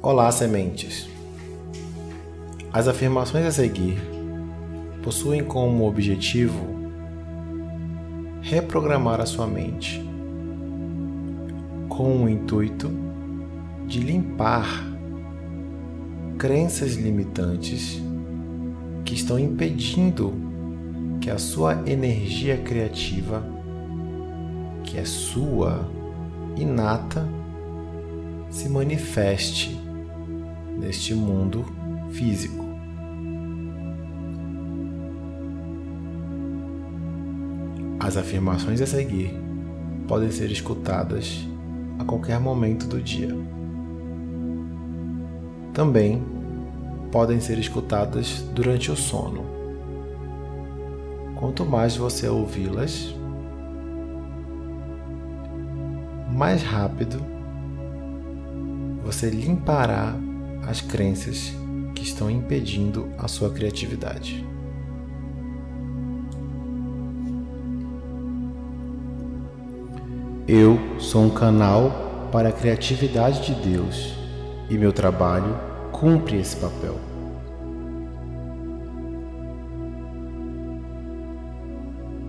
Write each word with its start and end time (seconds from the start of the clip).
Olá, 0.00 0.30
sementes! 0.30 1.08
As 2.72 2.86
afirmações 2.86 3.44
a 3.44 3.50
seguir 3.50 3.98
possuem 5.02 5.42
como 5.42 5.88
objetivo 5.88 6.64
reprogramar 8.40 9.20
a 9.20 9.26
sua 9.26 9.48
mente 9.48 10.00
com 11.88 12.22
o 12.22 12.28
intuito 12.28 12.88
de 13.88 13.98
limpar 13.98 14.68
crenças 16.38 16.94
limitantes 16.94 18.00
que 19.04 19.14
estão 19.14 19.36
impedindo 19.36 20.32
que 21.20 21.28
a 21.28 21.38
sua 21.38 21.82
energia 21.90 22.56
criativa, 22.56 23.44
que 24.84 24.96
é 24.96 25.04
sua, 25.04 25.90
inata, 26.56 27.28
se 28.48 28.68
manifeste 28.68 29.77
neste 30.78 31.14
mundo 31.14 31.64
físico. 32.10 32.64
As 38.00 38.16
afirmações 38.16 38.80
a 38.80 38.86
seguir 38.86 39.34
podem 40.06 40.30
ser 40.30 40.50
escutadas 40.50 41.46
a 41.98 42.04
qualquer 42.04 42.40
momento 42.40 42.86
do 42.86 43.02
dia. 43.02 43.34
Também 45.74 46.22
podem 47.10 47.40
ser 47.40 47.58
escutadas 47.58 48.42
durante 48.54 48.90
o 48.90 48.96
sono. 48.96 49.44
Quanto 51.34 51.66
mais 51.66 51.96
você 51.96 52.28
ouvi-las, 52.28 53.14
mais 56.32 56.62
rápido 56.62 57.20
você 59.04 59.30
limpará 59.30 60.14
as 60.68 60.82
crenças 60.82 61.50
que 61.94 62.02
estão 62.02 62.30
impedindo 62.30 63.08
a 63.16 63.26
sua 63.26 63.48
criatividade. 63.48 64.44
Eu 70.46 70.78
sou 70.98 71.24
um 71.24 71.30
canal 71.30 72.28
para 72.30 72.50
a 72.50 72.52
criatividade 72.52 73.46
de 73.46 73.68
Deus 73.70 74.12
e 74.68 74.76
meu 74.76 74.92
trabalho 74.92 75.58
cumpre 75.90 76.36
esse 76.36 76.56
papel. 76.56 76.96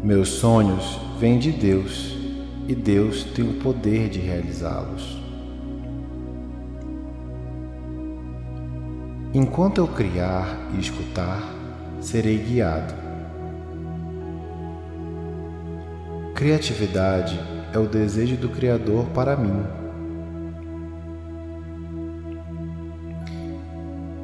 Meus 0.02 0.30
sonhos 0.30 0.98
vêm 1.20 1.38
de 1.38 1.52
Deus 1.52 2.16
e 2.70 2.74
Deus 2.74 3.26
tem 3.26 3.50
o 3.50 3.56
poder 3.56 4.08
de 4.08 4.20
realizá-los. 4.20 5.19
Enquanto 9.32 9.78
eu 9.78 9.88
criar 9.88 10.58
e 10.74 10.80
escutar, 10.80 11.44
serei 12.02 12.40
guiado. 12.40 12.96
Criatividade 16.34 17.40
é 17.72 17.78
o 17.78 17.86
desejo 17.86 18.36
do 18.38 18.50
Criador 18.50 19.06
para 19.14 19.38
mim. 19.38 19.64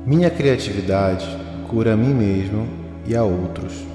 Minha 0.08 0.32
criatividade 0.32 1.28
cura 1.68 1.94
a 1.94 1.98
mim 1.98 2.14
mesmo 2.14 2.68
e 3.06 3.16
a 3.16 3.24
outros. 3.24 3.86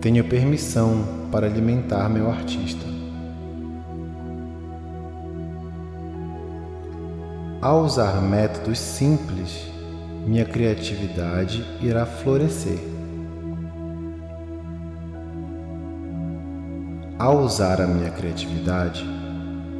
Tenho 0.00 0.24
permissão 0.24 1.28
para 1.30 1.46
alimentar 1.46 2.08
meu 2.08 2.28
artista. 2.28 2.91
Ao 7.62 7.84
usar 7.84 8.20
métodos 8.20 8.76
simples, 8.76 9.68
minha 10.26 10.44
criatividade 10.44 11.64
irá 11.80 12.04
florescer. 12.04 12.80
Ao 17.16 17.38
usar 17.38 17.80
a 17.80 17.86
minha 17.86 18.10
criatividade, 18.10 19.06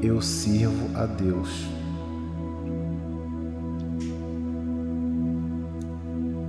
eu 0.01 0.23
sirvo 0.23 0.97
a 0.97 1.07
Deus. 1.07 1.67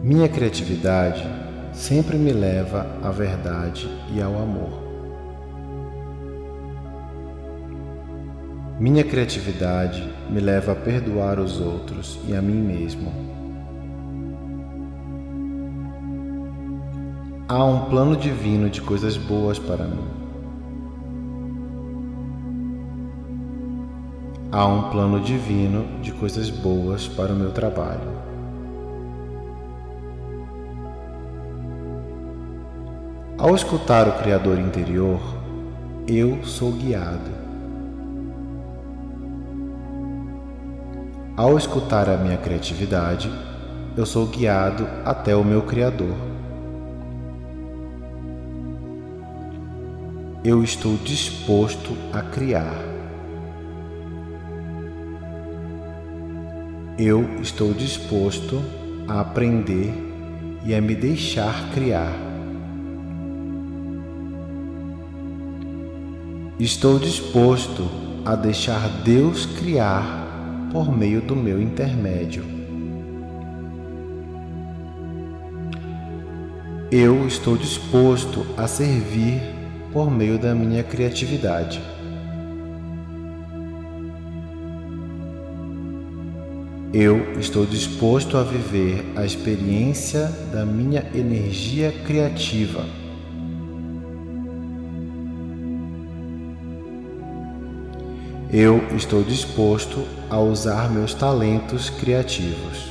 Minha 0.04 0.30
criatividade 0.30 1.28
sempre 1.74 2.16
me 2.16 2.32
leva 2.32 2.86
à 3.02 3.10
verdade 3.10 3.90
e 4.14 4.22
ao 4.22 4.38
amor. 4.40 4.83
Minha 8.84 9.06
criatividade 9.06 10.14
me 10.30 10.42
leva 10.42 10.74
a 10.74 10.76
perdoar 10.76 11.40
os 11.40 11.58
outros 11.58 12.20
e 12.28 12.36
a 12.36 12.42
mim 12.42 12.62
mesmo. 12.62 13.14
Há 17.48 17.64
um 17.64 17.86
plano 17.86 18.18
divino 18.18 18.70
de 18.70 18.82
coisas 18.82 19.16
boas 19.16 19.58
para 19.58 19.86
mim. 19.86 20.06
Há 24.52 24.68
um 24.68 24.90
plano 24.90 25.22
divino 25.22 26.02
de 26.02 26.12
coisas 26.12 26.50
boas 26.50 27.08
para 27.08 27.32
o 27.32 27.36
meu 27.38 27.54
trabalho. 27.54 28.12
Ao 33.38 33.56
escutar 33.56 34.10
o 34.10 34.22
Criador 34.22 34.60
interior, 34.60 35.22
eu 36.06 36.44
sou 36.44 36.74
guiado. 36.74 37.43
Ao 41.36 41.58
escutar 41.58 42.08
a 42.10 42.16
minha 42.16 42.38
criatividade, 42.38 43.28
eu 43.98 44.06
sou 44.06 44.28
guiado 44.28 44.88
até 45.04 45.36
o 45.36 45.44
meu 45.44 45.64
Criador. 45.64 46.16
Eu 50.46 50.64
estou 50.64 50.96
disposto 50.98 51.98
a 52.14 52.22
criar. 52.22 52.76
Eu 57.00 57.42
estou 57.42 57.74
disposto 57.74 58.62
a 59.08 59.22
aprender 59.22 59.92
e 60.64 60.76
a 60.76 60.80
me 60.80 60.94
deixar 60.94 61.72
criar. 61.74 62.14
Estou 66.60 67.00
disposto 67.00 67.90
a 68.24 68.36
deixar 68.36 68.88
Deus 69.04 69.48
criar 69.48 70.23
por 70.74 70.92
meio 70.92 71.22
do 71.22 71.36
meu 71.36 71.62
intermédio. 71.62 72.44
Eu 76.92 77.28
estou 77.28 77.56
disposto 77.56 78.44
a 78.58 78.68
servir 78.68 79.40
por 79.92 80.10
meio 80.10 80.40
da 80.40 80.56
minha 80.56 80.84
criatividade. 80.84 81.80
Eu 86.92 87.40
estou 87.40 87.66
disposto 87.68 88.36
a 88.36 88.44
viver 88.44 89.04
a 89.16 89.24
experiência 89.26 90.26
da 90.52 90.66
minha 90.66 91.06
energia 91.14 91.92
criativa. 92.04 93.03
Eu 98.56 98.84
estou 98.96 99.24
disposto 99.24 100.06
a 100.30 100.40
usar 100.40 100.88
meus 100.88 101.16
talentos 101.16 101.90
criativos. 101.90 102.88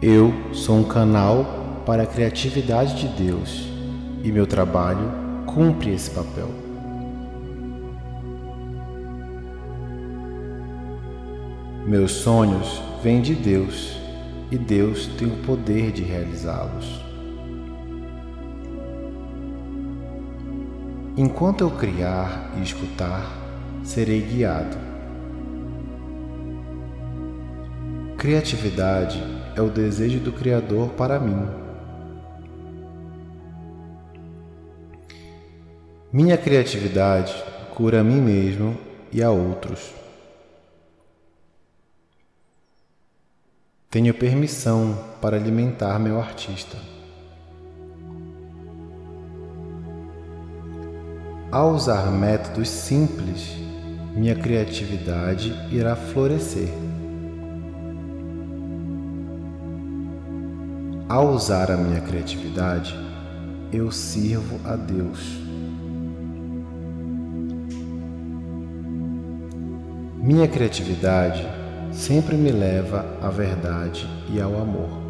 Eu 0.00 0.32
sou 0.54 0.78
um 0.78 0.84
canal 0.84 1.82
para 1.84 2.04
a 2.04 2.06
criatividade 2.06 2.94
de 2.94 3.08
Deus 3.24 3.68
e 4.24 4.32
meu 4.32 4.46
trabalho 4.46 5.12
cumpre 5.44 5.92
esse 5.92 6.10
papel. 6.10 6.48
Meus 11.86 12.12
sonhos 12.12 12.80
vêm 13.02 13.20
de 13.20 13.34
Deus 13.34 13.97
e 14.50 14.56
Deus 14.56 15.06
tem 15.18 15.28
o 15.28 15.42
poder 15.44 15.92
de 15.92 16.02
realizá-los. 16.02 17.04
Enquanto 21.16 21.62
eu 21.62 21.70
criar 21.70 22.54
e 22.56 22.62
escutar, 22.62 23.26
serei 23.84 24.20
guiado. 24.22 24.76
Criatividade 28.16 29.22
é 29.56 29.60
o 29.60 29.68
desejo 29.68 30.20
do 30.20 30.32
Criador 30.32 30.90
para 30.90 31.18
mim. 31.18 31.48
Minha 36.12 36.38
criatividade 36.38 37.34
cura 37.74 38.00
a 38.00 38.04
mim 38.04 38.20
mesmo 38.20 38.78
e 39.12 39.22
a 39.22 39.30
outros. 39.30 39.92
Tenho 43.90 44.12
permissão 44.12 44.98
para 45.18 45.38
alimentar 45.38 45.98
meu 45.98 46.20
artista. 46.20 46.76
Ao 51.50 51.70
usar 51.72 52.10
métodos 52.10 52.68
simples, 52.68 53.56
minha 54.14 54.34
criatividade 54.34 55.54
irá 55.72 55.96
florescer. 55.96 56.68
Ao 61.08 61.30
usar 61.30 61.70
a 61.70 61.76
minha 61.78 62.02
criatividade, 62.02 62.94
eu 63.72 63.90
sirvo 63.90 64.60
a 64.66 64.76
Deus. 64.76 65.40
Minha 70.18 70.46
criatividade 70.46 71.57
sempre 71.90 72.36
me 72.36 72.50
leva 72.50 73.04
à 73.20 73.28
verdade 73.28 74.08
e 74.30 74.40
ao 74.40 74.60
amor. 74.60 75.08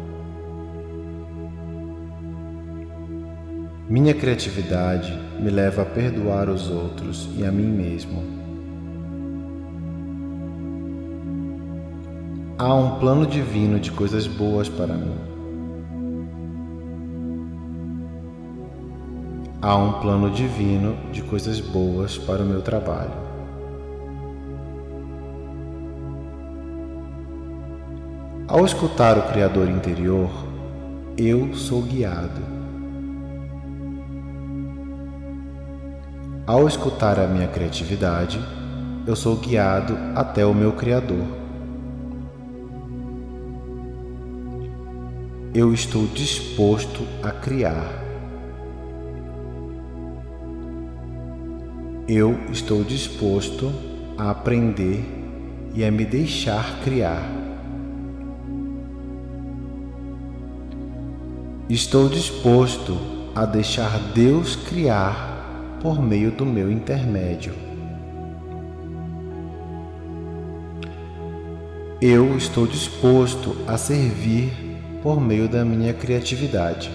Minha 3.89 4.13
criatividade 4.13 5.11
me 5.39 5.49
leva 5.49 5.81
a 5.81 5.85
perdoar 5.85 6.47
os 6.47 6.69
outros 6.69 7.29
e 7.35 7.43
a 7.43 7.51
mim 7.51 7.67
mesmo. 7.67 8.23
Há 12.57 12.73
um 12.75 12.99
plano 12.99 13.25
divino 13.25 13.79
de 13.79 13.91
coisas 13.91 14.27
boas 14.27 14.69
para 14.69 14.93
mim. 14.93 15.15
Há 19.61 19.75
um 19.75 19.99
plano 19.99 20.29
divino 20.29 20.95
de 21.11 21.21
coisas 21.23 21.59
boas 21.59 22.17
para 22.17 22.43
o 22.43 22.45
meu 22.45 22.61
trabalho. 22.61 23.28
Ao 28.49 28.65
escutar 28.65 29.15
o 29.15 29.31
Criador 29.31 29.69
interior, 29.69 30.27
eu 31.15 31.53
sou 31.53 31.83
guiado. 31.83 32.41
Ao 36.47 36.67
escutar 36.67 37.19
a 37.19 37.27
minha 37.27 37.47
criatividade, 37.47 38.39
eu 39.05 39.15
sou 39.15 39.35
guiado 39.35 39.95
até 40.15 40.43
o 40.47 40.55
meu 40.55 40.71
Criador. 40.71 41.27
Eu 45.53 45.71
estou 45.71 46.07
disposto 46.07 47.03
a 47.21 47.29
criar. 47.29 48.03
Eu 52.07 52.35
estou 52.51 52.83
disposto 52.83 53.71
a 54.17 54.31
aprender 54.31 55.05
e 55.75 55.85
a 55.85 55.91
me 55.91 56.03
deixar 56.03 56.79
criar. 56.83 57.38
Estou 61.69 62.09
disposto 62.09 62.97
a 63.35 63.45
deixar 63.45 63.99
Deus 64.15 64.55
criar 64.55 65.77
por 65.79 66.01
meio 66.01 66.31
do 66.31 66.43
meu 66.43 66.71
intermédio. 66.71 67.53
Eu 72.01 72.35
estou 72.35 72.65
disposto 72.65 73.55
a 73.67 73.77
servir 73.77 74.51
por 75.03 75.21
meio 75.21 75.47
da 75.47 75.63
minha 75.63 75.93
criatividade. 75.93 76.89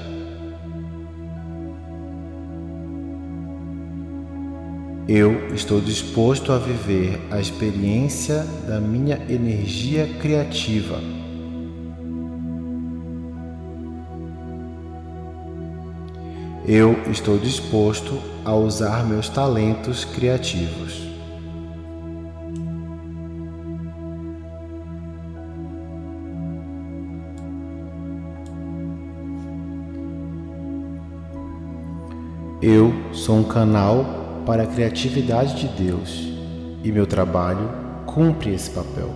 Eu 5.06 5.54
estou 5.54 5.80
disposto 5.80 6.50
a 6.50 6.58
viver 6.58 7.20
a 7.30 7.38
experiência 7.38 8.44
da 8.66 8.80
minha 8.80 9.24
energia 9.28 10.08
criativa. 10.20 11.13
Eu 16.66 16.94
estou 17.11 17.37
disposto 17.37 18.19
a 18.43 18.55
usar 18.55 19.05
meus 19.05 19.28
talentos 19.28 20.02
criativos. 20.06 21.06
Eu 32.62 32.94
sou 33.12 33.37
um 33.37 33.44
canal 33.44 34.06
para 34.46 34.62
a 34.62 34.67
criatividade 34.67 35.60
de 35.60 35.84
Deus 35.84 36.32
e 36.82 36.90
meu 36.90 37.06
trabalho 37.06 37.69
cumpre 38.06 38.55
esse 38.55 38.70
papel. 38.70 39.10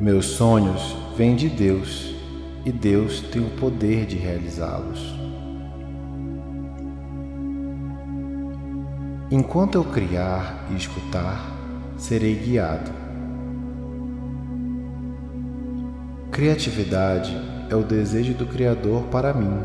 Meus 0.00 0.26
sonhos 0.26 1.07
vêm 1.18 1.34
de 1.34 1.48
Deus 1.48 2.14
e 2.64 2.70
Deus 2.70 3.20
tem 3.20 3.44
o 3.44 3.50
poder 3.50 4.06
de 4.06 4.16
realizá-los. 4.16 5.18
Enquanto 9.28 9.74
eu 9.74 9.82
criar 9.82 10.68
e 10.70 10.76
escutar, 10.76 11.50
serei 11.96 12.36
guiado. 12.36 12.92
Criatividade 16.30 17.36
é 17.68 17.74
o 17.74 17.82
desejo 17.82 18.34
do 18.34 18.46
Criador 18.46 19.02
para 19.06 19.34
mim. 19.34 19.58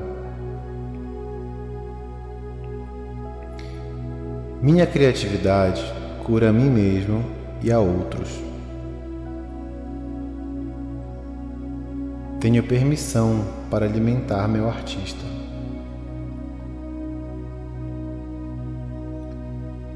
Minha 4.59 4.87
criatividade 4.87 5.83
cura 6.25 6.49
a 6.49 6.51
mim 6.51 6.71
mesmo 6.71 7.23
e 7.61 7.71
a 7.71 7.79
outros. 7.79 8.52
Tenho 12.43 12.61
permissão 12.61 13.45
para 13.71 13.85
alimentar 13.85 14.49
meu 14.49 14.67
artista. 14.67 15.23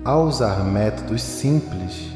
Ao 0.02 0.24
usar 0.24 0.64
métodos 0.64 1.22
simples, 1.22 2.10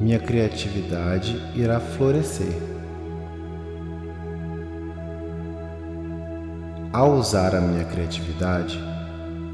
minha 0.00 0.18
criatividade 0.18 1.40
irá 1.54 1.78
florescer. 1.78 2.52
Ao 6.92 7.12
usar 7.12 7.54
a 7.54 7.60
minha 7.60 7.84
criatividade, 7.84 8.76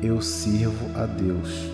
eu 0.02 0.22
sirvo 0.22 0.86
a 0.98 1.04
Deus. 1.04 1.70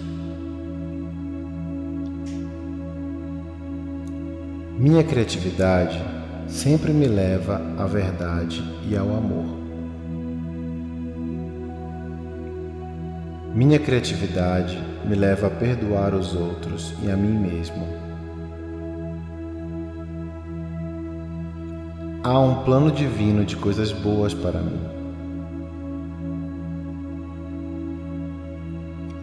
Minha 4.77 5.05
criatividade 5.05 6.19
sempre 6.51 6.93
me 6.93 7.07
leva 7.07 7.63
à 7.79 7.87
verdade 7.87 8.63
e 8.87 8.97
ao 8.97 9.17
amor. 9.17 9.47
Minha 13.55 13.79
criatividade 13.79 14.79
me 15.05 15.15
leva 15.15 15.47
a 15.47 15.51
perdoar 15.51 16.13
os 16.13 16.35
outros 16.35 16.93
e 17.03 17.11
a 17.11 17.17
mim 17.17 17.39
mesmo. 17.39 17.87
Há 22.23 22.39
um 22.39 22.65
plano 22.65 22.91
divino 22.91 23.45
de 23.45 23.57
coisas 23.57 23.93
boas 23.93 24.35
para 24.35 24.61
mim. 24.61 24.81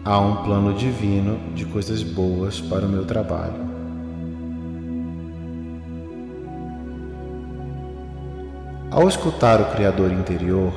Há 0.04 0.18
um 0.18 0.36
plano 0.42 0.72
divino 0.72 1.38
de 1.54 1.66
coisas 1.66 2.02
boas 2.02 2.60
para 2.60 2.86
o 2.86 2.88
meu 2.88 3.04
trabalho. 3.04 3.77
Ao 8.98 9.06
escutar 9.06 9.60
o 9.60 9.66
Criador 9.66 10.10
interior, 10.10 10.72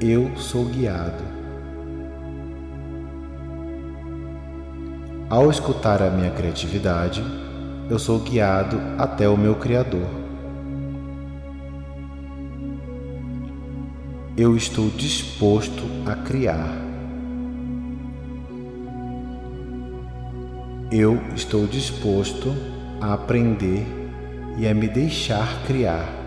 eu 0.00 0.36
sou 0.36 0.64
guiado. 0.64 1.22
Ao 5.30 5.48
escutar 5.48 6.02
a 6.02 6.10
minha 6.10 6.32
criatividade, 6.32 7.22
eu 7.88 7.96
sou 7.96 8.18
guiado 8.18 8.80
até 8.98 9.28
o 9.28 9.36
meu 9.36 9.54
Criador. 9.54 10.08
Eu 14.36 14.56
estou 14.56 14.90
disposto 14.90 15.84
a 16.06 16.16
criar. 16.16 16.76
Eu 20.90 21.20
estou 21.36 21.68
disposto 21.68 22.52
a 23.00 23.14
aprender 23.14 23.86
e 24.58 24.66
a 24.66 24.74
me 24.74 24.88
deixar 24.88 25.62
criar. 25.68 26.17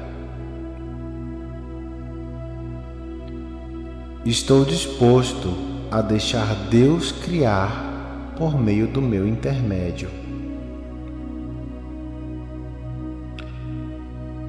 Estou 4.24 4.64
disposto 4.64 5.52
a 5.90 6.00
deixar 6.00 6.54
Deus 6.70 7.12
criar 7.12 8.36
por 8.38 8.56
meio 8.56 8.88
do 8.88 9.02
meu 9.02 9.28
intermédio. 9.28 10.12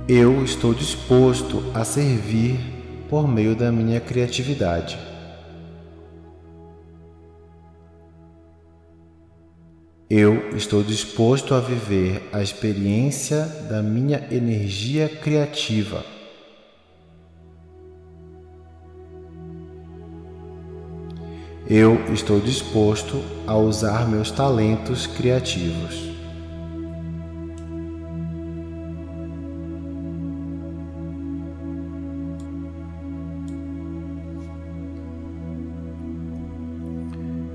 Eu 0.07 0.45
estou 0.45 0.75
disposto 0.75 1.62
a 1.73 1.85
servir 1.85 2.61
por 3.09 3.26
meio 3.26 3.57
da 3.57 3.73
minha 3.73 3.99
criatividade. 3.99 4.99
Eu 10.11 10.55
estou 10.55 10.83
disposto 10.83 11.55
a 11.55 11.61
viver 11.61 12.29
a 12.31 12.43
experiência 12.43 13.47
da 13.71 13.83
minha 13.83 14.23
energia 14.31 15.09
criativa. 15.09 16.12
Eu 21.66 22.12
estou 22.12 22.40
disposto 22.40 23.23
a 23.47 23.57
usar 23.57 24.09
meus 24.09 24.31
talentos 24.33 25.07
criativos. 25.07 26.11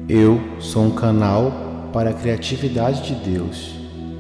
Eu 0.08 0.40
sou 0.62 0.86
um 0.86 0.92
canal 0.92 1.90
para 1.92 2.12
a 2.12 2.14
criatividade 2.14 3.14
de 3.14 3.30
Deus 3.30 3.76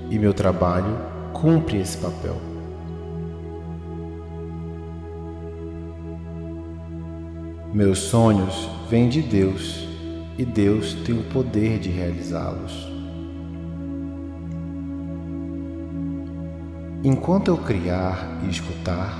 e 0.10 0.20
meu 0.20 0.34
trabalho 0.34 0.98
cumpre 1.32 1.78
esse 1.78 1.98
papel. 1.98 2.47
Meus 7.78 8.00
sonhos 8.00 8.68
vêm 8.90 9.08
de 9.08 9.22
Deus 9.22 9.88
e 10.36 10.44
Deus 10.44 10.96
tem 11.06 11.16
o 11.16 11.24
poder 11.26 11.78
de 11.78 11.92
realizá-los. 11.92 12.92
Enquanto 17.04 17.50
eu 17.50 17.58
criar 17.60 18.42
e 18.44 18.50
escutar, 18.50 19.16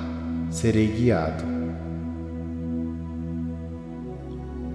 serei 0.50 0.88
guiado. 0.88 1.44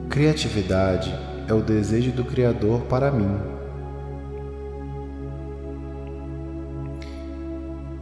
Criatividade 0.08 1.12
é 1.48 1.52
o 1.52 1.60
desejo 1.60 2.12
do 2.12 2.24
Criador 2.24 2.82
para 2.82 3.10
mim. 3.10 3.36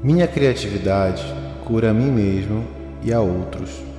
Minha 0.02 0.28
criatividade 0.28 1.24
cura 1.64 1.90
a 1.90 1.94
mim 1.94 2.10
mesmo 2.10 2.66
e 3.02 3.14
a 3.14 3.20
outros. 3.22 3.89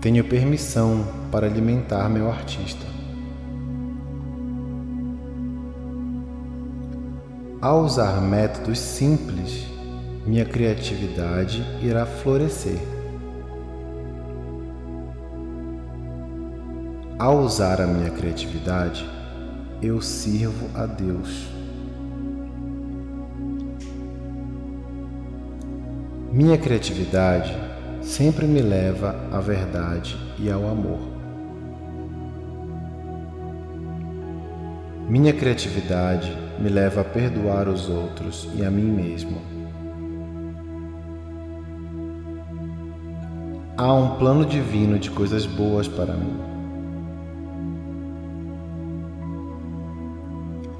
Tenho 0.00 0.24
permissão 0.24 1.06
para 1.30 1.46
alimentar 1.46 2.08
meu 2.08 2.30
artista. 2.30 2.86
Ao 7.60 7.84
usar 7.84 8.18
métodos 8.22 8.78
simples, 8.78 9.66
minha 10.24 10.46
criatividade 10.46 11.62
irá 11.82 12.06
florescer. 12.06 12.78
Ao 17.18 17.40
usar 17.40 17.82
a 17.82 17.86
minha 17.86 18.10
criatividade, 18.10 19.06
eu 19.82 20.00
sirvo 20.00 20.70
a 20.74 20.86
Deus. 20.86 21.46
Minha 26.32 26.56
criatividade 26.56 27.69
sempre 28.10 28.44
me 28.44 28.60
leva 28.60 29.14
à 29.30 29.38
verdade 29.38 30.18
e 30.36 30.50
ao 30.50 30.68
amor. 30.68 30.98
Minha 35.08 35.32
criatividade 35.32 36.36
me 36.58 36.68
leva 36.68 37.02
a 37.02 37.04
perdoar 37.04 37.68
os 37.68 37.88
outros 37.88 38.48
e 38.56 38.64
a 38.64 38.70
mim 38.70 38.90
mesmo. 38.90 39.40
Há 43.76 43.94
um 43.94 44.16
plano 44.16 44.44
divino 44.44 44.98
de 44.98 45.08
coisas 45.12 45.46
boas 45.46 45.86
para 45.86 46.12
mim. 46.12 46.36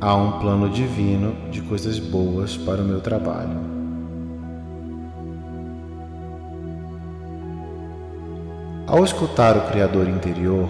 Há 0.00 0.16
um 0.16 0.40
plano 0.40 0.68
divino 0.68 1.48
de 1.48 1.62
coisas 1.62 2.00
boas 2.00 2.56
para 2.56 2.82
o 2.82 2.84
meu 2.84 3.00
trabalho. 3.00 3.79
Ao 8.90 9.04
escutar 9.04 9.56
o 9.56 9.70
Criador 9.70 10.08
interior, 10.08 10.68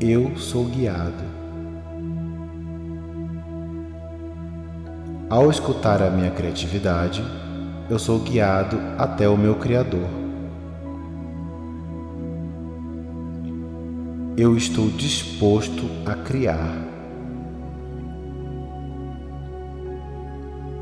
eu 0.00 0.36
sou 0.36 0.66
guiado. 0.66 1.24
Ao 5.28 5.50
escutar 5.50 6.00
a 6.00 6.10
minha 6.10 6.30
criatividade, 6.30 7.24
eu 7.90 7.98
sou 7.98 8.20
guiado 8.20 8.78
até 8.96 9.28
o 9.28 9.36
meu 9.36 9.56
Criador. 9.56 10.08
Eu 14.36 14.56
estou 14.56 14.88
disposto 14.90 15.90
a 16.06 16.14
criar. 16.14 16.86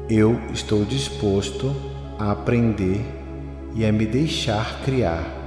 Eu 0.06 0.38
estou 0.52 0.85
disposto 0.85 1.75
a 2.18 2.30
aprender 2.30 3.02
e 3.75 3.87
a 3.87 3.90
me 3.90 4.04
deixar 4.04 4.82
criar. 4.85 5.41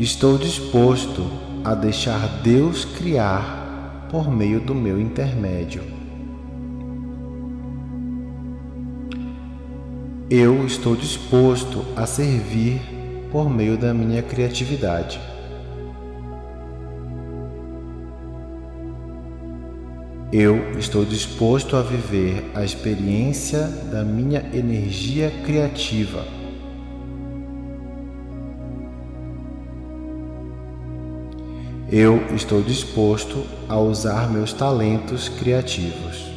Estou 0.00 0.38
disposto 0.38 1.26
a 1.62 1.74
deixar 1.74 2.40
Deus 2.42 2.86
criar 2.86 4.08
por 4.10 4.30
meio 4.30 4.58
do 4.58 4.74
meu 4.74 4.98
intermédio. 4.98 5.82
Eu 10.30 10.64
estou 10.64 10.96
disposto 10.96 11.84
a 11.94 12.06
servir 12.06 12.80
por 13.30 13.50
meio 13.50 13.76
da 13.76 13.92
minha 13.92 14.22
criatividade. 14.22 15.20
Eu 20.32 20.78
estou 20.78 21.04
disposto 21.04 21.76
a 21.76 21.82
viver 21.82 22.50
a 22.54 22.64
experiência 22.64 23.66
da 23.92 24.02
minha 24.02 24.48
energia 24.54 25.30
criativa. 25.44 26.39
Eu 31.92 32.24
estou 32.36 32.62
disposto 32.62 33.44
a 33.68 33.76
usar 33.76 34.30
meus 34.30 34.52
talentos 34.52 35.28
criativos. 35.28 36.30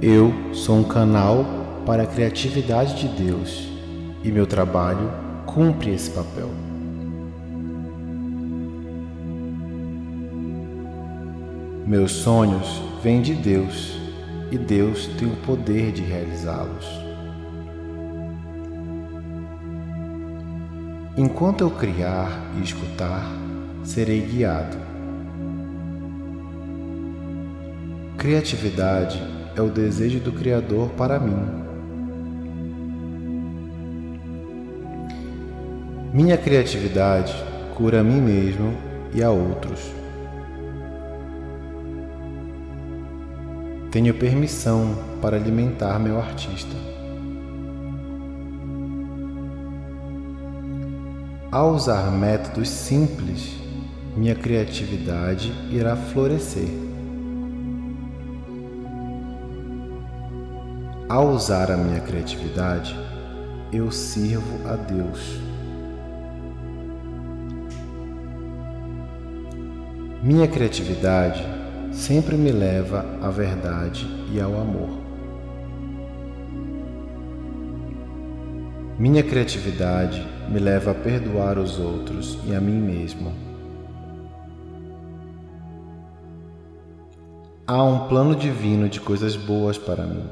Eu 0.00 0.32
sou 0.54 0.76
um 0.76 0.84
canal 0.84 1.44
para 1.84 2.04
a 2.04 2.06
criatividade 2.06 2.94
de 2.94 3.08
Deus 3.08 3.66
e 4.22 4.30
meu 4.30 4.46
trabalho 4.46 5.10
cumpre 5.46 5.90
esse 5.90 6.12
papel. 6.12 6.50
Meus 11.84 12.12
sonhos 12.12 12.80
vêm 13.02 13.20
de 13.20 13.34
Deus 13.34 13.95
e 14.50 14.58
Deus 14.58 15.06
tem 15.18 15.28
o 15.28 15.36
poder 15.36 15.92
de 15.92 16.02
realizá-los. 16.02 16.86
Enquanto 21.16 21.62
eu 21.62 21.70
criar 21.70 22.52
e 22.58 22.62
escutar, 22.62 23.26
serei 23.84 24.20
guiado. 24.20 24.76
Criatividade 28.18 29.22
é 29.54 29.62
o 29.62 29.70
desejo 29.70 30.20
do 30.20 30.32
Criador 30.32 30.90
para 30.90 31.18
mim 31.18 31.66
Minha 36.16 36.38
criatividade 36.38 37.34
cura 37.74 38.00
a 38.00 38.02
mim 38.02 38.22
mesmo 38.22 38.74
e 39.14 39.22
a 39.22 39.30
outros. 39.30 39.95
Tenho 43.96 44.12
permissão 44.12 44.94
para 45.22 45.38
alimentar 45.38 45.98
meu 45.98 46.18
artista. 46.18 46.76
Ao 51.50 51.72
usar 51.72 52.10
métodos 52.10 52.68
simples, 52.68 53.54
minha 54.14 54.34
criatividade 54.34 55.50
irá 55.70 55.96
florescer. 55.96 56.68
Ao 61.08 61.30
usar 61.30 61.70
a 61.70 61.76
minha 61.78 62.00
criatividade, 62.00 62.94
eu 63.72 63.90
sirvo 63.90 64.68
a 64.68 64.76
Deus. 64.76 65.40
Minha 70.22 70.46
criatividade 70.46 71.55
sempre 71.96 72.36
me 72.36 72.52
leva 72.52 73.06
à 73.22 73.30
verdade 73.30 74.06
e 74.30 74.38
ao 74.38 74.54
amor. 74.60 75.00
Minha 78.98 79.22
criatividade 79.22 80.24
me 80.50 80.60
leva 80.60 80.90
a 80.90 80.94
perdoar 80.94 81.58
os 81.58 81.78
outros 81.78 82.38
e 82.44 82.54
a 82.54 82.60
mim 82.60 82.78
mesmo. 82.78 83.32
Há 87.66 87.82
um 87.82 88.06
plano 88.08 88.36
divino 88.36 88.90
de 88.90 89.00
coisas 89.00 89.34
boas 89.34 89.78
para 89.78 90.04
mim. 90.04 90.28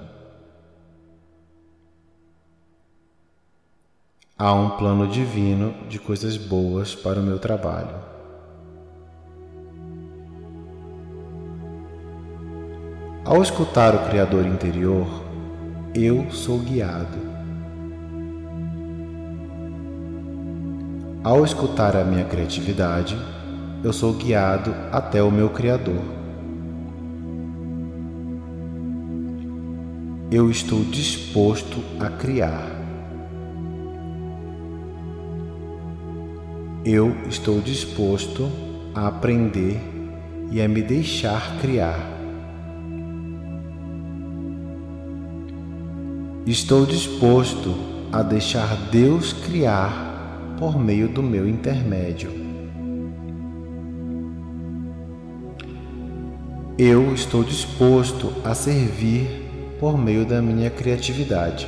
Há 4.38 4.52
um 4.52 4.76
plano 4.76 5.08
divino 5.08 5.74
de 5.88 5.98
coisas 5.98 6.36
boas 6.36 6.94
para 6.94 7.18
o 7.18 7.22
meu 7.22 7.38
trabalho. 7.38 8.13
Ao 13.26 13.40
escutar 13.40 13.94
o 13.94 14.06
Criador 14.10 14.44
interior, 14.44 15.06
eu 15.94 16.30
sou 16.30 16.58
guiado. 16.58 17.16
Ao 21.22 21.42
escutar 21.42 21.96
a 21.96 22.04
minha 22.04 22.26
criatividade, 22.26 23.16
eu 23.82 23.94
sou 23.94 24.12
guiado 24.12 24.74
até 24.92 25.22
o 25.22 25.30
meu 25.30 25.48
Criador. 25.48 26.02
Eu 30.30 30.50
estou 30.50 30.84
disposto 30.84 31.82
a 31.98 32.10
criar. 32.10 32.68
Eu 36.84 37.16
estou 37.26 37.58
disposto 37.62 38.52
a 38.94 39.08
aprender 39.08 39.80
e 40.52 40.60
a 40.60 40.68
me 40.68 40.82
deixar 40.82 41.58
criar. 41.62 42.13
Estou 46.46 46.84
disposto 46.84 47.74
a 48.12 48.22
deixar 48.22 48.76
Deus 48.90 49.32
criar 49.32 50.56
por 50.58 50.78
meio 50.78 51.08
do 51.08 51.22
meu 51.22 51.48
intermédio. 51.48 52.30
Eu 56.76 57.14
estou 57.14 57.42
disposto 57.42 58.30
a 58.44 58.54
servir 58.54 59.26
por 59.80 59.96
meio 59.96 60.26
da 60.26 60.42
minha 60.42 60.68
criatividade. 60.68 61.66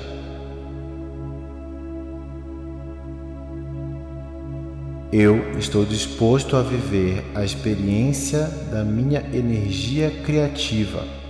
Eu 5.10 5.58
estou 5.58 5.86
disposto 5.86 6.54
a 6.54 6.60
viver 6.60 7.24
a 7.34 7.42
experiência 7.42 8.42
da 8.70 8.84
minha 8.84 9.20
energia 9.32 10.10
criativa. 10.22 11.25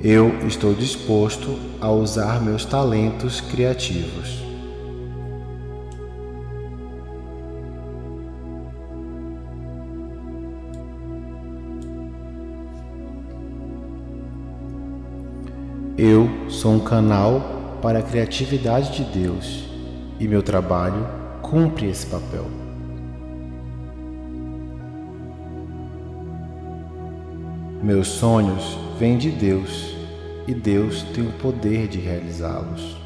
Eu 0.00 0.46
estou 0.46 0.74
disposto 0.74 1.58
a 1.80 1.90
usar 1.90 2.40
meus 2.40 2.64
talentos 2.64 3.40
criativos. 3.40 4.38
Eu 15.96 16.28
sou 16.48 16.74
um 16.74 16.78
canal 16.78 17.80
para 17.82 17.98
a 17.98 18.02
criatividade 18.02 19.04
de 19.04 19.18
Deus 19.18 19.64
e 20.20 20.28
meu 20.28 20.44
trabalho 20.44 21.08
cumpre 21.42 21.88
esse 21.88 22.06
papel. 22.06 22.67
Meus 27.82 28.08
sonhos 28.08 28.78
vêm 28.98 29.16
de 29.18 29.30
Deus 29.30 29.96
e 30.46 30.54
Deus 30.54 31.02
tem 31.14 31.26
o 31.26 31.32
poder 31.32 31.88
de 31.88 31.98
realizá-los. 31.98 32.96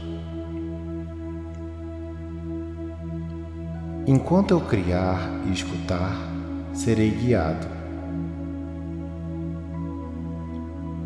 Enquanto 4.06 4.50
eu 4.52 4.60
criar 4.60 5.20
e 5.46 5.52
escutar, 5.52 6.16
serei 6.72 7.10
guiado. 7.10 7.66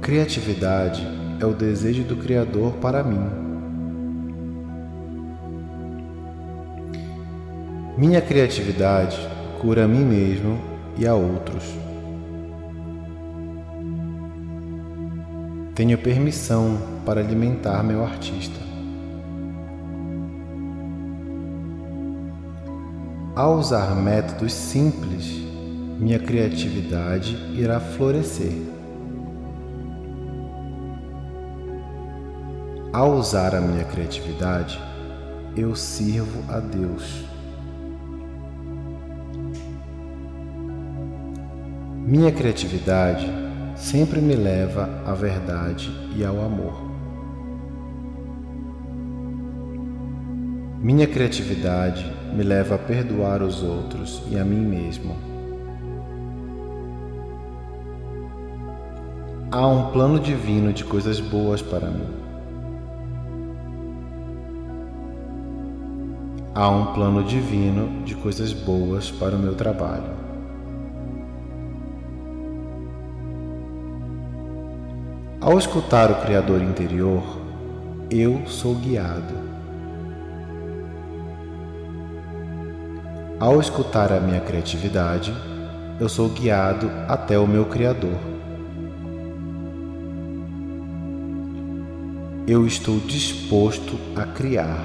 Criatividade 0.01 1.07
é 1.41 1.45
o 1.45 1.53
desejo 1.53 2.05
do 2.05 2.17
Criador 2.17 2.73
para 2.75 3.03
mim 3.03 3.47
Minha 7.97 8.21
criatividade 8.21 9.19
cura 9.59 9.87
a 9.87 9.89
mim 9.89 10.05
mesmo 10.05 10.61
e 10.99 11.07
a 11.07 11.15
outros. 11.15 11.86
Tenho 15.77 15.99
permissão 15.99 16.79
para 17.05 17.21
alimentar 17.21 17.85
meu 17.85 18.03
artista. 18.03 18.59
Ao 23.35 23.59
usar 23.59 23.95
métodos 23.95 24.55
simples, 24.55 25.27
minha 26.01 26.19
criatividade 26.19 27.37
irá 27.53 27.79
florescer. 27.79 28.55
Ao 32.91 33.13
usar 33.13 33.55
a 33.55 33.61
minha 33.61 33.85
criatividade, 33.85 34.81
eu 35.55 35.77
sirvo 35.77 36.43
a 36.51 36.59
Deus. 36.59 37.23
Minha 42.07 42.33
criatividade 42.33 43.36
sempre 43.77 44.21
me 44.21 44.35
leva 44.35 44.89
à 45.05 45.13
verdade 45.13 45.91
e 46.17 46.25
ao 46.25 46.41
amor. 46.41 46.87
Minha 50.81 51.07
criatividade 51.07 52.11
me 52.33 52.43
leva 52.43 52.77
a 52.77 52.79
perdoar 52.79 53.43
os 53.43 53.63
outros 53.63 54.23
e 54.31 54.39
a 54.39 54.45
mim 54.45 54.65
mesmo. 54.65 55.17
Há 59.51 59.67
um 59.67 59.91
plano 59.91 60.19
divino 60.19 60.73
de 60.73 60.85
coisas 60.85 61.21
boas 61.21 61.63
para 61.63 61.91
mim. 61.91 62.09
Há 66.55 66.69
um 66.71 66.95
plano 66.95 67.23
divino 67.23 68.05
de 68.05 68.15
coisas 68.15 68.53
boas 68.53 69.11
para 69.11 69.37
o 69.37 69.39
meu 69.39 69.55
trabalho. 69.55 70.26
Ao 75.47 75.57
escutar 75.57 76.11
o 76.11 76.17
Criador 76.23 76.61
interior, 76.61 77.23
eu 78.11 78.45
sou 78.49 78.75
guiado. 78.75 79.33
Ao 83.39 83.61
escutar 83.61 84.13
a 84.13 84.19
minha 84.19 84.41
criatividade, 84.41 85.33
eu 86.01 86.09
sou 86.09 86.29
guiado 86.31 86.91
até 87.07 87.39
o 87.39 87.47
meu 87.47 87.65
Criador. 87.67 88.19
Eu 92.49 92.67
estou 92.67 92.99
disposto 92.99 93.97
a 94.17 94.25
criar. 94.25 94.85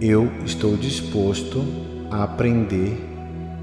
Eu 0.00 0.30
estou 0.44 0.76
disposto 0.76 1.64
a 2.08 2.22
aprender 2.22 2.96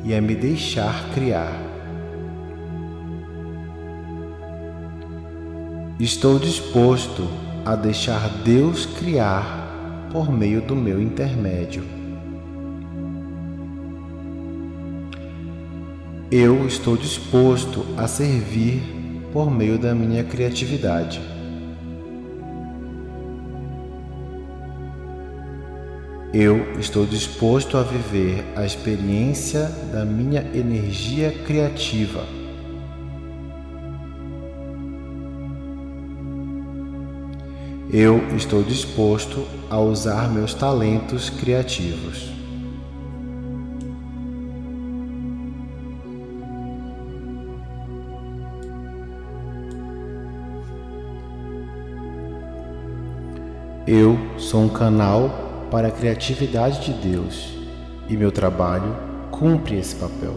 e 0.03 0.13
a 0.13 0.21
me 0.21 0.35
deixar 0.35 1.13
criar. 1.13 1.62
Estou 6.03 6.37
disposto 6.37 7.29
a 7.63 7.77
deixar 7.77 8.27
Deus 8.43 8.85
criar 8.85 10.09
por 10.11 10.29
meio 10.29 10.61
do 10.61 10.75
meu 10.75 11.01
intermédio. 11.01 11.81
Eu 16.29 16.67
estou 16.67 16.97
disposto 16.97 17.85
a 17.95 18.05
servir 18.05 18.83
por 19.31 19.49
meio 19.49 19.79
da 19.79 19.95
minha 19.95 20.25
criatividade. 20.25 21.21
Eu 26.33 26.77
estou 26.81 27.05
disposto 27.05 27.77
a 27.77 27.81
viver 27.81 28.43
a 28.57 28.65
experiência 28.65 29.71
da 29.93 30.03
minha 30.03 30.41
energia 30.53 31.31
criativa. 31.45 32.42
Eu 37.95 38.35
estou 38.35 38.63
disposto 38.63 39.45
a 39.69 39.79
usar 39.79 40.27
meus 40.27 40.51
talentos 40.55 41.29
criativos. 41.29 42.27
Eu 53.85 54.17
sou 54.39 54.63
um 54.63 54.69
canal 54.69 55.67
para 55.69 55.89
a 55.89 55.91
criatividade 55.91 56.91
de 56.91 57.09
Deus 57.09 57.53
e 58.09 58.17
meu 58.17 58.31
trabalho 58.31 58.95
cumpre 59.29 59.77
esse 59.77 59.95
papel. 59.97 60.33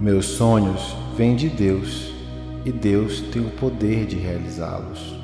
Meus 0.00 0.26
sonhos 0.26 0.96
vêm 1.16 1.34
de 1.34 1.48
Deus 1.48 2.11
e 2.64 2.70
Deus 2.70 3.20
tem 3.20 3.44
o 3.44 3.50
poder 3.50 4.06
de 4.06 4.16
realizá-los. 4.16 5.20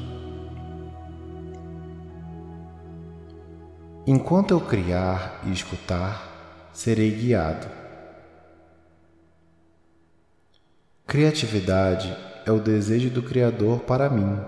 Enquanto 4.06 4.52
eu 4.52 4.60
criar 4.60 5.42
e 5.46 5.52
escutar, 5.52 6.70
serei 6.72 7.10
guiado. 7.10 7.66
Criatividade 11.06 12.16
é 12.46 12.50
o 12.50 12.58
desejo 12.58 13.10
do 13.10 13.22
Criador 13.22 13.80
para 13.80 14.08
mim. 14.08 14.38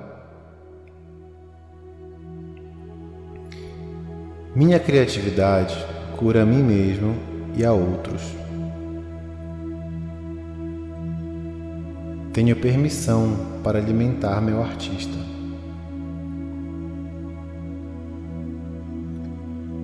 Minha 4.55 4.81
criatividade 4.81 5.76
cura 6.16 6.42
a 6.42 6.46
mim 6.46 6.62
mesmo 6.62 7.14
e 7.55 7.64
a 7.64 7.72
outros. 7.72 8.39
Tenho 12.33 12.55
permissão 12.55 13.37
para 13.64 13.79
alimentar 13.79 14.40
meu 14.40 14.62
artista. 14.62 15.19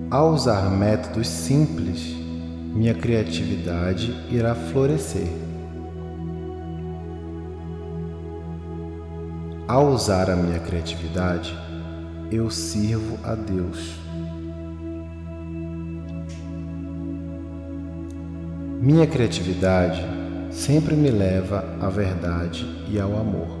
Ao 0.09 0.31
usar 0.31 0.69
métodos 0.69 1.27
simples, 1.27 2.15
minha 2.73 2.93
criatividade 2.93 4.15
irá 4.31 4.55
florescer. 4.55 5.27
Ao 9.67 9.89
usar 9.89 10.29
a 10.29 10.35
minha 10.37 10.59
criatividade, 10.59 11.53
eu 12.31 12.49
sirvo 12.49 13.19
a 13.25 13.35
Deus. 13.35 13.99
Minha 18.79 19.05
criatividade 19.05 20.16
sempre 20.49 20.95
me 20.95 21.09
leva 21.09 21.63
à 21.79 21.89
verdade 21.89 22.65
e 22.89 22.99
ao 22.99 23.17
amor. 23.17 23.57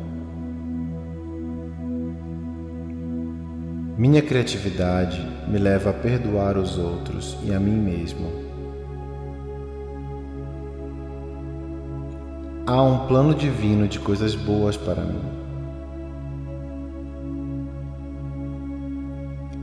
Minha 3.97 4.21
criatividade 4.21 5.25
me 5.47 5.57
leva 5.57 5.89
a 5.89 5.93
perdoar 5.93 6.57
os 6.57 6.77
outros 6.77 7.37
e 7.43 7.53
a 7.53 7.59
mim 7.59 7.77
mesmo. 7.77 8.31
Há 12.67 12.81
um 12.83 13.07
plano 13.07 13.33
divino 13.33 13.87
de 13.87 13.97
coisas 13.97 14.35
boas 14.35 14.77
para 14.77 15.01
mim. 15.01 15.21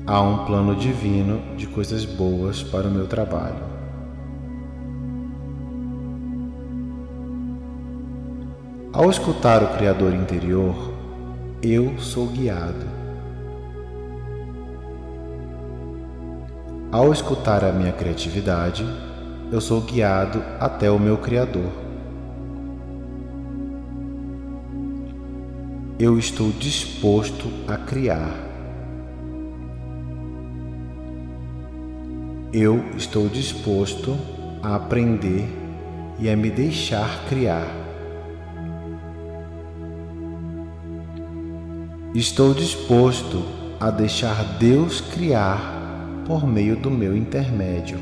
Há 0.07 0.21
um 0.21 0.45
plano 0.45 0.75
divino 0.75 1.41
de 1.57 1.67
coisas 1.67 2.05
boas 2.05 2.63
para 2.63 2.89
o 2.89 2.91
meu 2.91 3.07
trabalho. 3.07 3.74
Ao 8.95 9.11
escutar 9.11 9.61
o 9.61 9.77
Criador 9.77 10.15
interior, 10.15 10.95
eu 11.61 11.99
sou 11.99 12.29
guiado. 12.29 12.87
Ao 16.93 17.13
escutar 17.13 17.65
a 17.65 17.73
minha 17.73 17.91
criatividade, 17.91 18.87
eu 19.51 19.61
sou 19.61 19.81
guiado 19.81 20.41
até 20.61 20.89
o 20.93 21.01
meu 21.01 21.19
Criador. 21.19 21.73
Eu 25.99 26.17
estou 26.17 26.53
disposto 26.53 27.49
a 27.67 27.77
criar. 27.77 28.31
Eu 32.53 32.79
estou 32.97 33.29
disposto 33.29 34.17
a 34.63 34.77
aprender 34.77 35.49
e 36.21 36.31
a 36.31 36.37
me 36.37 36.49
deixar 36.49 37.25
criar. 37.29 37.84
Estou 42.14 42.55
disposto 42.55 43.42
a 43.81 43.90
deixar 43.90 44.57
Deus 44.57 45.00
criar 45.00 46.22
por 46.24 46.46
meio 46.46 46.77
do 46.77 46.88
meu 46.88 47.16
intermédio. 47.16 47.98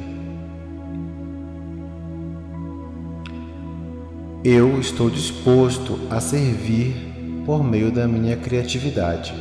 Eu 4.44 4.78
estou 4.78 5.08
disposto 5.08 5.98
a 6.10 6.20
servir 6.20 6.94
por 7.46 7.64
meio 7.64 7.90
da 7.90 8.06
minha 8.06 8.36
criatividade. 8.36 9.32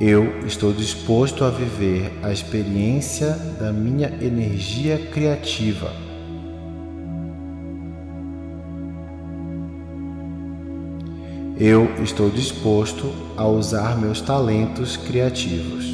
Eu 0.00 0.46
estou 0.46 0.72
disposto 0.72 1.42
a 1.42 1.50
viver 1.50 2.12
a 2.22 2.30
experiência 2.30 3.30
da 3.58 3.72
minha 3.72 4.06
energia 4.22 4.96
criativa. 5.10 6.05
Eu 11.58 11.86
estou 12.02 12.28
disposto 12.28 13.10
a 13.34 13.46
usar 13.46 13.98
meus 13.98 14.20
talentos 14.20 14.94
criativos. 14.98 15.86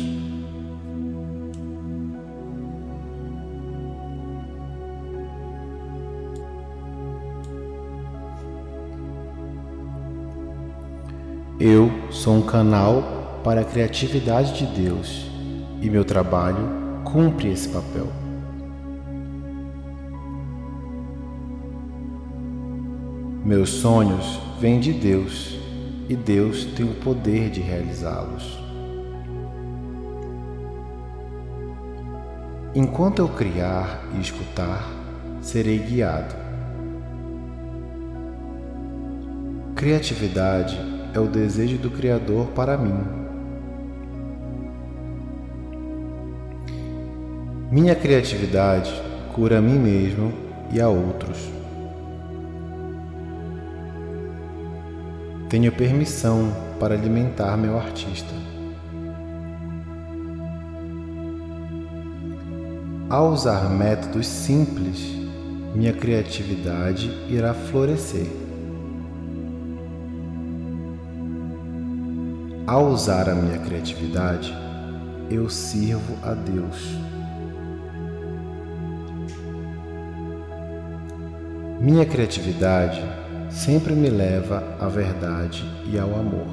Eu 11.60 11.92
sou 12.10 12.34
um 12.34 12.42
canal 12.42 13.40
para 13.44 13.60
a 13.60 13.64
criatividade 13.64 14.58
de 14.58 14.82
Deus 14.82 15.30
e 15.80 15.88
meu 15.88 16.04
trabalho 16.04 17.02
cumpre 17.04 17.52
esse 17.52 17.68
papel. 17.68 18.21
Meus 23.44 23.70
sonhos 23.70 24.38
vêm 24.60 24.78
de 24.78 24.92
Deus 24.92 25.58
e 26.08 26.14
Deus 26.14 26.64
tem 26.64 26.86
o 26.86 26.94
poder 26.94 27.50
de 27.50 27.60
realizá-los. 27.60 28.62
Enquanto 32.72 33.18
eu 33.18 33.28
criar 33.28 34.04
e 34.16 34.20
escutar, 34.20 34.88
serei 35.40 35.78
guiado. 35.78 36.36
Criatividade 39.74 40.78
é 41.12 41.18
o 41.18 41.26
desejo 41.26 41.78
do 41.78 41.90
Criador 41.90 42.46
para 42.54 42.78
mim. 42.78 43.04
Minha 47.72 47.96
criatividade 47.96 48.92
cura 49.34 49.58
a 49.58 49.60
mim 49.60 49.80
mesmo 49.80 50.32
e 50.72 50.80
a 50.80 50.88
outros. 50.88 51.61
Tenho 55.52 55.70
permissão 55.70 56.50
para 56.80 56.94
alimentar 56.94 57.58
meu 57.58 57.76
artista. 57.76 58.32
Ao 63.10 63.30
usar 63.30 63.68
métodos 63.68 64.26
simples, 64.26 64.98
minha 65.74 65.92
criatividade 65.92 67.10
irá 67.28 67.52
florescer. 67.52 68.28
Ao 72.66 72.86
usar 72.86 73.28
a 73.28 73.34
minha 73.34 73.58
criatividade, 73.58 74.56
eu 75.28 75.50
sirvo 75.50 76.16
a 76.22 76.32
Deus. 76.32 76.96
Minha 81.78 82.06
criatividade 82.06 83.21
sempre 83.52 83.92
me 83.92 84.08
leva 84.08 84.76
à 84.80 84.88
verdade 84.88 85.62
e 85.86 85.98
ao 85.98 86.18
amor. 86.18 86.46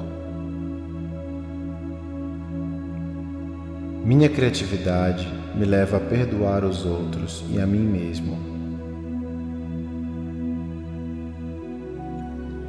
Minha 4.04 4.28
criatividade 4.28 5.26
me 5.54 5.64
leva 5.64 5.96
a 5.96 6.00
perdoar 6.00 6.62
os 6.62 6.84
outros 6.84 7.42
e 7.50 7.58
a 7.58 7.66
mim 7.66 7.80
mesmo. 7.80 8.38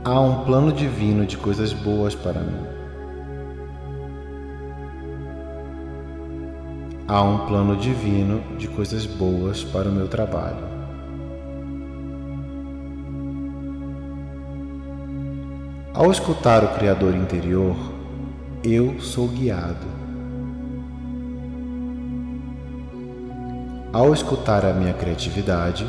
Há 0.03 0.19
um 0.19 0.45
plano 0.45 0.71
divino 0.71 1.25
de 1.25 1.37
coisas 1.37 1.73
boas 1.73 2.15
para 2.15 2.39
mim. 2.39 2.65
Há 7.07 7.21
um 7.21 7.45
plano 7.45 7.75
divino 7.75 8.41
de 8.57 8.69
coisas 8.69 9.05
boas 9.05 9.63
para 9.63 9.89
o 9.89 9.91
meu 9.91 10.07
trabalho. 10.07 10.80
Ao 16.01 16.09
escutar 16.09 16.63
o 16.63 16.69
Criador 16.69 17.13
interior, 17.13 17.75
eu 18.63 18.99
sou 18.99 19.27
guiado. 19.27 19.85
Ao 23.93 24.11
escutar 24.11 24.65
a 24.65 24.73
minha 24.73 24.95
criatividade, 24.95 25.85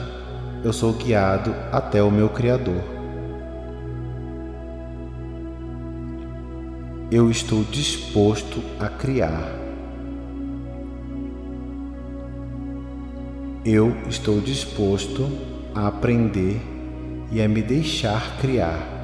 eu 0.63 0.71
sou 0.71 0.93
guiado 0.93 1.55
até 1.73 2.03
o 2.03 2.11
meu 2.11 2.29
Criador. 2.29 2.83
Eu 7.11 7.31
estou 7.31 7.65
disposto 7.65 8.63
a 8.79 8.89
criar. 8.91 9.51
Eu 13.65 13.97
estou 14.11 14.43
disposto 14.43 15.27
a 15.75 15.87
aprender 15.87 16.61
e 17.33 17.41
a 17.41 17.49
me 17.49 17.63
deixar 17.63 18.37
criar. 18.37 19.02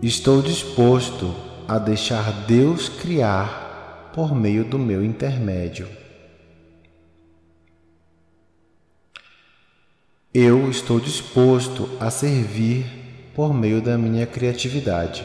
Estou 0.00 0.40
disposto 0.40 1.34
a 1.66 1.76
deixar 1.76 2.46
Deus 2.46 2.88
criar 2.88 4.12
por 4.14 4.32
meio 4.32 4.64
do 4.64 4.78
meu 4.78 5.04
intermédio. 5.04 5.88
Eu 10.32 10.70
estou 10.70 11.00
disposto 11.00 11.88
a 11.98 12.10
servir 12.10 12.86
por 13.34 13.52
meio 13.52 13.82
da 13.82 13.98
minha 13.98 14.24
criatividade. 14.24 15.24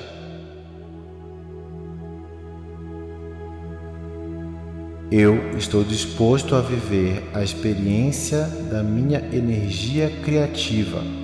Eu 5.12 5.56
estou 5.56 5.84
disposto 5.84 6.56
a 6.56 6.62
viver 6.62 7.22
a 7.32 7.44
experiência 7.44 8.48
da 8.72 8.82
minha 8.82 9.20
energia 9.32 10.10
criativa. 10.24 11.23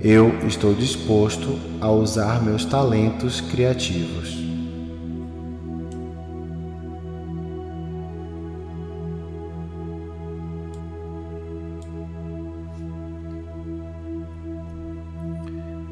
Eu 0.00 0.46
estou 0.46 0.74
disposto 0.74 1.58
a 1.80 1.90
usar 1.90 2.42
meus 2.42 2.64
talentos 2.64 3.40
criativos. 3.40 4.36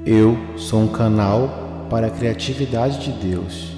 Eu 0.07 0.37
sou 0.59 0.83
um 0.83 0.89
canal 0.89 1.87
para 1.89 2.09
a 2.09 2.11
criatividade 2.11 3.05
de 3.05 3.27
Deus 3.27 3.73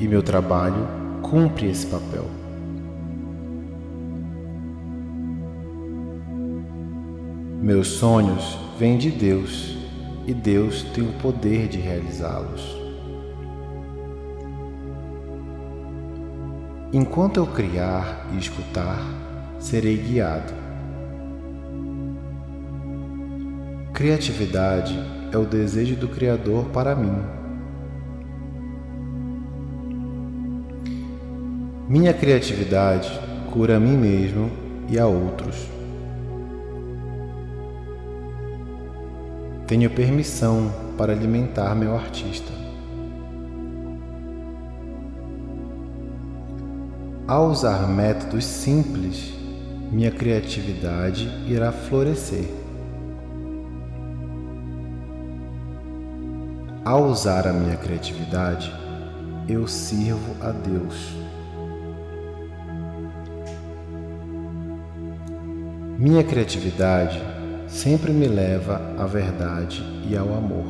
e 0.00 0.08
meu 0.08 0.22
trabalho 0.22 0.88
cumpre 1.20 1.66
esse 1.66 1.86
papel. 1.86 2.45
Meus 7.66 7.88
sonhos 7.88 8.56
vêm 8.78 8.96
de 8.96 9.10
Deus 9.10 9.76
e 10.24 10.32
Deus 10.32 10.84
tem 10.94 11.02
o 11.02 11.12
poder 11.14 11.66
de 11.66 11.78
realizá-los. 11.80 12.62
Enquanto 16.92 17.38
eu 17.38 17.46
criar 17.48 18.28
e 18.32 18.38
escutar, 18.38 19.00
serei 19.58 19.96
guiado. 19.96 20.52
Criatividade 23.92 24.96
é 25.32 25.36
o 25.36 25.44
desejo 25.44 25.96
do 25.96 26.06
Criador 26.06 26.66
para 26.66 26.94
mim. 26.94 27.20
Minha 31.88 32.14
criatividade 32.14 33.10
cura 33.52 33.78
a 33.78 33.80
mim 33.80 33.96
mesmo 33.96 34.52
e 34.88 35.00
a 35.00 35.06
outros. 35.08 35.75
Tenho 39.66 39.90
permissão 39.90 40.72
para 40.96 41.12
alimentar 41.12 41.74
meu 41.74 41.96
artista. 41.96 42.52
Ao 47.26 47.48
usar 47.48 47.88
métodos 47.88 48.44
simples, 48.44 49.34
minha 49.90 50.12
criatividade 50.12 51.28
irá 51.48 51.72
florescer. 51.72 52.48
Ao 56.84 57.02
usar 57.06 57.48
a 57.48 57.52
minha 57.52 57.76
criatividade, 57.76 58.72
eu 59.48 59.66
sirvo 59.66 60.36
a 60.40 60.52
Deus. 60.52 61.16
Minha 65.98 66.22
criatividade 66.22 67.35
sempre 67.66 68.12
me 68.12 68.28
leva 68.28 68.80
à 68.96 69.06
verdade 69.06 69.82
e 70.08 70.16
ao 70.16 70.32
amor. 70.34 70.66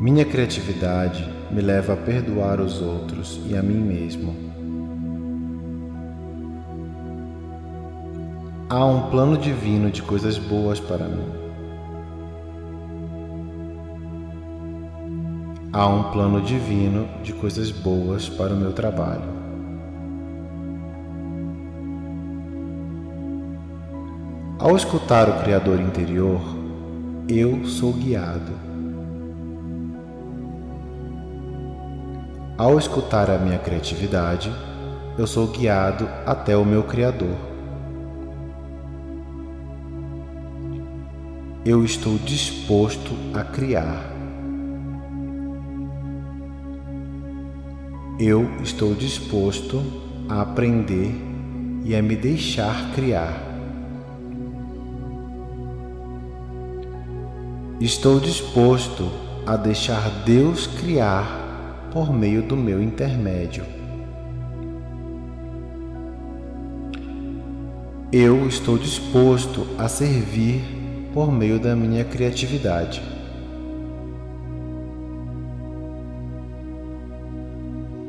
Minha 0.00 0.24
criatividade 0.24 1.28
me 1.50 1.60
leva 1.60 1.94
a 1.94 1.96
perdoar 1.96 2.60
os 2.60 2.80
outros 2.82 3.40
e 3.46 3.56
a 3.56 3.62
mim 3.62 3.80
mesmo. 3.80 4.34
Há 8.68 8.84
um 8.84 9.10
plano 9.10 9.36
divino 9.38 9.90
de 9.90 10.02
coisas 10.02 10.38
boas 10.38 10.80
para 10.80 11.06
mim. 11.06 11.42
Há 15.72 15.86
um 15.86 16.10
plano 16.10 16.40
divino 16.40 17.08
de 17.22 17.32
coisas 17.32 17.70
boas 17.70 18.28
para 18.28 18.52
o 18.52 18.56
meu 18.56 18.72
trabalho. 18.72 19.31
Ao 24.62 24.76
escutar 24.76 25.28
o 25.28 25.42
Criador 25.42 25.80
interior, 25.80 26.40
eu 27.28 27.64
sou 27.66 27.92
guiado. 27.92 28.52
Ao 32.56 32.78
escutar 32.78 33.28
a 33.28 33.38
minha 33.38 33.58
criatividade, 33.58 34.52
eu 35.18 35.26
sou 35.26 35.48
guiado 35.48 36.08
até 36.24 36.56
o 36.56 36.64
meu 36.64 36.84
Criador. 36.84 37.34
Eu 41.66 41.84
estou 41.84 42.16
disposto 42.18 43.10
a 43.34 43.42
criar. 43.42 44.12
Eu 48.16 48.48
estou 48.62 48.94
disposto 48.94 49.82
a 50.28 50.42
aprender 50.42 51.12
e 51.84 51.96
a 51.96 52.00
me 52.00 52.14
deixar 52.14 52.92
criar. 52.94 53.51
Estou 57.82 58.20
disposto 58.20 59.10
a 59.44 59.56
deixar 59.56 60.08
Deus 60.24 60.68
criar 60.68 61.90
por 61.92 62.12
meio 62.12 62.40
do 62.40 62.56
meu 62.56 62.80
intermédio. 62.80 63.64
Eu 68.12 68.46
estou 68.46 68.78
disposto 68.78 69.66
a 69.76 69.88
servir 69.88 70.62
por 71.12 71.32
meio 71.32 71.58
da 71.58 71.74
minha 71.74 72.04
criatividade. 72.04 73.02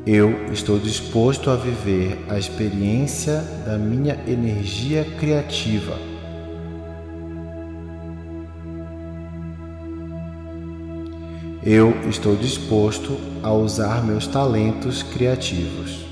Eu 0.06 0.52
estou 0.52 0.78
disposto 0.78 1.50
a 1.50 1.56
viver 1.56 2.24
a 2.28 2.38
experiência 2.38 3.40
da 3.66 3.76
minha 3.76 4.22
energia 4.24 5.04
criativa. 5.18 6.13
Eu 11.66 11.98
estou 12.10 12.36
disposto 12.36 13.18
a 13.42 13.50
usar 13.50 14.04
meus 14.04 14.26
talentos 14.26 15.02
criativos. 15.02 16.04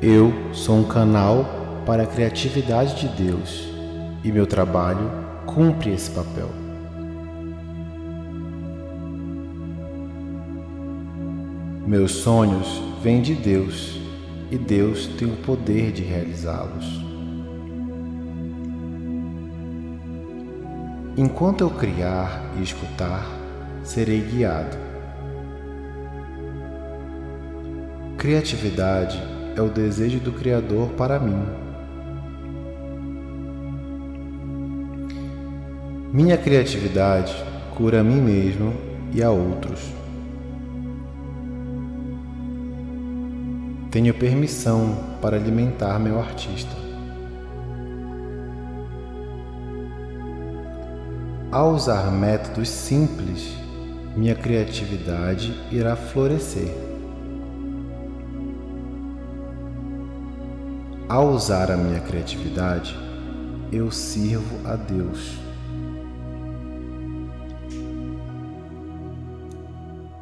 Eu 0.00 0.32
sou 0.52 0.76
um 0.76 0.84
canal 0.84 1.44
para 1.84 2.04
a 2.04 2.06
criatividade 2.06 3.00
de 3.00 3.08
Deus 3.24 3.68
e 4.22 4.30
meu 4.30 4.46
trabalho 4.46 5.10
cumpre 5.46 5.90
esse 5.92 6.12
papel. 6.12 6.65
Meus 11.86 12.12
sonhos 12.12 12.82
vêm 13.02 13.22
de 13.22 13.34
Deus 13.34 14.00
e 14.50 14.58
Deus 14.58 15.06
tem 15.06 15.28
o 15.28 15.36
poder 15.36 15.92
de 15.92 16.02
realizá-los. 16.02 16.84
Enquanto 21.16 21.62
eu 21.62 21.70
criar 21.70 22.52
e 22.58 22.62
escutar, 22.62 23.26
serei 23.84 24.20
guiado. 24.20 24.76
Criatividade 28.18 29.22
é 29.54 29.62
o 29.62 29.68
desejo 29.68 30.18
do 30.18 30.32
Criador 30.32 30.88
para 30.90 31.18
mim 31.18 31.66
Minha 36.16 36.38
criatividade 36.38 37.36
cura 37.74 38.00
a 38.00 38.02
mim 38.02 38.22
mesmo 38.22 38.72
e 39.12 39.22
a 39.22 39.30
outros. 39.30 39.80
Tenho 43.96 44.12
permissão 44.12 44.94
para 45.22 45.38
alimentar 45.38 45.98
meu 45.98 46.20
artista. 46.20 46.76
Ao 51.50 51.70
usar 51.72 52.12
métodos 52.12 52.68
simples, 52.68 53.54
minha 54.14 54.34
criatividade 54.34 55.58
irá 55.72 55.96
florescer. 55.96 56.68
Ao 61.08 61.30
usar 61.30 61.70
a 61.70 61.76
minha 61.78 62.00
criatividade, 62.00 62.94
eu 63.72 63.90
sirvo 63.90 64.58
a 64.66 64.76
Deus. 64.76 65.38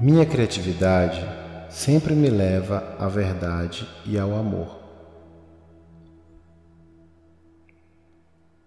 Minha 0.00 0.24
criatividade 0.24 1.33
sempre 1.74 2.14
me 2.14 2.30
leva 2.30 2.94
à 3.00 3.08
verdade 3.08 3.84
e 4.06 4.16
ao 4.16 4.32
amor. 4.36 4.78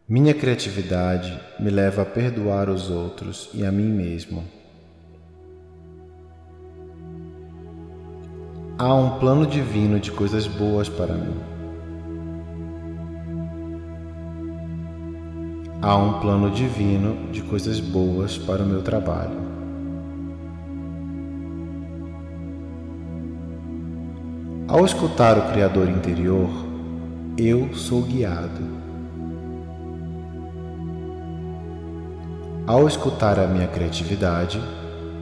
Minha 0.09 0.33
criatividade 0.33 1.39
me 1.57 1.69
leva 1.69 2.01
a 2.01 2.05
perdoar 2.05 2.69
os 2.69 2.89
outros 2.89 3.49
e 3.53 3.65
a 3.65 3.71
mim 3.71 3.87
mesmo. 3.87 4.43
Há 8.77 8.93
um 8.93 9.17
plano 9.19 9.47
divino 9.47 10.01
de 10.01 10.11
coisas 10.11 10.45
boas 10.45 10.89
para 10.89 11.13
mim. 11.13 11.39
Há 15.81 15.95
um 15.95 16.19
plano 16.19 16.51
divino 16.51 17.31
de 17.31 17.41
coisas 17.41 17.79
boas 17.79 18.37
para 18.37 18.63
o 18.63 18.65
meu 18.65 18.83
trabalho. 18.83 19.46
Ao 24.69 24.83
escutar 24.83 25.37
o 25.37 25.49
Criador 25.53 25.87
interior, 25.87 26.49
eu 27.37 27.73
sou 27.73 28.01
guiado. 28.01 28.65
Ao 32.67 32.85
escutar 32.85 33.39
a 33.39 33.47
minha 33.47 33.69
criatividade, 33.69 34.61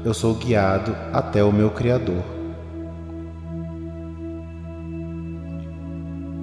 eu 0.04 0.16
sou 0.16 0.34
guiado 0.34 0.96
até 1.14 1.44
o 1.44 1.52
meu 1.52 1.70
Criador. 1.70 2.24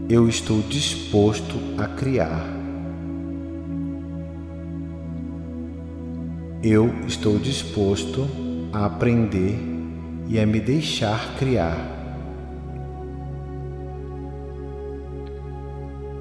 Eu 0.09 0.29
estou 0.29 0.63
disposto 0.63 1.57
a 1.79 1.89
criar. 1.89 2.47
Eu 6.63 6.89
estou 7.09 7.37
disposto 7.37 8.29
a 8.73 8.87
aprender 8.87 9.59
e 10.29 10.39
a 10.39 10.47
me 10.47 10.61
deixar 10.61 11.35
criar. 11.37 12.02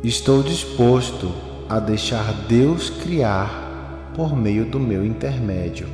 Estou 0.03 0.41
disposto 0.41 1.31
a 1.69 1.79
deixar 1.79 2.33
Deus 2.47 2.89
criar 2.89 4.11
por 4.15 4.35
meio 4.35 4.65
do 4.65 4.79
meu 4.79 5.05
intermédio. 5.05 5.87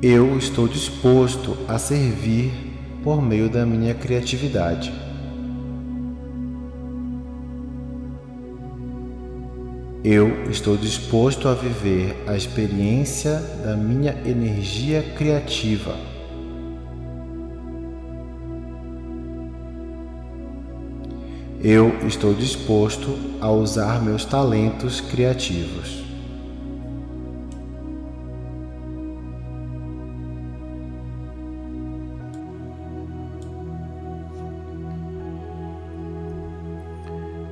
Eu 0.00 0.38
estou 0.38 0.66
disposto 0.66 1.54
a 1.68 1.76
servir 1.78 2.50
por 3.04 3.20
meio 3.20 3.50
da 3.50 3.66
minha 3.66 3.92
criatividade. 3.92 4.90
Eu 10.02 10.50
estou 10.50 10.78
disposto 10.78 11.46
a 11.46 11.52
viver 11.52 12.16
a 12.26 12.34
experiência 12.34 13.34
da 13.62 13.76
minha 13.76 14.16
energia 14.24 15.02
criativa. 15.14 16.07
Eu 21.60 22.06
estou 22.06 22.32
disposto 22.32 23.18
a 23.40 23.50
usar 23.50 24.00
meus 24.00 24.24
talentos 24.24 25.00
criativos. 25.00 26.04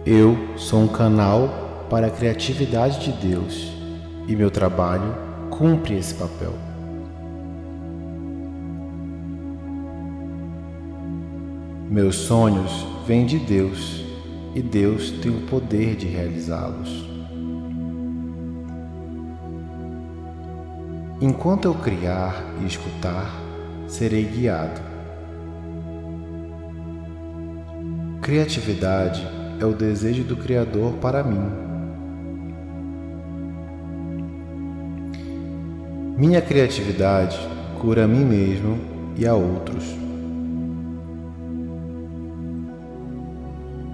Eu 0.06 0.36
sou 0.56 0.82
um 0.82 0.88
canal 0.88 1.86
para 1.90 2.06
a 2.06 2.10
criatividade 2.10 3.00
de 3.00 3.26
Deus 3.26 3.72
e 4.28 4.36
meu 4.36 4.52
trabalho 4.52 5.16
cumpre 5.50 5.96
esse 5.96 6.14
papel. 6.14 6.65
Meus 11.88 12.16
sonhos 12.16 12.84
vêm 13.06 13.24
de 13.24 13.38
Deus 13.38 14.04
e 14.56 14.60
Deus 14.60 15.12
tem 15.22 15.30
o 15.30 15.42
poder 15.42 15.94
de 15.94 16.06
realizá-los. 16.06 17.06
Enquanto 21.20 21.66
eu 21.66 21.74
criar 21.74 22.44
e 22.60 22.66
escutar, 22.66 23.32
serei 23.86 24.24
guiado. 24.24 24.80
Criatividade 28.20 29.24
é 29.60 29.64
o 29.64 29.72
desejo 29.72 30.24
do 30.24 30.36
Criador 30.36 30.94
para 30.94 31.22
mim. 31.22 31.66
Minha 36.18 36.42
criatividade 36.42 37.38
cura 37.80 38.04
a 38.04 38.08
mim 38.08 38.24
mesmo 38.24 38.76
e 39.16 39.24
a 39.24 39.34
outros. 39.34 40.05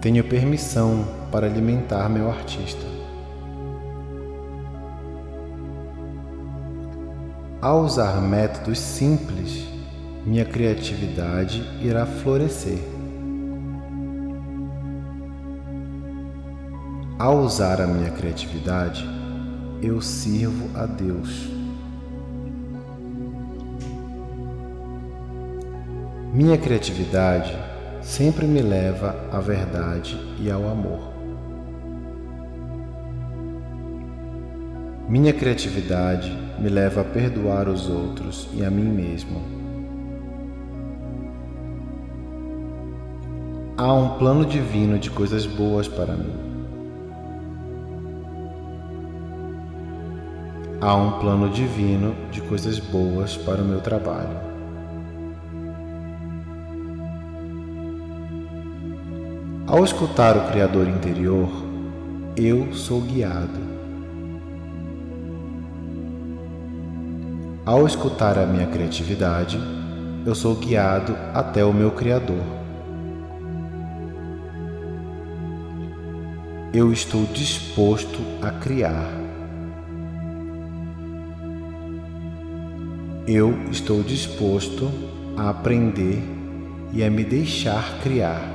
Tenho 0.02 0.24
permissão 0.24 1.04
para 1.30 1.46
alimentar 1.46 2.08
meu 2.08 2.28
artista. 2.28 2.84
Ao 7.60 7.84
usar 7.84 8.20
métodos 8.20 8.80
simples, 8.80 9.64
minha 10.26 10.44
criatividade 10.44 11.62
irá 11.80 12.04
florescer. 12.04 12.80
Ao 17.16 17.38
usar 17.38 17.80
a 17.80 17.86
minha 17.86 18.10
criatividade, 18.10 19.08
eu 19.80 20.02
sirvo 20.02 20.68
a 20.76 20.84
Deus. 20.84 21.48
Minha 26.34 26.58
criatividade 26.58 27.56
sempre 28.02 28.46
me 28.46 28.60
leva 28.60 29.14
à 29.30 29.40
verdade 29.40 30.18
e 30.38 30.50
ao 30.50 30.68
amor. 30.68 31.12
Minha 35.08 35.32
criatividade 35.32 36.36
me 36.58 36.68
leva 36.68 37.02
a 37.02 37.04
perdoar 37.04 37.68
os 37.68 37.88
outros 37.88 38.48
e 38.52 38.64
a 38.64 38.70
mim 38.70 38.88
mesmo. 38.88 39.40
Há 43.76 43.92
um 43.92 44.18
plano 44.18 44.44
divino 44.44 44.98
de 44.98 45.10
coisas 45.10 45.46
boas 45.46 45.86
para 45.86 46.14
mim. 46.14 46.32
Há 50.80 50.96
um 50.96 51.20
plano 51.20 51.48
divino 51.48 52.14
de 52.30 52.40
coisas 52.40 52.78
boas 52.78 53.36
para 53.36 53.62
o 53.62 53.64
meu 53.64 53.80
trabalho. 53.80 54.51
Ao 59.72 59.82
escutar 59.82 60.36
o 60.36 60.50
Criador 60.50 60.86
interior, 60.86 61.48
eu 62.36 62.74
sou 62.74 63.00
guiado. 63.00 63.58
Ao 67.64 67.86
escutar 67.86 68.38
a 68.38 68.44
minha 68.44 68.66
criatividade, 68.66 69.58
eu 70.26 70.34
sou 70.34 70.56
guiado 70.56 71.16
até 71.32 71.64
o 71.64 71.72
meu 71.72 71.90
Criador. 71.90 72.44
Eu 76.74 76.92
estou 76.92 77.24
disposto 77.32 78.18
a 78.42 78.50
criar. 78.50 79.10
Eu 83.26 83.54
estou 83.70 84.02
disposto 84.02 84.90
a 85.34 85.48
aprender 85.48 86.22
e 86.92 87.02
a 87.02 87.10
me 87.10 87.24
deixar 87.24 88.00
criar. 88.02 88.51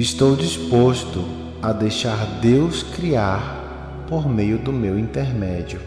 Estou 0.00 0.34
disposto 0.34 1.22
a 1.60 1.74
deixar 1.74 2.40
Deus 2.40 2.82
criar 2.82 4.06
por 4.08 4.26
meio 4.26 4.56
do 4.56 4.72
meu 4.72 4.98
intermédio. 4.98 5.78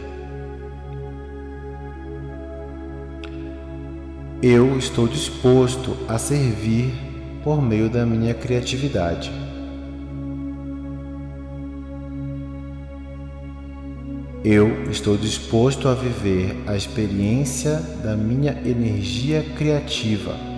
Eu 4.40 4.78
estou 4.78 5.08
disposto 5.08 5.96
a 6.06 6.16
servir 6.16 6.94
por 7.42 7.60
meio 7.60 7.90
da 7.90 8.06
minha 8.06 8.32
criatividade. 8.32 9.32
Eu 14.44 14.88
estou 14.92 15.16
disposto 15.16 15.88
a 15.88 15.94
viver 15.94 16.54
a 16.68 16.76
experiência 16.76 17.80
da 18.00 18.16
minha 18.16 18.52
energia 18.64 19.42
criativa. 19.56 20.53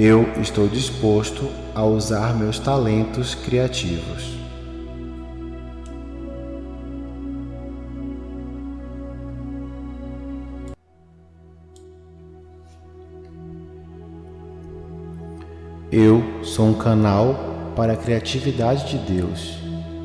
Eu 0.00 0.22
estou 0.40 0.68
disposto 0.68 1.50
a 1.74 1.84
usar 1.84 2.32
meus 2.32 2.56
talentos 2.60 3.34
criativos. 3.34 4.38
Eu 15.90 16.44
sou 16.44 16.68
um 16.68 16.74
canal 16.74 17.72
para 17.74 17.94
a 17.94 17.96
criatividade 17.96 18.96
de 18.96 19.12
Deus 19.14 19.58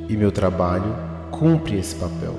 e 0.10 0.18
meu 0.18 0.32
trabalho 0.32 0.96
cumpre 1.30 1.78
esse 1.78 1.94
papel. 1.94 2.34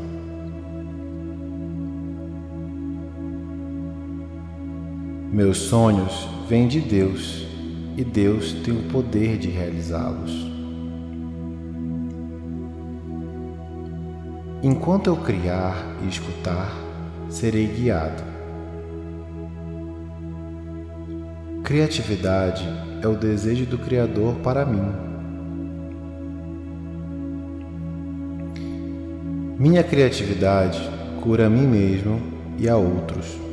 Meus 5.32 5.58
sonhos 5.58 6.28
vêm 6.48 6.66
de 6.66 6.80
Deus 6.80 7.43
e 7.96 8.02
Deus 8.02 8.52
tem 8.64 8.76
o 8.76 8.88
poder 8.90 9.38
de 9.38 9.48
realizá-los. 9.48 10.52
Enquanto 14.62 15.08
eu 15.08 15.16
criar 15.16 15.76
e 16.02 16.08
escutar, 16.08 16.72
serei 17.28 17.66
guiado. 17.66 18.22
Criatividade 21.62 22.66
é 23.02 23.06
o 23.06 23.14
desejo 23.14 23.66
do 23.66 23.78
Criador 23.78 24.36
para 24.36 24.64
mim. 24.64 24.90
Minha 29.58 29.84
criatividade 29.84 30.80
cura 31.22 31.46
a 31.46 31.50
mim 31.50 31.66
mesmo 31.66 32.20
e 32.58 32.68
a 32.68 32.76
outros. 32.76 33.43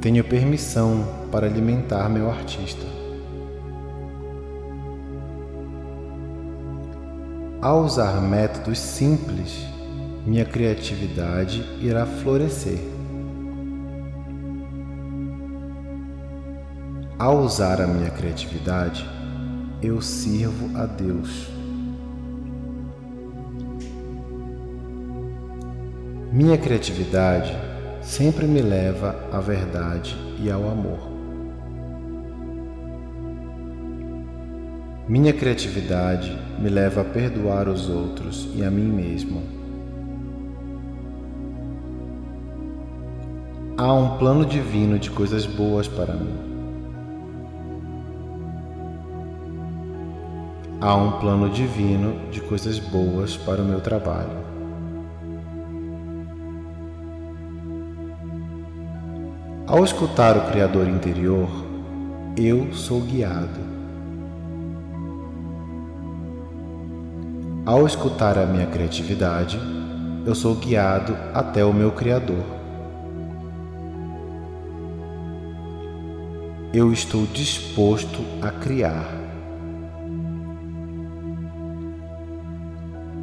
Tenho 0.00 0.22
permissão 0.22 1.04
para 1.32 1.46
alimentar 1.46 2.08
meu 2.08 2.30
artista. 2.30 2.86
Ao 7.60 7.82
usar 7.82 8.20
métodos 8.20 8.78
simples, 8.78 9.66
minha 10.24 10.44
criatividade 10.44 11.64
irá 11.80 12.06
florescer. 12.06 12.78
Ao 17.18 17.40
usar 17.40 17.80
a 17.80 17.86
minha 17.88 18.10
criatividade, 18.10 19.04
eu 19.82 20.00
sirvo 20.00 20.78
a 20.78 20.86
Deus. 20.86 21.50
Minha 26.32 26.56
criatividade 26.56 27.67
sempre 28.08 28.46
me 28.46 28.62
leva 28.62 29.14
à 29.30 29.38
verdade 29.38 30.16
e 30.40 30.50
ao 30.50 30.66
amor. 30.66 30.98
Minha 35.06 35.34
criatividade 35.34 36.34
me 36.58 36.70
leva 36.70 37.02
a 37.02 37.04
perdoar 37.04 37.68
os 37.68 37.90
outros 37.90 38.48
e 38.54 38.64
a 38.64 38.70
mim 38.70 38.90
mesmo. 38.90 39.42
Há 43.76 43.92
um 43.92 44.16
plano 44.16 44.46
divino 44.46 44.98
de 44.98 45.10
coisas 45.10 45.44
boas 45.44 45.86
para 45.86 46.14
mim. 46.14 46.34
Há 50.80 50.96
um 50.96 51.20
plano 51.20 51.50
divino 51.50 52.30
de 52.30 52.40
coisas 52.40 52.78
boas 52.78 53.36
para 53.36 53.60
o 53.60 53.66
meu 53.66 53.82
trabalho. 53.82 54.47
Ao 59.68 59.84
escutar 59.84 60.34
o 60.34 60.50
Criador 60.50 60.88
interior, 60.88 61.46
eu 62.38 62.72
sou 62.72 63.02
guiado. 63.02 63.60
Ao 67.66 67.86
escutar 67.86 68.38
a 68.38 68.46
minha 68.46 68.66
criatividade, 68.66 69.60
eu 70.24 70.34
sou 70.34 70.54
guiado 70.54 71.14
até 71.34 71.62
o 71.66 71.74
meu 71.74 71.92
Criador. 71.92 72.42
Eu 76.72 76.90
estou 76.90 77.26
disposto 77.26 78.24
a 78.40 78.50
criar. 78.50 79.06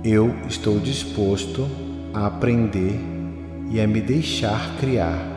Eu 0.04 0.32
estou 0.48 0.80
disposto 0.80 1.68
a 2.14 2.28
aprender 2.28 3.00
e 3.72 3.82
a 3.82 3.88
me 3.88 4.00
deixar 4.00 4.78
criar. 4.80 5.35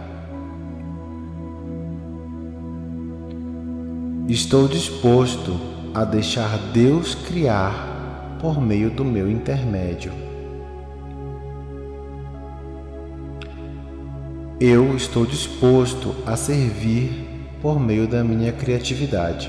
Estou 4.29 4.69
disposto 4.69 5.59
a 5.95 6.05
deixar 6.05 6.59
Deus 6.71 7.15
criar 7.15 8.37
por 8.39 8.61
meio 8.61 8.91
do 8.91 9.03
meu 9.03 9.31
intermédio. 9.31 10.13
Eu 14.61 14.95
estou 14.95 15.25
disposto 15.25 16.15
a 16.27 16.37
servir 16.37 17.27
por 17.63 17.81
meio 17.81 18.07
da 18.07 18.23
minha 18.23 18.53
criatividade. 18.53 19.49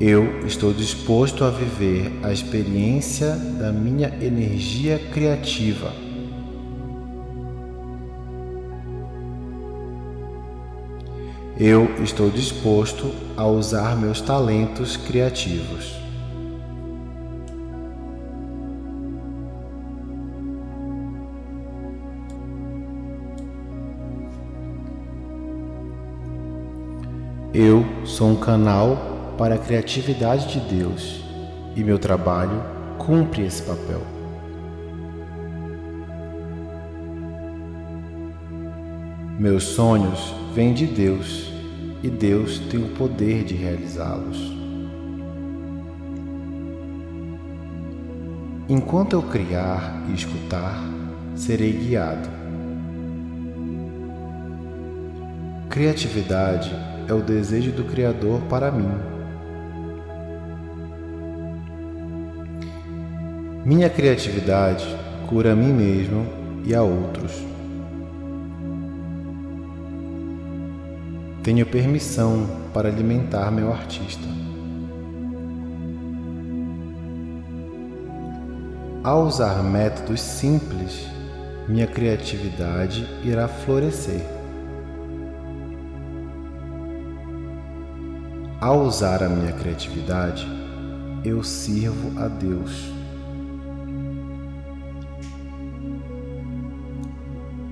Eu 0.00 0.46
estou 0.46 0.72
disposto 0.72 1.42
a 1.42 1.50
viver 1.50 2.12
a 2.22 2.32
experiência 2.32 3.34
da 3.58 3.72
minha 3.72 4.14
energia 4.22 4.96
criativa. 5.12 6.05
Eu 11.58 11.86
estou 12.02 12.28
disposto 12.28 13.14
a 13.34 13.46
usar 13.46 13.96
meus 13.96 14.20
talentos 14.20 14.94
criativos. 14.94 15.96
Eu 27.54 27.86
sou 28.04 28.28
um 28.28 28.36
canal 28.36 29.34
para 29.38 29.54
a 29.54 29.58
criatividade 29.58 30.52
de 30.52 30.76
Deus 30.76 31.24
e 31.74 31.82
meu 31.82 31.98
trabalho 31.98 32.62
cumpre 32.98 33.46
esse 33.46 33.62
papel. 33.62 34.02
Meus 39.38 39.64
sonhos 39.64 40.45
vêm 40.56 40.72
de 40.72 40.86
Deus 40.86 41.52
e 42.02 42.08
Deus 42.08 42.58
tem 42.58 42.82
o 42.82 42.88
poder 42.94 43.44
de 43.44 43.54
realizá-los. 43.54 44.56
Enquanto 48.66 49.12
eu 49.12 49.22
criar 49.22 50.02
e 50.08 50.14
escutar, 50.14 50.82
serei 51.34 51.72
guiado. 51.72 52.26
Criatividade 55.68 56.74
é 57.06 57.12
o 57.12 57.20
desejo 57.20 57.72
do 57.72 57.84
Criador 57.84 58.40
para 58.48 58.72
mim. 58.72 58.88
Minha 63.62 63.90
criatividade 63.90 64.86
cura 65.28 65.52
a 65.52 65.54
mim 65.54 65.74
mesmo 65.74 66.26
e 66.64 66.74
a 66.74 66.82
outros. 66.82 67.55
Tenho 71.46 71.64
permissão 71.64 72.44
para 72.74 72.88
alimentar 72.88 73.52
meu 73.52 73.72
artista. 73.72 74.26
Ao 79.04 79.24
usar 79.24 79.62
métodos 79.62 80.20
simples, 80.20 81.06
minha 81.68 81.86
criatividade 81.86 83.06
irá 83.22 83.46
florescer. 83.46 84.22
Ao 88.60 88.80
usar 88.80 89.22
a 89.22 89.28
minha 89.28 89.52
criatividade, 89.52 90.44
eu 91.24 91.44
sirvo 91.44 92.20
a 92.20 92.26
Deus. 92.26 92.90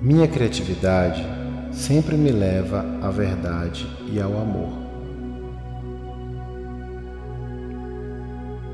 Minha 0.01 0.29
criatividade 0.29 1.44
sempre 1.75 2.17
me 2.17 2.31
leva 2.31 2.85
à 3.03 3.11
verdade 3.11 3.87
e 4.11 4.21
ao 4.21 4.41
amor. 4.41 4.73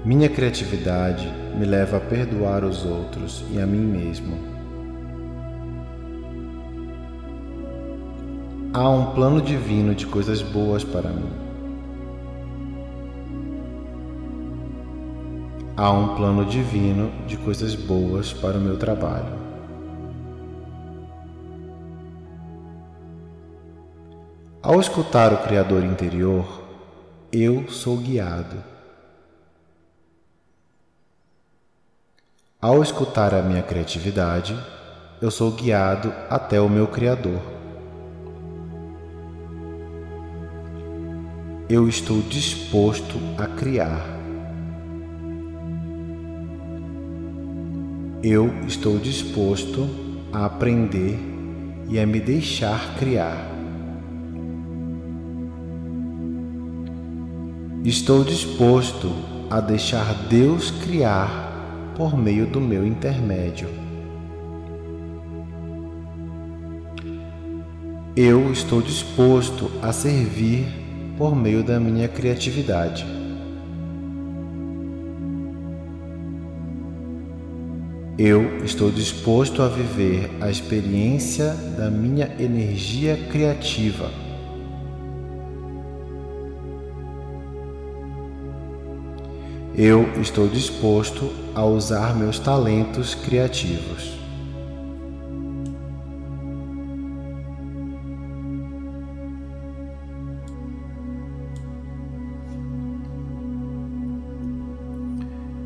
Minha 0.04 0.28
criatividade 0.28 1.28
me 1.58 1.64
leva 1.64 1.96
a 1.96 2.00
perdoar 2.00 2.62
os 2.62 2.84
outros 2.84 3.44
e 3.50 3.58
a 3.58 3.66
mim 3.66 3.80
mesmo. 3.80 4.36
Há 8.72 8.88
um 8.88 9.14
plano 9.14 9.40
divino 9.40 9.94
de 9.94 10.06
coisas 10.06 10.42
boas 10.42 10.84
para 10.84 11.10
mim. 11.10 11.30
Há 15.76 15.90
um 15.90 16.14
plano 16.14 16.44
divino 16.44 17.10
de 17.26 17.38
coisas 17.38 17.74
boas 17.74 18.32
para 18.32 18.58
o 18.58 18.60
meu 18.60 18.76
trabalho. 18.76 19.39
Ao 24.70 24.78
escutar 24.78 25.32
o 25.32 25.38
Criador 25.38 25.82
interior, 25.82 26.62
eu 27.32 27.68
sou 27.68 27.96
guiado. 27.96 28.56
Ao 32.60 32.80
escutar 32.80 33.34
a 33.34 33.42
minha 33.42 33.64
criatividade, 33.64 34.56
eu 35.20 35.28
sou 35.28 35.50
guiado 35.50 36.14
até 36.30 36.60
o 36.60 36.68
meu 36.68 36.86
Criador. 36.86 37.40
Eu 41.68 41.88
estou 41.88 42.22
disposto 42.22 43.18
a 43.38 43.48
criar. 43.48 44.06
Eu 48.22 48.46
estou 48.68 49.00
disposto 49.00 49.90
a 50.32 50.46
aprender 50.46 51.18
e 51.88 51.98
a 51.98 52.06
me 52.06 52.20
deixar 52.20 52.94
criar. 53.00 53.49
Estou 57.82 58.22
disposto 58.22 59.10
a 59.48 59.58
deixar 59.58 60.12
Deus 60.28 60.70
criar 60.70 61.94
por 61.96 62.14
meio 62.14 62.46
do 62.46 62.60
meu 62.60 62.86
intermédio. 62.86 63.70
Eu 68.14 68.52
estou 68.52 68.82
disposto 68.82 69.70
a 69.80 69.94
servir 69.94 70.66
por 71.16 71.34
meio 71.34 71.64
da 71.64 71.80
minha 71.80 72.06
criatividade. 72.06 73.06
Eu 78.18 78.62
estou 78.62 78.90
disposto 78.90 79.62
a 79.62 79.68
viver 79.68 80.30
a 80.42 80.50
experiência 80.50 81.54
da 81.78 81.90
minha 81.90 82.30
energia 82.38 83.16
criativa. 83.30 84.19
Eu 89.74 90.20
estou 90.20 90.48
disposto 90.48 91.30
a 91.54 91.64
usar 91.64 92.16
meus 92.16 92.40
talentos 92.40 93.14
criativos. 93.14 94.18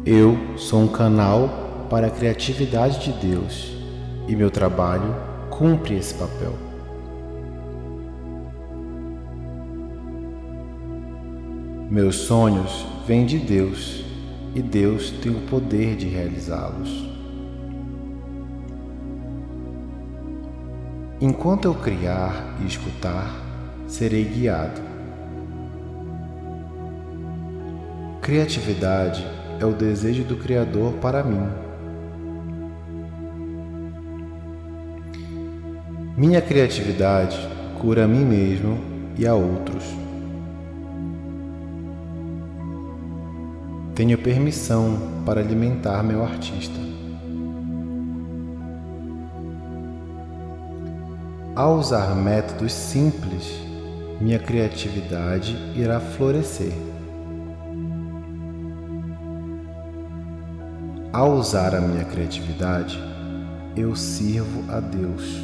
Eu 0.04 0.36
sou 0.58 0.82
um 0.82 0.88
canal 0.88 1.86
para 1.88 2.08
a 2.08 2.10
criatividade 2.10 3.10
de 3.10 3.26
Deus 3.26 3.72
e 4.28 4.36
meu 4.36 4.50
trabalho 4.50 5.14
cumpre 5.48 5.94
esse 5.94 6.12
papel. 6.12 6.52
Meus 11.90 12.16
sonhos 12.16 12.93
vêm 13.06 13.26
de 13.26 13.38
Deus 13.38 14.02
e 14.54 14.62
Deus 14.62 15.10
tem 15.10 15.32
o 15.32 15.40
poder 15.42 15.96
de 15.96 16.06
realizá-los. 16.06 17.12
Enquanto 21.20 21.66
eu 21.66 21.74
criar 21.74 22.56
e 22.62 22.66
escutar, 22.66 23.34
serei 23.86 24.24
guiado. 24.24 24.80
Criatividade 28.20 29.26
é 29.60 29.66
o 29.66 29.72
desejo 29.72 30.24
do 30.24 30.36
Criador 30.36 30.94
para 30.94 31.22
mim. 31.22 31.46
Minha 36.16 36.40
criatividade 36.40 37.38
cura 37.80 38.04
a 38.04 38.08
mim 38.08 38.24
mesmo 38.24 38.78
e 39.18 39.26
a 39.26 39.34
outros. 39.34 40.03
Tenho 43.94 44.18
permissão 44.18 45.22
para 45.24 45.40
alimentar 45.40 46.02
meu 46.02 46.24
artista. 46.24 46.80
Ao 51.54 51.78
usar 51.78 52.12
métodos 52.16 52.72
simples, 52.72 53.54
minha 54.20 54.40
criatividade 54.40 55.56
irá 55.76 56.00
florescer. 56.00 56.72
Ao 61.12 61.30
usar 61.34 61.76
a 61.76 61.80
minha 61.80 62.04
criatividade, 62.04 62.98
eu 63.76 63.94
sirvo 63.94 64.64
a 64.72 64.80
Deus. 64.80 65.40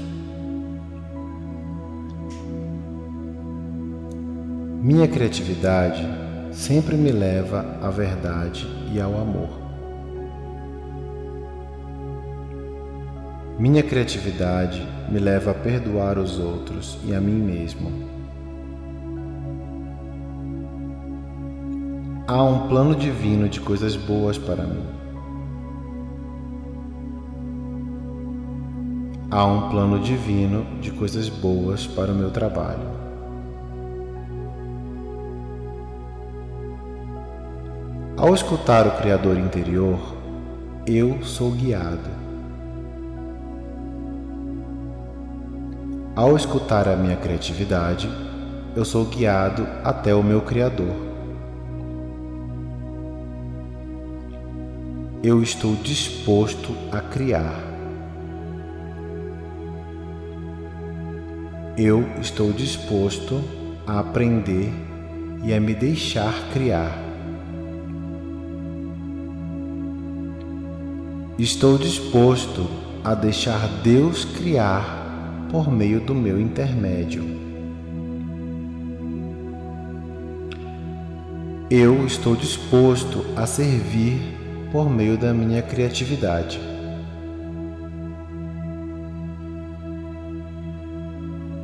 Minha 4.82 5.07
criatividade 5.07 6.05
sempre 6.53 6.96
me 6.96 7.12
leva 7.12 7.78
à 7.80 7.90
verdade 7.90 8.66
e 8.92 9.01
ao 9.01 9.14
amor. 9.20 9.48
Minha 13.59 13.82
criatividade 13.82 14.86
me 15.11 15.18
leva 15.18 15.51
a 15.51 15.55
perdoar 15.55 16.18
os 16.18 16.38
outros 16.38 16.98
e 17.05 17.14
a 17.14 17.20
mim 17.20 17.40
mesmo. 17.40 18.09
Há 22.26 22.42
um 22.42 22.68
plano 22.68 22.94
divino 22.94 23.48
de 23.48 23.61
coisas 23.61 23.96
boas 23.96 24.38
para 24.38 24.62
mim. 24.64 24.84
Há 29.30 29.44
um 29.44 29.68
plano 29.68 29.98
divino 30.01 30.64
de 30.80 30.90
coisas 30.90 31.28
boas 31.28 31.86
para 31.86 32.12
o 32.12 32.14
meu 32.14 32.30
trabalho. 32.30 32.89
Ao 38.21 38.35
escutar 38.35 38.87
o 38.87 38.91
Criador 38.99 39.39
interior, 39.39 39.99
eu 40.87 41.23
sou 41.25 41.53
guiado. 41.53 42.11
Ao 46.14 46.37
escutar 46.37 46.87
a 46.87 46.97
minha 46.97 47.16
criatividade, 47.16 48.11
eu 48.77 48.85
sou 48.85 49.07
guiado 49.07 49.66
até 49.83 50.14
o 50.14 50.23
meu 50.23 50.43
Criador. 50.43 50.95
Eu 55.23 55.43
estou 55.43 55.75
disposto 55.77 56.77
a 56.93 57.01
criar. 57.01 57.59
Eu 61.75 62.05
estou 62.21 62.53
disposto 62.53 63.43
a 63.87 63.99
aprender 64.01 64.71
e 65.43 65.55
a 65.55 65.59
me 65.59 65.75
deixar 65.75 66.35
criar. 66.53 67.10
Estou 71.41 71.78
disposto 71.78 72.68
a 73.03 73.14
deixar 73.14 73.66
Deus 73.82 74.26
criar 74.26 75.49
por 75.51 75.72
meio 75.72 75.99
do 75.99 76.14
meu 76.14 76.38
intermédio. 76.38 77.24
Eu 81.70 82.05
estou 82.05 82.36
disposto 82.36 83.24
a 83.34 83.47
servir 83.47 84.20
por 84.70 84.91
meio 84.91 85.16
da 85.16 85.32
minha 85.32 85.62
criatividade. 85.62 86.61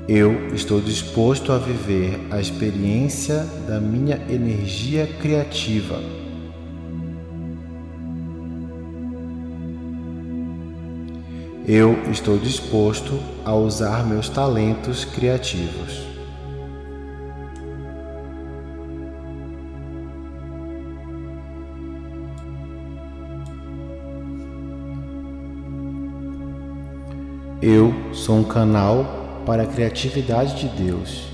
Eu 0.09 0.55
estou 0.55 0.81
disposto 0.81 1.53
a 1.53 1.59
viver 1.59 2.19
a 2.31 2.41
experiência 2.41 3.47
da 3.69 3.79
minha 3.79 4.17
energia 4.31 5.07
criativa. 5.21 6.16
Eu 11.69 12.01
estou 12.13 12.39
disposto 12.39 13.19
a 13.45 13.53
usar 13.53 14.07
meus 14.07 14.29
talentos 14.29 15.05
criativos. 15.05 16.01
Eu 27.61 27.93
sou 28.13 28.37
um 28.37 28.45
canal 28.45 29.43
para 29.45 29.65
a 29.65 29.67
criatividade 29.67 30.61
de 30.61 30.69
Deus 30.85 31.27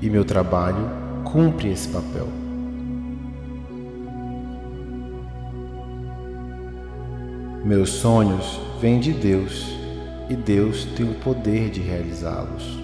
e 0.00 0.08
meu 0.08 0.24
trabalho 0.24 0.88
cumpre 1.24 1.70
esse 1.70 1.88
papel. 1.88 2.43
Meus 7.64 7.88
sonhos 7.88 8.60
vêm 8.78 9.00
de 9.00 9.10
Deus 9.10 9.74
e 10.28 10.36
Deus 10.36 10.84
tem 10.84 11.10
o 11.10 11.14
poder 11.14 11.70
de 11.70 11.80
realizá-los. 11.80 12.78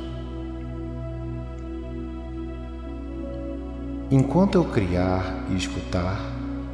Enquanto 4.10 4.54
eu 4.54 4.64
criar 4.64 5.44
e 5.50 5.56
escutar, 5.56 6.18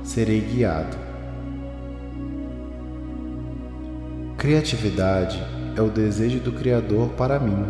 serei 0.05 0.41
guiado. 0.41 0.97
Criatividade 4.39 5.43
é 5.77 5.83
o 5.83 5.91
desejo 5.91 6.39
do 6.39 6.53
Criador 6.53 7.09
para 7.15 7.41
mim. 7.41 7.67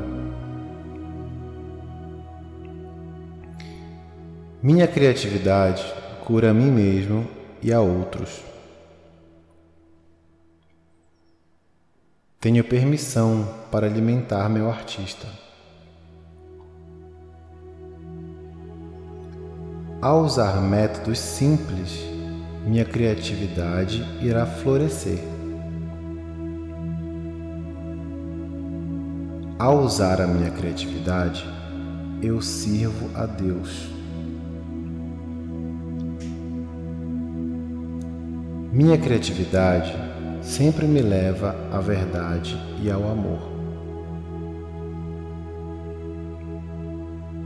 Minha 4.63 4.87
criatividade 4.87 5.83
cura 6.27 6.51
a 6.51 6.55
mim 6.55 6.71
mesmo 6.71 7.27
e 7.63 7.73
a 7.73 7.81
outros. 7.81 8.56
Tenho 12.47 12.63
permissão 12.63 13.45
para 13.73 13.89
alimentar 13.89 14.49
meu 14.49 14.71
artista. 14.71 15.27
Ao 20.01 20.21
usar 20.23 20.61
métodos 20.61 21.19
simples, 21.19 22.05
minha 22.65 22.85
criatividade 22.85 24.01
irá 24.23 24.47
florescer. 24.47 25.19
Ao 29.59 29.81
usar 29.81 30.21
a 30.21 30.27
minha 30.29 30.53
criatividade, 30.53 31.45
eu 32.23 32.41
sirvo 32.41 33.11
a 33.17 33.27
Deus. 33.27 33.89
Minha 38.73 38.97
criatividade 38.97 40.06
sempre 40.47 40.87
me 40.87 41.01
leva 41.01 41.57
à 41.73 41.81
verdade 41.81 42.57
e 42.81 42.89
ao 42.89 43.03
amor. 43.11 43.51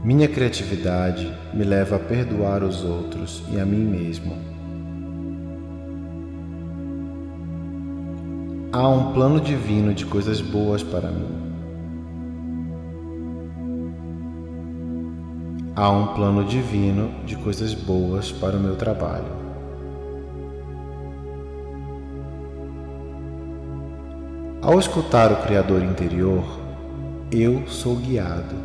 Minha 0.03 0.27
criatividade 0.27 1.33
me 1.51 1.63
leva 1.63 1.95
a 1.95 1.99
perdoar 1.99 2.63
os 2.63 2.83
outros 2.83 3.43
e 3.51 3.59
a 3.59 3.65
mim 3.65 3.83
mesmo. 3.83 4.37
Há 8.71 8.87
um 8.87 9.13
plano 9.13 9.41
divino 9.41 9.95
de 9.95 10.05
coisas 10.05 10.39
boas 10.39 10.83
para 10.83 11.09
mim. 11.09 11.41
Há 15.75 15.89
um 15.89 16.13
plano 16.13 16.45
divino 16.45 17.09
de 17.25 17.35
coisas 17.35 17.73
boas 17.73 18.31
para 18.31 18.55
o 18.55 18.59
meu 18.59 18.75
trabalho. 18.75 19.40
Ao 24.63 24.77
escutar 24.77 25.31
o 25.31 25.37
Criador 25.37 25.81
interior, 25.81 26.43
eu 27.31 27.67
sou 27.67 27.95
guiado. 27.95 28.55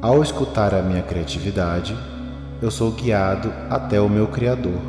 Ao 0.00 0.20
escutar 0.20 0.74
a 0.74 0.82
minha 0.82 1.02
criatividade, 1.04 1.96
eu 2.60 2.72
sou 2.72 2.90
guiado 2.90 3.52
até 3.70 4.00
o 4.00 4.08
meu 4.08 4.26
Criador. 4.26 4.80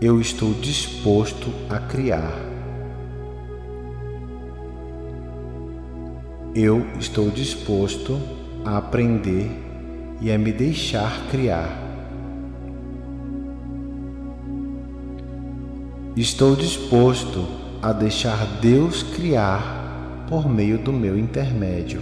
Eu 0.00 0.20
estou 0.20 0.54
disposto 0.54 1.48
a 1.68 1.80
criar. 1.80 2.32
Eu 6.54 6.86
estou 7.00 7.28
disposto 7.28 8.20
a 8.64 8.78
aprender 8.78 9.50
e 10.20 10.30
a 10.30 10.38
me 10.38 10.52
deixar 10.52 11.26
criar. 11.28 11.83
Estou 16.16 16.54
disposto 16.54 17.44
a 17.82 17.92
deixar 17.92 18.46
Deus 18.60 19.02
criar 19.02 20.24
por 20.28 20.48
meio 20.48 20.78
do 20.78 20.92
meu 20.92 21.18
intermédio. 21.18 22.00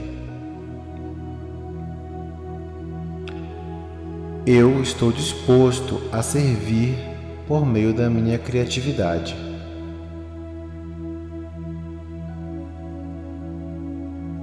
Eu 4.47 4.83
estou 4.83 5.11
disposto 5.11 5.99
a 6.13 6.21
servir 6.21 6.95
por 7.49 7.65
meio 7.65 7.95
da 7.95 8.11
minha 8.11 8.39
criatividade. 8.39 9.35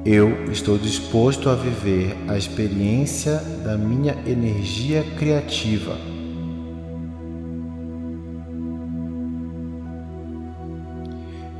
Eu 0.03 0.51
estou 0.51 0.79
disposto 0.79 1.47
a 1.47 1.53
viver 1.53 2.17
a 2.27 2.35
experiência 2.35 3.35
da 3.63 3.77
minha 3.77 4.17
energia 4.25 5.03
criativa. 5.15 6.18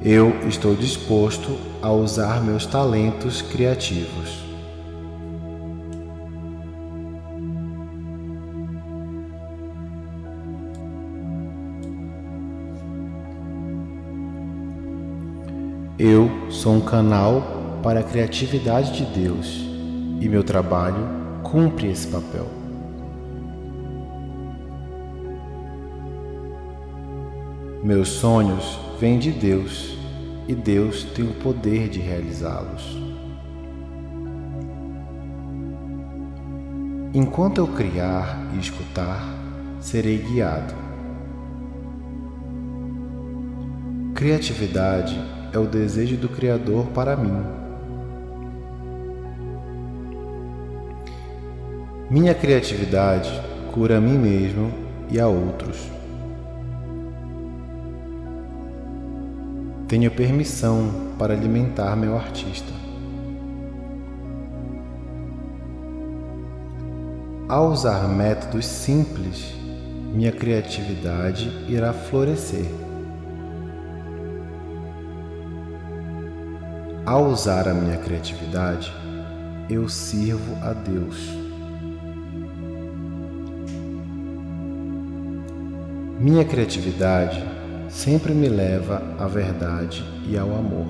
Eu 0.02 0.48
estou 0.48 0.76
disposto 0.76 1.58
a 1.82 1.92
usar 1.92 2.42
meus 2.42 2.66
talentos 2.66 3.42
criativos. 3.42 4.46
Eu 15.98 16.32
sou 16.50 16.76
um 16.76 16.82
canal 16.82 17.82
para 17.84 18.00
a 18.00 18.04
criatividade 18.04 18.94
de 18.94 19.20
Deus 19.20 19.66
e 20.22 20.30
meu 20.30 20.46
trabalho 20.46 21.10
cumpre 21.44 21.88
esse 21.88 22.08
papel. 22.08 22.48
Meus 27.84 28.08
sonhos 28.08 28.89
vêm 29.00 29.18
de 29.18 29.32
Deus 29.32 29.98
e 30.46 30.54
Deus 30.54 31.06
tem 31.06 31.24
o 31.24 31.34
poder 31.36 31.88
de 31.88 32.00
realizá-los. 32.00 32.98
Enquanto 37.14 37.60
eu 37.60 37.68
criar 37.68 38.52
e 38.54 38.60
escutar, 38.60 39.24
serei 39.80 40.18
guiado. 40.18 40.74
Criatividade 44.14 45.18
é 45.54 45.58
o 45.58 45.66
desejo 45.66 46.18
do 46.18 46.28
Criador 46.28 46.88
para 46.88 47.16
mim. 47.16 47.42
Minha 52.10 52.36
criatividade 52.36 53.32
cura 53.72 53.98
a 53.98 54.02
mim 54.02 54.18
mesmo 54.18 54.74
e 55.10 55.20
a 55.20 55.28
outros. 55.28 55.99
Tenho 59.90 60.12
permissão 60.12 61.16
para 61.18 61.34
alimentar 61.34 61.96
meu 61.96 62.16
artista. 62.16 62.72
Ao 67.48 67.72
usar 67.72 68.08
métodos 68.08 68.68
simples, 68.68 69.52
minha 70.14 70.32
criatividade 70.32 71.50
irá 71.68 71.92
florescer. 71.92 72.68
Ao 77.04 77.26
usar 77.26 77.68
a 77.68 77.74
minha 77.74 77.98
criatividade, 77.98 78.94
eu 79.68 79.90
sirvo 79.90 80.56
a 80.62 80.72
Deus. 80.72 81.18
Minha 86.20 86.46
criatividade 86.46 87.44
sempre 87.90 88.34
me 88.34 88.48
leva 88.48 89.02
à 89.18 89.28
verdade 89.28 90.06
e 90.28 90.38
ao 90.38 90.54
amor. 90.56 90.88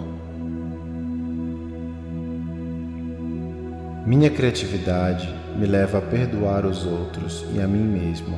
Minha 4.06 4.30
criatividade 4.30 5.34
me 5.58 5.66
leva 5.66 6.00
a 6.00 6.02
perdoar 6.02 6.66
os 6.66 6.86
outros 6.86 7.46
e 7.54 7.62
a 7.62 7.68
mim 7.68 7.84
mesmo. 7.84 8.38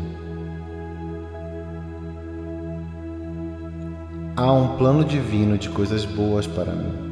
Há 4.35 4.51
um 4.51 4.77
plano 4.77 5.03
divino 5.03 5.57
de 5.57 5.69
coisas 5.69 6.05
boas 6.05 6.45
para 6.45 6.73
mim. 6.73 7.11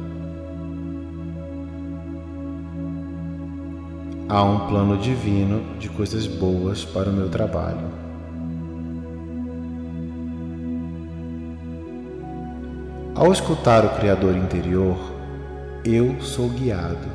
Há 4.28 4.44
um 4.44 4.68
plano 4.68 4.96
divino 4.96 5.78
de 5.78 5.88
coisas 5.88 6.26
boas 6.26 6.84
para 6.84 7.10
o 7.10 7.12
meu 7.12 7.28
trabalho. 7.28 8.09
Ao 13.20 13.30
escutar 13.30 13.84
o 13.84 13.90
Criador 13.96 14.34
interior, 14.34 14.96
eu 15.84 16.22
sou 16.22 16.48
guiado. 16.48 17.06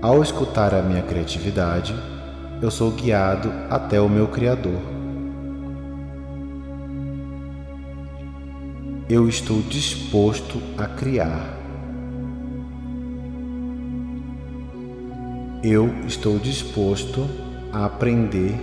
Ao 0.00 0.22
escutar 0.22 0.74
a 0.74 0.80
minha 0.80 1.02
criatividade, 1.02 1.94
eu 2.62 2.70
sou 2.70 2.92
guiado 2.92 3.52
até 3.68 4.00
o 4.00 4.08
meu 4.08 4.26
Criador. 4.26 4.80
Eu 9.06 9.28
estou 9.28 9.60
disposto 9.60 10.62
a 10.78 10.86
criar. 10.86 11.58
Eu 15.62 15.90
estou 16.06 16.38
disposto 16.38 17.28
a 17.70 17.84
aprender 17.84 18.54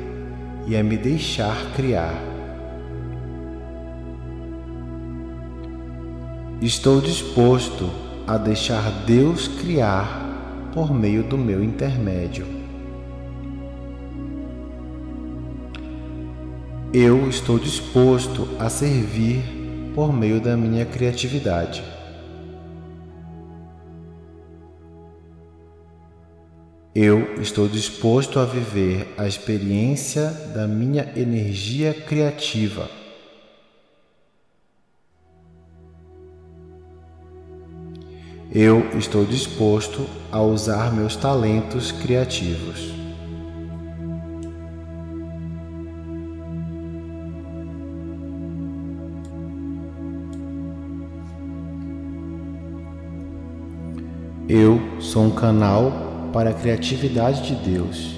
e 0.66 0.76
a 0.76 0.84
me 0.84 0.98
deixar 0.98 1.56
criar. 1.76 2.35
Estou 6.66 7.00
disposto 7.00 7.92
a 8.26 8.40
deixar 8.40 8.90
Deus 9.06 9.48
criar 9.48 10.72
por 10.74 10.92
meio 10.92 11.22
do 11.22 11.38
meu 11.38 11.64
intermédio. 11.64 12.48
Eu 16.92 17.30
estou 17.30 17.60
disposto 17.60 18.48
a 18.58 18.68
servir 18.68 19.44
por 19.94 20.12
meio 20.12 20.42
da 20.42 20.58
minha 20.58 20.88
criatividade. 20.88 21.84
Eu 26.96 27.40
estou 27.40 27.68
disposto 27.68 28.40
a 28.40 28.46
viver 28.46 29.14
a 29.20 29.28
experiência 29.28 30.32
da 30.52 30.68
minha 30.68 31.14
energia 31.16 31.94
criativa. 31.94 33.05
Eu 38.58 38.98
estou 38.98 39.26
disposto 39.26 40.06
a 40.32 40.42
usar 40.42 40.94
meus 40.94 41.18
talentos 41.18 41.92
criativos. 41.92 42.90
Eu 54.48 54.80
sou 55.02 55.26
um 55.26 55.32
canal 55.32 56.30
para 56.32 56.52
a 56.52 56.54
criatividade 56.54 57.54
de 57.54 57.56
Deus 57.72 58.16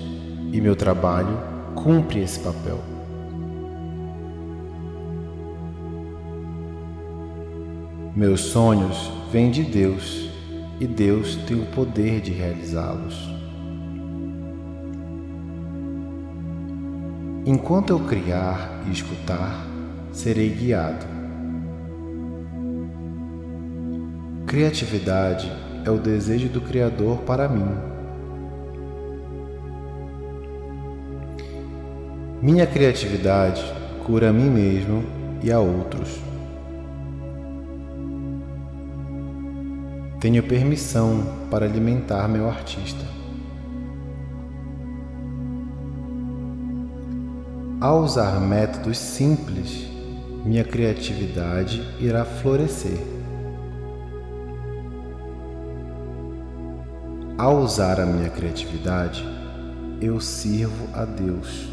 e 0.54 0.62
meu 0.62 0.76
trabalho 0.76 1.36
cumpre 1.74 2.20
esse 2.20 2.40
papel. 2.42 2.80
Meus 8.16 8.42
sonhos 8.42 9.12
vêm 9.32 9.50
de 9.50 9.64
Deus 9.64 10.27
e 10.80 10.86
Deus 10.86 11.36
tem 11.48 11.60
o 11.60 11.66
poder 11.68 12.22
de 12.22 12.32
realizá-los. 12.32 13.38
Enquanto 17.46 17.92
eu 17.92 18.00
criar 18.00 18.84
e 18.88 18.92
escutar, 18.92 19.66
serei 20.12 20.50
guiado. 20.50 21.06
Criatividade 24.46 25.52
é 25.86 25.90
o 25.90 25.98
desejo 25.98 26.50
do 26.50 26.60
Criador 26.62 27.20
para 27.20 27.48
mim. 27.48 27.70
Minha 32.42 32.68
criatividade 32.68 33.64
cura 34.06 34.30
a 34.30 34.34
mim 34.34 34.50
mesmo 34.50 35.04
e 35.42 35.52
a 35.52 35.60
outros. 35.60 36.20
Tenho 40.20 40.42
permissão 40.42 41.24
para 41.52 41.66
alimentar 41.66 42.28
meu 42.28 42.50
artista. 42.50 43.06
Ao 47.80 48.02
usar 48.02 48.40
métodos 48.40 48.98
simples, 48.98 49.88
minha 50.44 50.64
criatividade 50.64 51.84
irá 52.00 52.26
florescer. 52.26 52.98
Ao 57.38 57.60
usar 57.60 58.00
a 58.00 58.06
minha 58.06 58.32
criatividade, 58.32 59.24
eu 60.02 60.20
sirvo 60.20 60.88
a 60.96 61.06
Deus. 61.06 61.70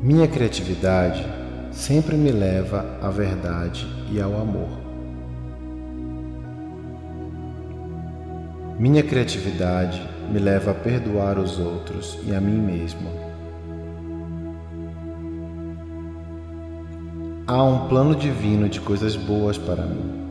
Minha 0.00 0.26
criatividade 0.26 1.37
sempre 1.78 2.16
me 2.16 2.32
leva 2.32 2.98
à 3.00 3.08
verdade 3.08 3.86
e 4.10 4.20
ao 4.20 4.34
amor. 4.34 4.68
Minha 8.76 9.00
criatividade 9.04 10.02
me 10.28 10.40
leva 10.40 10.72
a 10.72 10.74
perdoar 10.74 11.38
os 11.38 11.56
outros 11.60 12.18
e 12.26 12.34
a 12.34 12.40
mim 12.40 12.58
mesmo. 12.58 13.08
Há 17.46 17.62
um 17.62 17.86
plano 17.86 18.16
divino 18.16 18.68
de 18.68 18.80
coisas 18.80 19.14
boas 19.14 19.56
para 19.56 19.86
mim. 19.86 20.26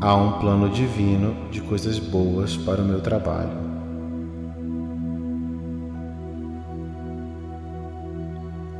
Há 0.00 0.14
um 0.14 0.38
plano 0.40 0.70
divino 0.70 1.50
de 1.50 1.60
coisas 1.60 1.98
boas 1.98 2.56
para 2.56 2.80
o 2.80 2.84
meu 2.86 3.02
trabalho. 3.02 3.67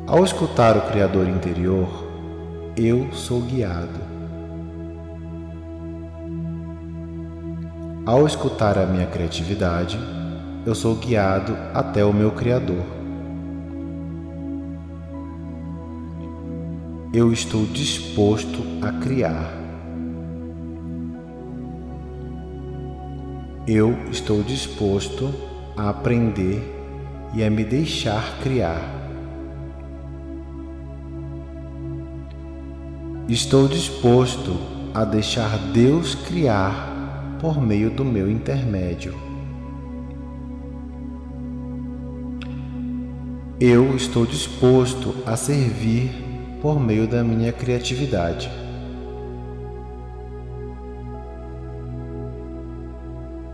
Ao 0.09 0.25
escutar 0.25 0.75
o 0.75 0.91
Criador 0.91 1.29
interior, 1.29 1.87
eu 2.75 3.13
sou 3.13 3.43
guiado. 3.43 4.01
Ao 8.07 8.27
escutar 8.27 8.79
a 8.79 8.87
minha 8.87 9.07
criatividade, 9.07 9.99
eu 10.65 10.75
sou 10.75 10.95
guiado 10.95 11.55
até 11.75 12.03
o 12.07 12.15
meu 12.15 12.31
Criador. 12.31 12.87
Eu 17.13 17.31
estou 17.31 17.67
disposto 17.67 18.63
a 18.81 18.91
criar. 19.03 19.53
Eu 23.67 23.95
estou 24.11 24.43
disposto 24.43 25.35
a 25.77 25.91
aprender 25.91 26.63
e 27.35 27.45
a 27.45 27.51
me 27.51 27.63
deixar 27.63 28.39
criar. 28.43 28.98
Estou 33.29 33.69
disposto 33.69 34.57
a 34.95 35.05
deixar 35.05 35.59
Deus 35.71 36.15
criar 36.15 37.37
por 37.39 37.61
meio 37.61 37.91
do 37.91 38.03
meu 38.03 38.31
intermédio. 38.31 39.15
Eu 43.61 43.95
estou 43.95 44.25
disposto 44.25 45.15
a 45.27 45.37
servir 45.37 46.11
por 46.63 46.81
meio 46.81 47.07
da 47.07 47.23
minha 47.23 47.53
criatividade. 47.53 48.51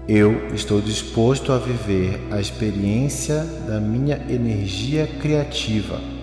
Eu 0.06 0.54
estou 0.54 0.80
disposto 0.80 1.50
a 1.50 1.58
viver 1.58 2.20
a 2.30 2.40
experiência 2.40 3.42
da 3.66 3.80
minha 3.80 4.24
energia 4.30 5.08
criativa. 5.20 6.13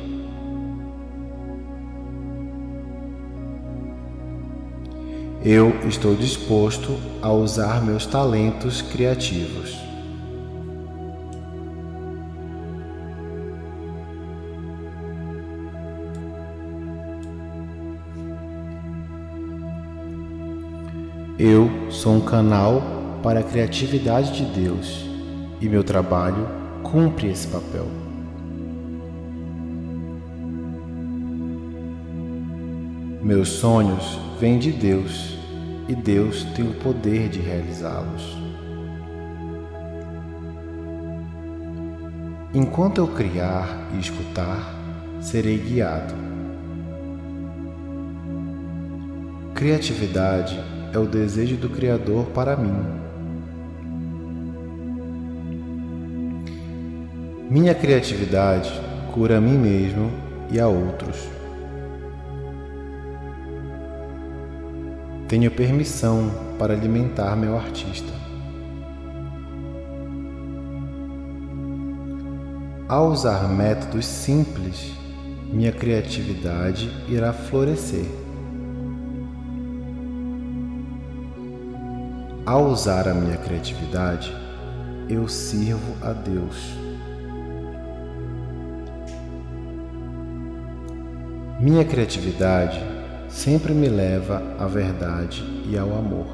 Eu 5.44 5.72
estou 5.88 6.14
disposto 6.14 7.00
a 7.20 7.32
usar 7.32 7.84
meus 7.84 8.06
talentos 8.06 8.84
criativos. 8.84 9.76
Eu 21.40 21.72
sou 21.90 22.14
um 22.14 22.22
canal 22.22 22.84
para 23.24 23.40
a 23.40 23.44
criatividade 23.44 24.46
de 24.46 24.62
Deus 24.62 25.04
e 25.60 25.68
meu 25.68 25.84
trabalho 25.84 26.48
cumpre 26.84 27.32
esse 27.32 27.48
papel. 27.48 28.11
Meus 33.22 33.50
sonhos 33.50 34.20
vêm 34.40 34.58
de 34.58 34.72
Deus 34.72 35.38
e 35.88 35.96
Deus 35.96 36.44
tem 36.56 36.68
o 36.68 36.74
poder 36.74 37.30
de 37.30 37.40
realizá-los. 37.40 38.38
Enquanto 42.54 42.98
eu 42.98 43.08
criar 43.08 43.90
e 43.94 44.00
escutar, 44.00 44.76
serei 45.22 45.58
guiado. 45.58 46.14
Criatividade 49.54 50.60
é 50.94 50.98
o 50.98 51.06
desejo 51.06 51.56
do 51.56 51.70
Criador 51.70 52.26
para 52.28 52.58
mim 52.58 53.02
Minha 57.52 57.76
criatividade 57.76 58.72
cura 59.14 59.40
a 59.40 59.42
mim 59.42 59.58
mesmo 59.58 60.10
e 60.50 60.58
a 60.58 60.70
outros. 60.70 61.41
Tenho 65.32 65.50
permissão 65.50 66.30
para 66.60 66.74
alimentar 66.74 67.38
meu 67.38 67.56
artista. 67.56 68.12
Ao 72.86 73.08
usar 73.08 73.48
métodos 73.48 74.06
simples, 74.06 74.92
minha 75.50 75.72
criatividade 75.72 76.92
irá 77.08 77.32
florescer. 77.32 78.04
Ao 82.46 82.66
usar 82.66 83.08
a 83.08 83.14
minha 83.14 83.38
criatividade, 83.38 84.36
eu 85.08 85.30
sirvo 85.30 85.96
a 86.02 86.12
Deus. 86.12 86.58
Minha 91.62 91.86
criatividade 91.86 93.01
sempre 93.32 93.74
me 93.74 93.88
leva 93.88 94.56
à 94.60 94.68
verdade 94.68 95.42
e 95.66 95.78
ao 95.78 95.96
amor. 95.98 96.28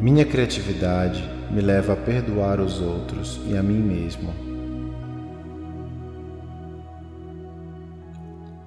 Minha 0.00 0.24
criatividade 0.24 1.22
me 1.50 1.60
leva 1.60 1.92
a 1.92 1.96
perdoar 1.96 2.58
os 2.58 2.80
outros 2.80 3.38
e 3.46 3.56
a 3.56 3.62
mim 3.62 3.78
mesmo. 3.78 4.34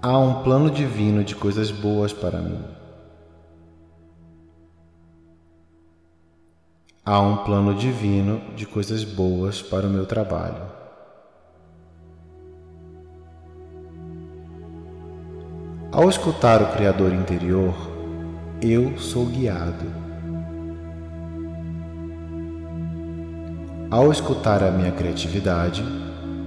Há 0.01 0.17
um 0.17 0.43
plano 0.43 0.69
divino 0.69 1.23
de 1.23 1.35
coisas 1.35 1.71
boas 1.71 2.13
para 2.13 2.39
mim. 2.39 2.63
Há 7.03 7.19
um 7.19 7.37
plano 7.37 7.73
divino 7.73 8.41
de 8.55 8.67
coisas 8.67 9.03
boas 9.03 9.61
para 9.61 9.87
o 9.87 9.89
meu 9.89 10.05
trabalho. 10.05 10.78
Ao 15.91 16.09
escutar 16.09 16.61
o 16.61 16.71
Criador 16.73 17.13
interior, 17.13 17.75
eu 18.61 18.97
sou 18.97 19.25
guiado. 19.25 19.85
Ao 23.89 24.11
escutar 24.11 24.63
a 24.63 24.71
minha 24.71 24.91
criatividade, 24.91 25.83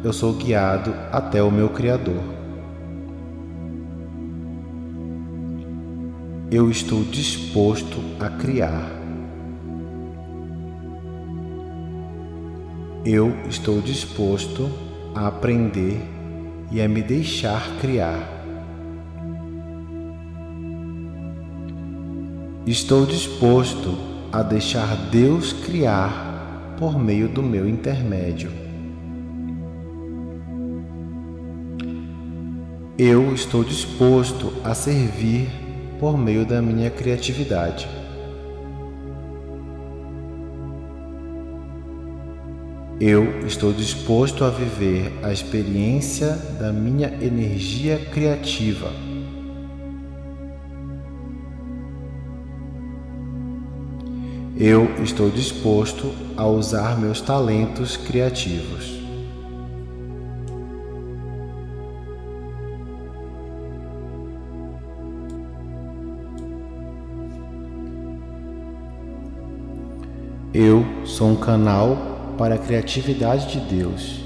eu 0.04 0.12
sou 0.12 0.32
guiado 0.34 0.94
até 1.10 1.42
o 1.42 1.50
meu 1.50 1.68
Criador. 1.68 2.42
eu 6.52 6.70
estou 6.70 7.02
disposto 7.02 7.96
a 8.20 8.28
criar. 8.28 8.90
Eu 13.06 13.34
estou 13.48 13.80
disposto 13.80 14.70
a 15.14 15.28
aprender 15.28 15.98
e 16.70 16.82
a 16.82 16.86
me 16.86 17.00
deixar 17.00 17.78
criar. 17.80 18.31
Estou 22.64 23.04
disposto 23.04 23.98
a 24.30 24.40
deixar 24.40 24.94
Deus 25.10 25.52
criar 25.52 26.76
por 26.78 26.96
meio 26.96 27.28
do 27.28 27.42
meu 27.42 27.68
intermédio. 27.68 28.52
Eu 32.96 33.34
estou 33.34 33.64
disposto 33.64 34.52
a 34.62 34.74
servir 34.74 35.48
por 35.98 36.16
meio 36.16 36.46
da 36.46 36.62
minha 36.62 36.88
criatividade. 36.88 37.88
Eu 43.00 43.44
estou 43.44 43.72
disposto 43.72 44.44
a 44.44 44.50
viver 44.50 45.12
a 45.24 45.32
experiência 45.32 46.36
da 46.60 46.72
minha 46.72 47.08
energia 47.20 47.98
criativa. 48.12 49.11
Eu 54.56 55.02
estou 55.02 55.30
disposto 55.30 56.12
a 56.36 56.46
usar 56.46 57.00
meus 57.00 57.22
talentos 57.22 57.96
criativos. 57.96 59.00
Eu 70.52 70.84
sou 71.06 71.30
um 71.30 71.36
canal 71.36 72.34
para 72.36 72.56
a 72.56 72.58
criatividade 72.58 73.58
de 73.58 73.74
Deus 73.74 74.20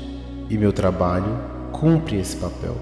e 0.51 0.59
meu 0.59 0.73
trabalho 0.73 1.39
cumpre 1.71 2.17
esse 2.17 2.37
papel. 2.37 2.77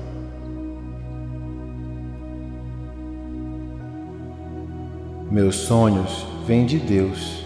Meus 5.30 5.57
sonhos 5.57 6.34
vêm 6.47 6.66
de 6.66 6.78
Deus 6.78 7.42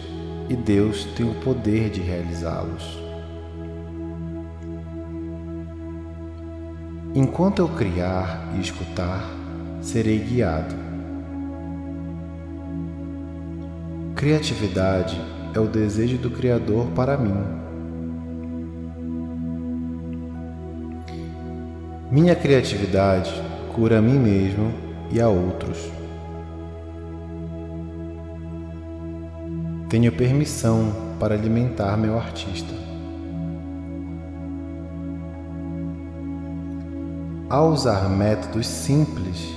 e 0.48 0.56
Deus 0.56 1.04
tem 1.16 1.28
o 1.28 1.34
poder 1.34 1.88
de 1.88 2.00
realizá-los. 2.00 2.98
Enquanto 7.14 7.60
eu 7.60 7.68
criar 7.68 8.52
e 8.56 8.60
escutar, 8.60 9.24
serei 9.80 10.18
guiado. 10.18 10.74
Criatividade 14.16 15.20
é 15.54 15.60
o 15.60 15.66
desejo 15.66 16.18
do 16.18 16.30
Criador 16.30 16.86
para 16.88 17.16
mim. 17.16 17.34
Minha 22.10 22.34
criatividade 22.34 23.32
cura 23.74 23.98
a 23.98 24.02
mim 24.02 24.18
mesmo 24.18 24.72
e 25.12 25.20
a 25.20 25.28
outros. 25.28 25.97
Tenho 29.88 30.12
permissão 30.12 30.92
para 31.18 31.34
alimentar 31.34 31.96
meu 31.96 32.18
artista. 32.18 32.74
Ao 37.48 37.70
usar 37.70 38.06
métodos 38.10 38.66
simples, 38.66 39.48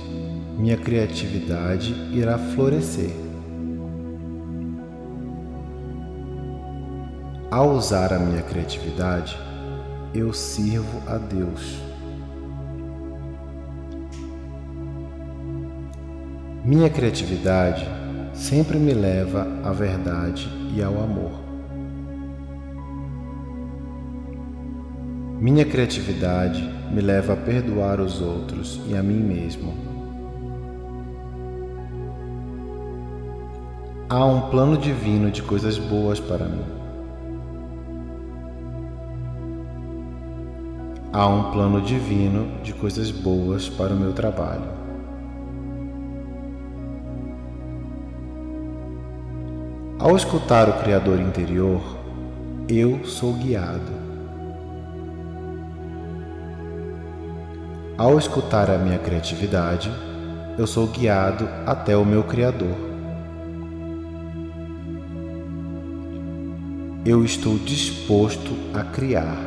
minha 0.56 0.78
criatividade 0.78 1.92
irá 2.10 2.38
florescer. 2.38 3.10
Ao 7.50 7.68
usar 7.72 8.14
a 8.14 8.18
minha 8.18 8.40
criatividade, 8.40 9.36
eu 10.14 10.32
sirvo 10.32 11.02
a 11.06 11.18
Deus. 11.18 11.78
Minha 16.64 16.88
criatividade 16.88 18.01
sempre 18.32 18.78
me 18.78 18.94
leva 18.94 19.46
à 19.62 19.72
verdade 19.72 20.48
e 20.74 20.82
ao 20.82 21.02
amor. 21.02 21.32
Minha 25.38 25.64
criatividade 25.64 26.62
me 26.92 27.00
leva 27.00 27.32
a 27.32 27.36
perdoar 27.36 28.00
os 28.00 28.20
outros 28.20 28.80
e 28.88 28.96
a 28.96 29.02
mim 29.02 29.20
mesmo. 29.20 29.74
Há 34.08 34.24
um 34.24 34.50
plano 34.50 34.76
divino 34.76 35.30
de 35.30 35.42
coisas 35.42 35.78
boas 35.78 36.20
para 36.20 36.44
mim. 36.44 36.64
Há 41.12 41.26
um 41.26 41.50
plano 41.50 41.80
divino 41.80 42.62
de 42.62 42.72
coisas 42.72 43.10
boas 43.10 43.68
para 43.68 43.92
o 43.92 43.96
meu 43.96 44.12
trabalho. 44.12 44.81
Ao 50.02 50.16
escutar 50.16 50.68
o 50.68 50.82
Criador 50.82 51.20
interior, 51.20 51.80
eu 52.68 53.04
sou 53.04 53.34
guiado. 53.34 53.92
Ao 57.96 58.18
escutar 58.18 58.68
a 58.68 58.78
minha 58.78 58.98
criatividade, 58.98 59.92
eu 60.58 60.66
sou 60.66 60.88
guiado 60.88 61.48
até 61.64 61.96
o 61.96 62.04
meu 62.04 62.24
Criador. 62.24 62.74
Eu 67.06 67.24
estou 67.24 67.56
disposto 67.58 68.50
a 68.74 68.82
criar. 68.82 69.38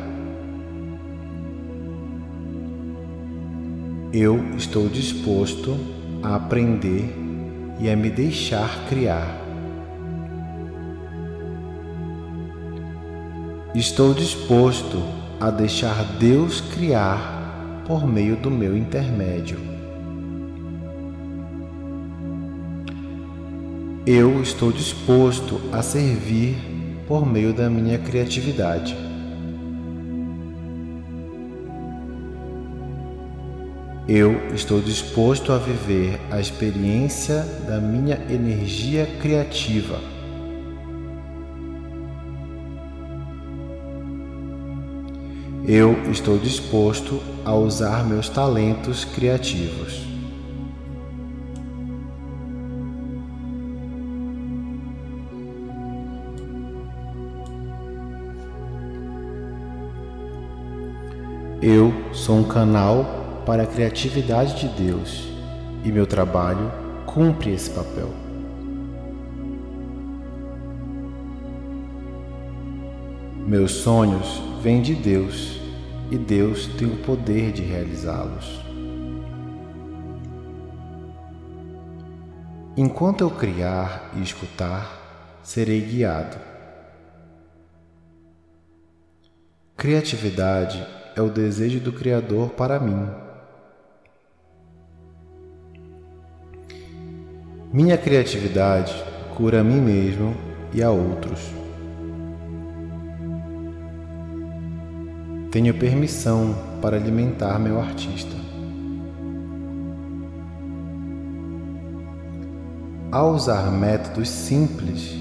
Eu 4.10 4.42
estou 4.56 4.88
disposto 4.88 5.76
a 6.22 6.36
aprender 6.36 7.14
e 7.78 7.90
a 7.90 7.94
me 7.94 8.08
deixar 8.08 8.86
criar. 8.88 9.45
Estou 13.76 14.14
disposto 14.14 15.02
a 15.38 15.50
deixar 15.50 16.02
Deus 16.18 16.62
criar 16.62 17.84
por 17.86 18.06
meio 18.06 18.34
do 18.34 18.50
meu 18.50 18.74
intermédio. 18.74 19.58
Eu 24.06 24.40
estou 24.40 24.72
disposto 24.72 25.60
a 25.70 25.82
servir 25.82 26.56
por 27.06 27.26
meio 27.26 27.52
da 27.52 27.68
minha 27.68 27.98
criatividade. 27.98 28.96
Eu 34.08 34.54
estou 34.54 34.80
disposto 34.80 35.52
a 35.52 35.58
viver 35.58 36.18
a 36.30 36.40
experiência 36.40 37.42
da 37.68 37.78
minha 37.78 38.18
energia 38.30 39.04
criativa. 39.20 40.15
Eu 45.68 46.00
estou 46.12 46.38
disposto 46.38 47.20
a 47.44 47.52
usar 47.52 48.06
meus 48.06 48.28
talentos 48.28 49.04
criativos. 49.04 50.06
Eu 61.60 61.92
sou 62.12 62.36
um 62.36 62.44
canal 62.44 63.42
para 63.44 63.64
a 63.64 63.66
criatividade 63.66 64.60
de 64.60 64.68
Deus 64.68 65.26
e 65.82 65.90
meu 65.90 66.06
trabalho 66.06 66.70
cumpre 67.06 67.50
esse 67.50 67.70
papel. 67.70 68.10
Meus 73.44 73.72
sonhos 73.72 74.40
vêm 74.62 74.80
de 74.80 74.94
Deus 74.94 75.55
e 76.10 76.16
Deus 76.16 76.66
tem 76.78 76.86
o 76.86 76.98
poder 76.98 77.52
de 77.52 77.62
realizá-los. 77.62 78.60
Enquanto 82.76 83.22
eu 83.22 83.30
criar 83.30 84.12
e 84.16 84.22
escutar, 84.22 85.40
serei 85.42 85.80
guiado. 85.80 86.36
Criatividade 89.76 90.86
é 91.16 91.22
o 91.22 91.30
desejo 91.30 91.80
do 91.80 91.92
Criador 91.92 92.50
para 92.50 92.78
mim. 92.78 93.08
Minha 97.72 97.98
criatividade 97.98 98.94
cura 99.36 99.60
a 99.60 99.64
mim 99.64 99.80
mesmo 99.80 100.34
e 100.72 100.82
a 100.82 100.90
outros. 100.90 101.65
Tenho 105.56 105.72
permissão 105.72 106.54
para 106.82 106.98
alimentar 106.98 107.58
meu 107.58 107.80
artista. 107.80 108.36
Ao 113.10 113.32
usar 113.32 113.72
métodos 113.72 114.28
simples, 114.28 115.14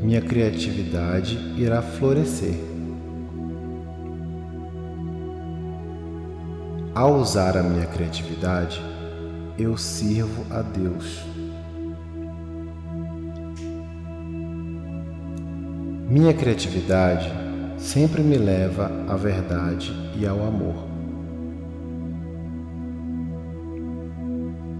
minha 0.00 0.20
criatividade 0.22 1.36
irá 1.60 1.82
florescer. 1.82 2.54
Ao 6.94 7.16
usar 7.16 7.56
a 7.56 7.62
minha 7.64 7.86
criatividade, 7.86 8.80
eu 9.58 9.76
sirvo 9.76 10.46
a 10.48 10.62
Deus. 10.62 11.24
Minha 16.08 16.32
criatividade 16.32 17.41
sempre 17.82 18.22
me 18.22 18.36
leva 18.36 18.88
à 19.08 19.16
verdade 19.16 19.92
e 20.16 20.24
ao 20.24 20.40
amor. 20.46 20.86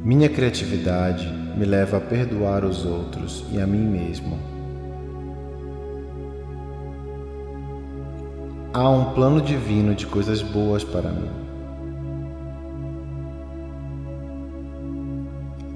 Minha 0.05 0.29
criatividade 0.29 1.29
me 1.57 1.65
leva 1.65 1.97
a 1.97 2.01
perdoar 2.01 2.65
os 2.65 2.85
outros 2.85 3.45
e 3.51 3.61
a 3.61 3.67
mim 3.67 3.85
mesmo. 3.85 4.39
Há 8.73 8.89
um 8.89 9.13
plano 9.13 9.43
divino 9.43 9.97
de 9.97 10.07
coisas 10.07 10.41
boas 10.41 10.85
para 10.85 11.11
mim. 11.11 11.31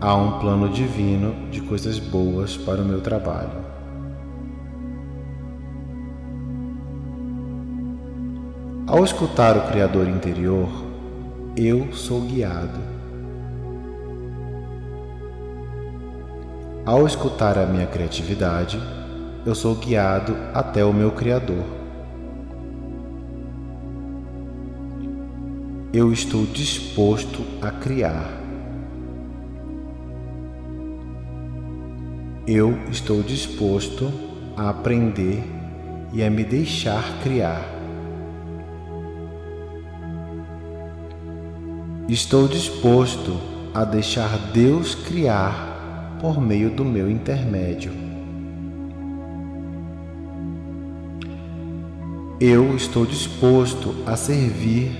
Há 0.01 0.15
um 0.15 0.39
plano 0.39 0.69
divino 0.69 1.35
de 1.51 1.61
coisas 1.61 1.99
boas 1.99 2.57
para 2.57 2.81
o 2.81 2.85
meu 2.85 3.01
trabalho. 3.01 3.76
Ao 8.89 9.03
escutar 9.03 9.57
o 9.57 9.63
Criador 9.63 10.07
interior, 10.07 10.69
eu 11.57 11.93
sou 11.93 12.21
guiado. 12.21 12.79
Ao 16.85 17.05
escutar 17.05 17.59
a 17.59 17.67
minha 17.67 17.89
criatividade, 17.89 18.81
eu 19.45 19.57
sou 19.57 19.75
guiado 19.75 20.37
até 20.55 20.85
o 20.85 20.93
meu 20.93 21.11
Criador. 21.11 21.65
Eu 25.93 26.13
estou 26.13 26.47
disposto 26.47 27.43
a 27.61 27.73
criar. 27.73 28.31
Eu 32.47 32.79
estou 32.89 33.21
disposto 33.21 34.13
a 34.57 34.71
aprender 34.71 35.43
e 36.13 36.23
a 36.23 36.31
me 36.31 36.45
deixar 36.45 37.03
criar. 37.25 37.76
Estou 42.09 42.47
disposto 42.47 43.37
a 43.75 43.85
deixar 43.85 44.39
Deus 44.53 44.95
criar 44.95 46.19
por 46.21 46.41
meio 46.41 46.71
do 46.71 46.85
meu 46.85 47.11
intermédio. 47.11 47.91
Eu 52.41 52.77
estou 52.77 53.05
disposto 53.05 53.93
a 54.07 54.15
servir 54.15 54.93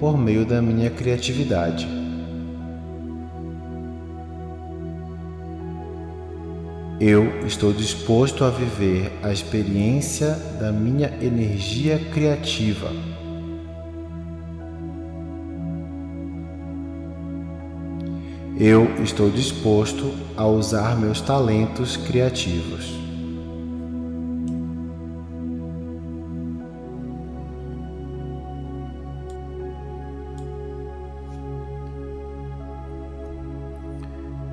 por 0.00 0.16
meio 0.16 0.46
da 0.46 0.62
minha 0.62 0.88
criatividade. 0.88 1.86
Eu 6.98 7.46
estou 7.46 7.74
disposto 7.74 8.42
a 8.42 8.48
viver 8.48 9.12
a 9.22 9.30
experiência 9.30 10.30
da 10.58 10.72
minha 10.72 11.12
energia 11.20 11.98
criativa. 12.10 12.90
Eu 18.56 19.02
estou 19.02 19.30
disposto 19.30 20.12
a 20.36 20.46
usar 20.46 20.96
meus 20.96 21.20
talentos 21.20 21.96
criativos. 21.96 22.88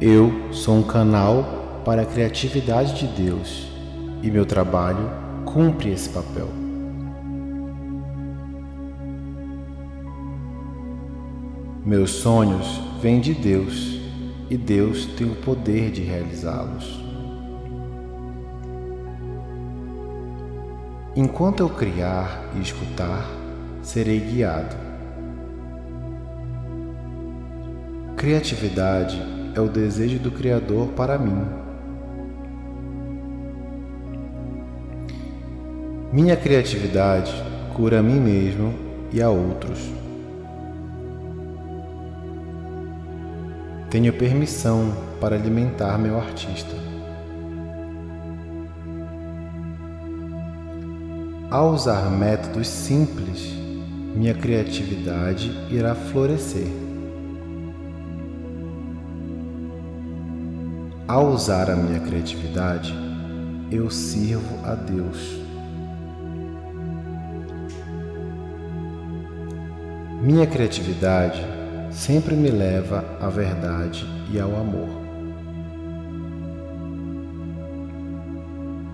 Eu 0.01 0.51
sou 0.51 0.77
um 0.77 0.83
canal 0.83 1.83
para 1.85 2.01
a 2.01 2.05
criatividade 2.05 2.95
de 2.95 3.21
Deus 3.21 3.67
e 4.23 4.31
meu 4.31 4.47
trabalho 4.47 5.11
cumpre 5.45 5.91
esse 5.91 6.09
papel. 6.09 6.49
Meus 11.85 12.09
sonhos 12.09 12.90
vêm 13.01 13.19
de 13.19 13.33
Deus 13.33 13.99
e 14.47 14.55
Deus 14.55 15.07
tem 15.17 15.27
o 15.27 15.35
poder 15.37 15.89
de 15.89 16.03
realizá-los. 16.03 17.01
Enquanto 21.15 21.61
eu 21.61 21.69
criar 21.69 22.51
e 22.55 22.61
escutar, 22.61 23.27
serei 23.81 24.19
guiado. 24.19 24.75
Criatividade 28.15 29.19
é 29.55 29.59
o 29.59 29.67
desejo 29.67 30.19
do 30.19 30.29
Criador 30.29 30.89
para 30.89 31.17
mim. 31.17 31.43
Minha 36.13 36.37
criatividade 36.37 37.33
cura 37.73 37.99
a 37.99 38.03
mim 38.03 38.19
mesmo 38.19 38.75
e 39.11 39.21
a 39.23 39.29
outros. 39.29 39.79
Tenho 43.91 44.13
permissão 44.13 44.95
para 45.19 45.35
alimentar 45.35 45.97
meu 45.97 46.17
artista. 46.17 46.73
Ao 51.49 51.73
usar 51.73 52.09
métodos 52.09 52.69
simples, 52.69 53.53
minha 54.15 54.33
criatividade 54.33 55.51
irá 55.69 55.93
florescer. 55.93 56.69
Ao 61.05 61.27
usar 61.27 61.69
a 61.69 61.75
minha 61.75 61.99
criatividade, 61.99 62.95
eu 63.69 63.91
sirvo 63.91 64.65
a 64.65 64.73
Deus. 64.73 65.37
Minha 70.21 70.47
criatividade 70.47 71.60
sempre 71.91 72.35
me 72.35 72.49
leva 72.49 73.03
à 73.19 73.29
verdade 73.29 74.05
e 74.31 74.39
ao 74.39 74.55
amor. 74.55 74.89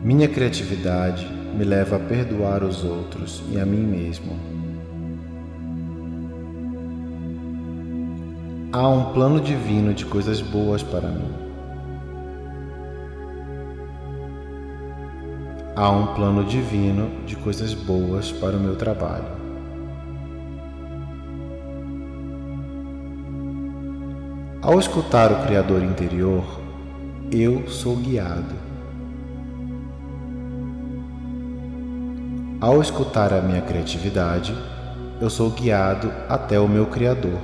Minha 0.04 0.28
criatividade 0.28 1.28
me 1.56 1.64
leva 1.64 1.98
a 1.98 2.00
perdoar 2.00 2.64
os 2.64 2.84
outros 2.84 3.44
e 3.52 3.60
a 3.60 3.66
mim 3.66 3.84
mesmo. 3.84 4.38
Há 8.72 8.88
um 8.88 9.14
plano 9.14 9.40
divino 9.40 9.94
de 9.94 10.06
coisas 10.06 10.42
boas 10.42 10.84
para 10.84 11.08
mim. 11.08 11.34
Há 15.76 15.92
um 15.92 16.08
plano 16.16 16.44
divino 16.44 17.26
de 17.26 17.36
coisas 17.36 17.74
boas 17.74 18.32
para 18.32 18.58
o 18.58 18.60
meu 18.60 18.76
trabalho. 18.76 19.37
Ao 24.68 24.78
escutar 24.78 25.32
o 25.32 25.46
Criador 25.46 25.82
interior, 25.82 26.44
eu 27.32 27.70
sou 27.70 27.96
guiado. 27.96 28.54
Ao 32.60 32.82
escutar 32.82 33.32
a 33.32 33.42
minha 33.42 33.62
criatividade, 33.62 34.54
eu 35.22 35.30
sou 35.30 35.52
guiado 35.52 36.12
até 36.28 36.60
o 36.60 36.68
meu 36.68 36.86
Criador. 36.88 37.40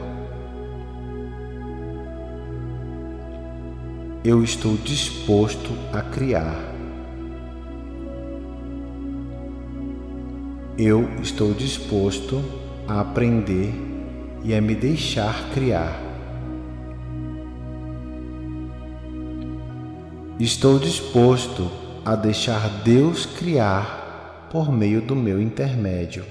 Eu 4.21 4.43
estou 4.43 4.75
disposto 4.75 5.71
a 5.93 6.01
criar. 6.01 6.59
Eu 10.77 11.07
estou 11.21 11.53
disposto 11.53 12.43
a 12.85 12.99
aprender 12.99 13.73
e 14.43 14.53
a 14.53 14.59
me 14.59 14.75
deixar 14.75 15.51
criar. 15.53 16.02
Estou 20.43 20.77
disposto 20.77 21.71
a 22.03 22.17
deixar 22.17 22.67
Deus 22.83 23.25
criar 23.25 24.49
por 24.51 24.69
meio 24.69 25.01
do 25.01 25.15
meu 25.15 25.41
intermédio. 25.41 26.25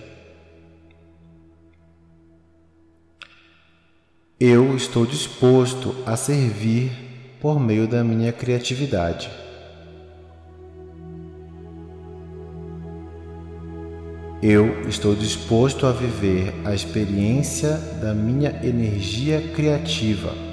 Eu 4.38 4.76
estou 4.76 5.06
disposto 5.06 5.96
a 6.04 6.14
servir 6.14 6.92
por 7.40 7.58
meio 7.58 7.88
da 7.88 8.04
minha 8.04 8.30
criatividade. 8.34 9.30
Eu 14.42 14.86
estou 14.90 15.14
disposto 15.14 15.86
a 15.86 15.90
viver 15.90 16.52
a 16.66 16.74
experiência 16.74 17.78
da 17.98 18.12
minha 18.12 18.50
energia 18.62 19.40
criativa. 19.54 20.51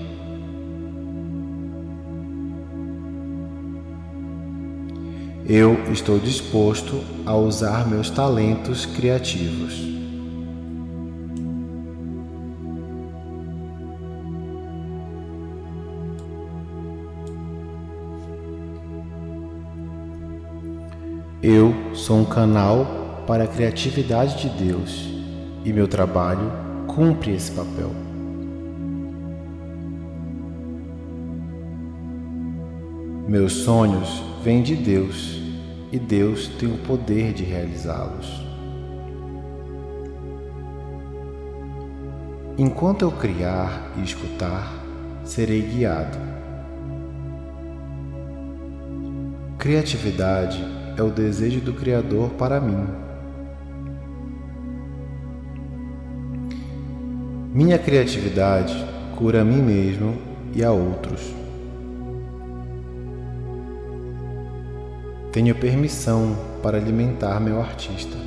Eu 5.52 5.92
estou 5.92 6.20
disposto 6.20 7.04
a 7.26 7.36
usar 7.36 7.88
meus 7.88 8.12
talentos 8.12 8.86
criativos. 8.86 9.84
Eu 21.42 21.74
sou 21.96 22.20
um 22.20 22.26
canal 22.26 23.24
para 23.26 23.46
a 23.46 23.48
criatividade 23.48 24.48
de 24.48 24.66
Deus 24.66 25.10
e 25.66 25.74
meu 25.74 25.88
trabalho 25.88 26.52
cumpre 26.86 27.32
esse 27.32 27.52
papel. 27.52 27.90
Meus 33.28 33.54
sonhos 33.54 34.22
vêm 34.44 34.62
de 34.62 34.76
Deus 34.76 35.39
e 35.92 35.98
Deus 35.98 36.48
tem 36.48 36.72
o 36.72 36.78
poder 36.78 37.34
de 37.34 37.44
realizá-los. 37.44 38.48
Enquanto 42.58 43.04
eu 43.04 43.12
criar 43.12 43.94
e 43.98 44.04
escutar, 44.04 44.74
serei 45.24 45.62
guiado. 45.62 46.18
Criatividade 49.58 50.64
é 50.98 51.02
o 51.02 51.10
desejo 51.10 51.62
do 51.62 51.74
Criador 51.74 52.32
para 52.32 52.60
mim. 52.60 52.86
Minha 57.54 57.80
criatividade 57.80 58.76
cura 59.18 59.42
a 59.42 59.46
mim 59.46 59.62
mesmo 59.62 60.18
e 60.54 60.64
a 60.64 60.72
outros. 60.72 61.39
Tenho 65.32 65.54
permissão 65.54 66.36
para 66.64 66.78
alimentar 66.78 67.40
meu 67.40 67.62
artista. 67.62 68.18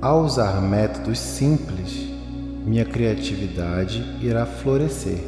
Ao 0.00 0.22
usar 0.22 0.60
métodos 0.62 1.18
simples, 1.18 2.08
minha 2.64 2.84
criatividade 2.84 4.04
irá 4.22 4.46
florescer. 4.46 5.18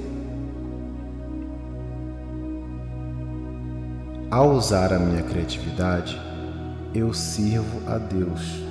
Ao 4.30 4.52
usar 4.52 4.92
a 4.92 4.98
minha 5.00 5.24
criatividade, 5.24 6.16
eu 6.94 7.12
sirvo 7.12 7.80
a 7.88 7.98
Deus. 7.98 8.62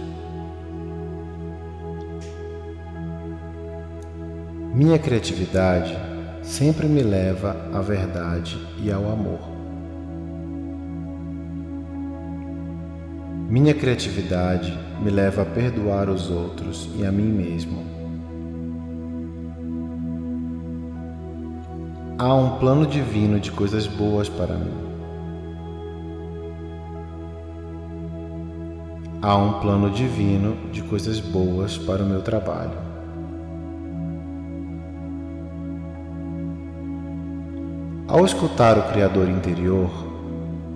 Minha 4.74 4.98
criatividade 4.98 6.09
sempre 6.42 6.88
me 6.88 7.02
leva 7.02 7.56
à 7.74 7.82
verdade 7.82 8.58
e 8.82 8.92
ao 8.92 9.12
amor. 9.12 9.40
Minha 13.50 13.74
criatividade 13.74 14.78
me 15.02 15.10
leva 15.10 15.42
a 15.42 15.46
perdoar 15.46 16.10
os 16.10 16.30
outros 16.30 16.90
e 16.98 17.06
a 17.06 17.12
mim 17.12 17.32
mesmo. 17.32 17.84
Há 22.18 22.34
um 22.36 22.60
plano 22.60 22.86
divino 22.86 23.40
de 23.40 23.52
coisas 23.52 23.88
boas 23.88 24.28
para 24.30 24.54
mim. 24.56 24.90
Há 29.22 29.36
um 29.36 29.60
plano 29.60 29.90
divino 29.90 30.70
de 30.72 30.82
coisas 30.84 31.20
boas 31.20 31.78
para 31.78 32.04
o 32.04 32.06
meu 32.06 32.22
trabalho. 32.22 32.89
Ao 38.20 38.26
escutar 38.26 38.78
o 38.78 38.84
Criador 38.92 39.30
interior, 39.30 39.90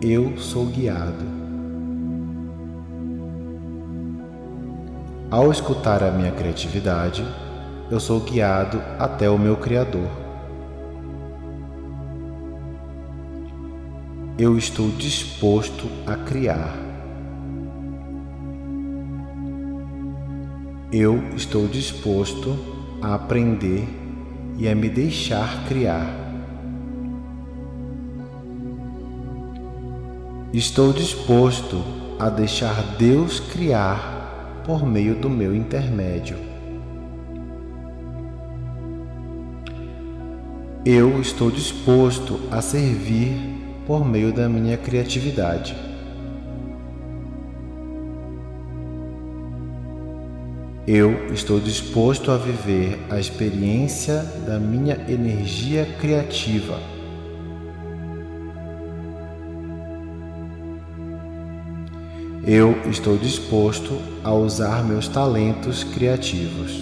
eu 0.02 0.38
sou 0.38 0.66
guiado. 0.66 1.26
Ao 5.30 5.52
escutar 5.52 6.02
a 6.04 6.10
minha 6.10 6.32
criatividade, 6.32 7.22
eu 7.92 8.00
sou 8.00 8.22
guiado 8.22 8.82
até 8.98 9.30
o 9.30 9.38
meu 9.38 9.58
Criador. 9.58 10.08
Eu 14.40 14.58
estou 14.58 14.88
disposto 14.92 15.90
a 16.08 16.16
criar. 16.16 16.74
Eu 20.94 21.22
estou 21.36 21.68
disposto 21.68 22.58
a 23.02 23.16
aprender 23.16 23.86
e 24.58 24.70
a 24.70 24.74
me 24.74 24.88
deixar 24.88 25.66
criar. 25.68 26.23
Estou 30.54 30.94
disposto 30.94 31.84
a 32.20 32.30
deixar 32.30 32.96
Deus 33.00 33.40
criar 33.40 34.62
por 34.64 34.86
meio 34.86 35.16
do 35.16 35.28
meu 35.28 35.56
intermédio. 35.56 36.38
Eu 40.86 41.20
estou 41.20 41.50
disposto 41.50 42.40
a 42.52 42.62
servir 42.62 43.36
por 43.88 44.06
meio 44.06 44.32
da 44.32 44.48
minha 44.48 44.78
criatividade. 44.78 45.76
Eu 50.86 51.34
estou 51.34 51.60
disposto 51.60 52.30
a 52.30 52.38
viver 52.38 53.00
a 53.10 53.20
experiência 53.20 54.22
da 54.46 54.60
minha 54.60 55.04
energia 55.10 55.88
criativa. 56.00 56.93
Eu 62.46 62.78
estou 62.90 63.16
disposto 63.16 64.02
a 64.22 64.34
usar 64.34 64.84
meus 64.84 65.08
talentos 65.08 65.82
criativos. 65.82 66.74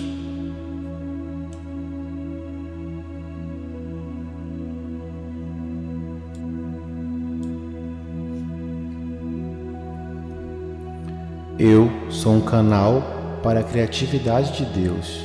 Eu 11.59 11.91
sou 12.09 12.33
um 12.33 12.41
canal 12.41 13.03
para 13.43 13.59
a 13.59 13.63
criatividade 13.63 14.57
de 14.57 14.65
Deus 14.65 15.23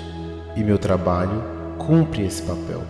e 0.55 0.63
meu 0.63 0.77
trabalho 0.77 1.43
cumpre 1.79 2.27
esse 2.27 2.43
papel. 2.43 2.83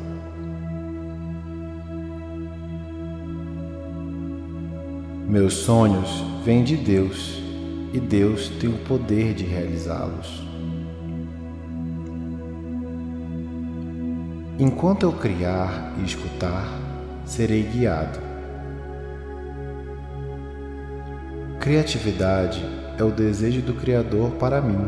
Meus 5.29 5.55
sonhos 5.55 6.36
vêm 6.47 6.63
de 6.63 6.77
Deus 6.77 7.43
e 7.93 7.99
Deus 7.99 8.49
tem 8.61 8.71
o 8.71 8.79
poder 8.85 9.35
de 9.35 9.45
realizá-los. 9.45 10.47
Enquanto 14.57 15.03
eu 15.03 15.13
criar 15.13 15.93
e 15.99 16.05
escutar, 16.05 16.69
serei 17.25 17.65
guiado. 17.65 18.21
Criatividade 21.59 22.65
é 22.97 23.03
o 23.03 23.11
desejo 23.11 23.61
do 23.61 23.75
Criador 23.75 24.31
para 24.37 24.61
mim 24.61 24.87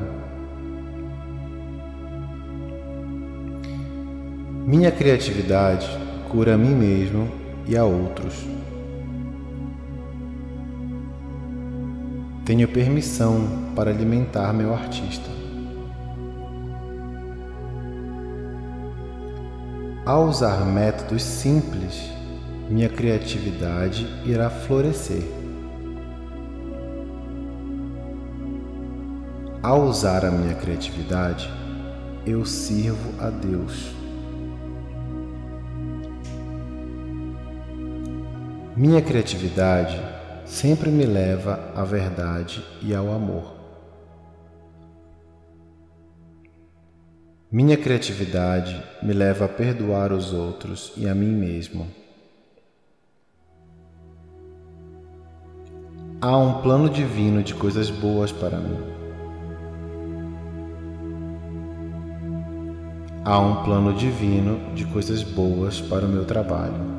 Minha 4.65 4.93
criatividade 4.93 5.89
cura 6.31 6.55
a 6.55 6.59
mim 6.59 6.75
mesmo 6.75 7.29
e 7.67 7.77
a 7.77 7.85
outros. 7.85 8.58
Tenho 12.49 12.66
permissão 12.66 13.73
para 13.77 13.91
alimentar 13.91 14.55
meu 14.55 14.73
artista. 14.73 15.29
Ao 20.07 20.25
usar 20.27 20.65
métodos 20.65 21.23
simples, 21.23 22.11
minha 22.70 22.89
criatividade 22.89 24.07
irá 24.25 24.49
florescer. 24.49 25.25
Ao 29.62 29.83
usar 29.83 30.25
a 30.25 30.31
minha 30.31 30.55
criatividade, 30.55 31.53
eu 32.25 32.47
sirvo 32.47 33.12
a 33.20 33.29
Deus. 33.29 33.93
Minha 38.75 39.03
criatividade 39.03 40.18
sempre 40.49 40.91
me 40.91 41.05
leva 41.05 41.73
à 41.77 41.85
verdade 41.85 42.65
e 42.81 42.95
ao 42.95 43.12
amor. 43.12 43.55
Minha 47.53 47.77
criatividade 47.77 48.83
me 49.03 49.12
leva 49.12 49.45
a 49.45 49.49
perdoar 49.49 50.11
os 50.11 50.33
outros 50.33 50.93
e 50.97 51.07
a 51.07 51.15
mim 51.15 51.33
mesmo. 51.33 51.87
Há 56.20 56.37
um 56.37 56.62
plano 56.62 56.89
divino 56.89 57.43
de 57.43 57.55
coisas 57.55 57.91
boas 57.91 58.33
para 58.33 58.57
mim. 58.59 58.79
Há 63.25 63.39
um 63.39 63.62
plano 63.62 63.93
divino 63.93 64.75
de 64.75 64.87
coisas 64.87 65.23
boas 65.23 65.81
para 65.81 66.07
o 66.07 66.09
meu 66.09 66.25
trabalho. 66.25 66.98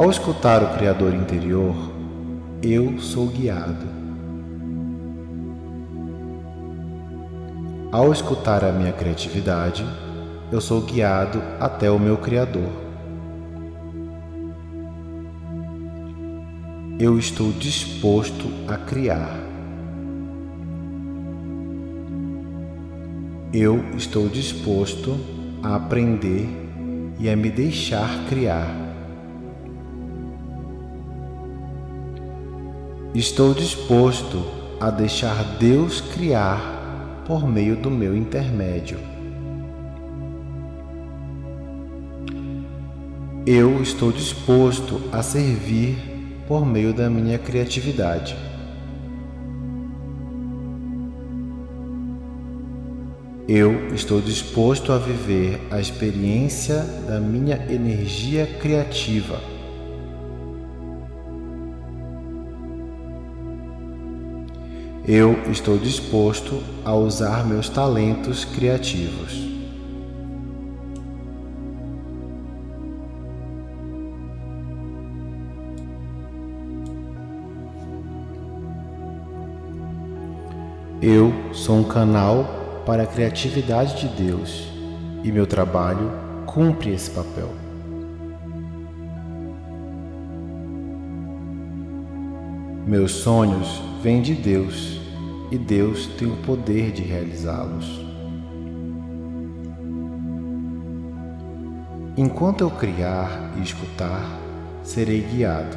Ao 0.00 0.08
escutar 0.08 0.62
o 0.62 0.78
Criador 0.78 1.12
interior, 1.12 1.76
eu 2.62 2.98
sou 3.00 3.26
guiado. 3.26 3.86
Ao 7.92 8.10
escutar 8.10 8.64
a 8.64 8.72
minha 8.72 8.94
criatividade, 8.94 9.84
eu 10.50 10.58
sou 10.58 10.80
guiado 10.80 11.42
até 11.60 11.90
o 11.90 11.98
meu 11.98 12.16
Criador. 12.16 12.88
eu 16.98 17.18
estou 17.18 17.52
disposto 17.52 18.50
a 18.68 18.78
criar. 18.78 19.38
Eu 23.52 23.82
estou 23.98 24.28
disposto 24.30 25.18
a 25.62 25.76
aprender 25.76 26.48
e 27.18 27.28
a 27.28 27.36
me 27.36 27.50
deixar 27.50 28.26
criar. 28.30 28.89
Estou 33.12 33.52
disposto 33.52 34.40
a 34.78 34.88
deixar 34.88 35.42
Deus 35.58 36.00
criar 36.00 37.24
por 37.26 37.44
meio 37.44 37.74
do 37.74 37.90
meu 37.90 38.16
intermédio. 38.16 39.00
Eu 43.44 43.82
estou 43.82 44.12
disposto 44.12 45.00
a 45.10 45.24
servir 45.24 45.96
por 46.46 46.64
meio 46.64 46.94
da 46.94 47.10
minha 47.10 47.36
criatividade. 47.36 48.36
Eu 53.48 53.92
estou 53.92 54.20
disposto 54.20 54.92
a 54.92 54.98
viver 54.98 55.60
a 55.72 55.80
experiência 55.80 56.84
da 57.08 57.18
minha 57.18 57.56
energia 57.68 58.46
criativa. 58.46 59.49
Eu 65.06 65.50
estou 65.50 65.78
disposto 65.78 66.62
a 66.84 66.94
usar 66.94 67.46
meus 67.46 67.68
talentos 67.68 68.44
criativos. 68.44 69.48
Eu 81.02 81.32
sou 81.54 81.78
um 81.78 81.84
canal 81.84 82.82
para 82.84 83.04
a 83.04 83.06
criatividade 83.06 84.00
de 84.00 84.22
Deus 84.22 84.68
e 85.24 85.32
meu 85.32 85.46
trabalho 85.46 86.12
cumpre 86.44 86.90
esse 86.90 87.10
papel. 87.10 87.59
Meus 92.90 93.12
sonhos 93.12 93.80
vêm 94.02 94.20
de 94.20 94.34
Deus 94.34 95.00
e 95.48 95.56
Deus 95.56 96.08
tem 96.18 96.26
o 96.26 96.36
poder 96.38 96.90
de 96.90 97.02
realizá-los. 97.04 98.04
Enquanto 102.16 102.62
eu 102.62 102.70
criar 102.72 103.52
e 103.56 103.62
escutar, 103.62 104.28
serei 104.82 105.20
guiado. 105.20 105.76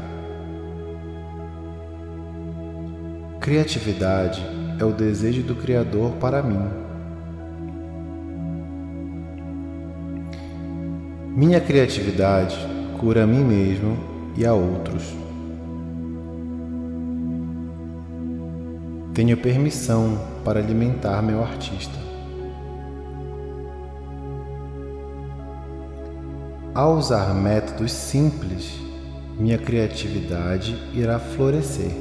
Criatividade 3.40 4.42
é 4.80 4.84
o 4.84 4.92
desejo 4.92 5.44
do 5.44 5.54
Criador 5.54 6.14
para 6.14 6.42
mim. 6.42 6.68
Minha 11.28 11.62
criatividade 11.62 12.58
cura 13.00 13.26
a 13.26 13.28
mim 13.28 13.44
mesmo 13.44 14.00
e 14.36 14.44
a 14.48 14.54
outros. 14.56 15.23
Tenho 19.14 19.38
permissão 19.38 20.20
para 20.44 20.60
alimentar 20.60 21.22
meu 21.22 21.44
artista. 21.44 22.00
Ao 26.74 26.96
usar 26.96 27.32
métodos 27.36 27.92
simples, 27.92 28.74
minha 29.38 29.60
criatividade 29.60 30.76
irá 30.96 31.20
florescer. 31.20 31.92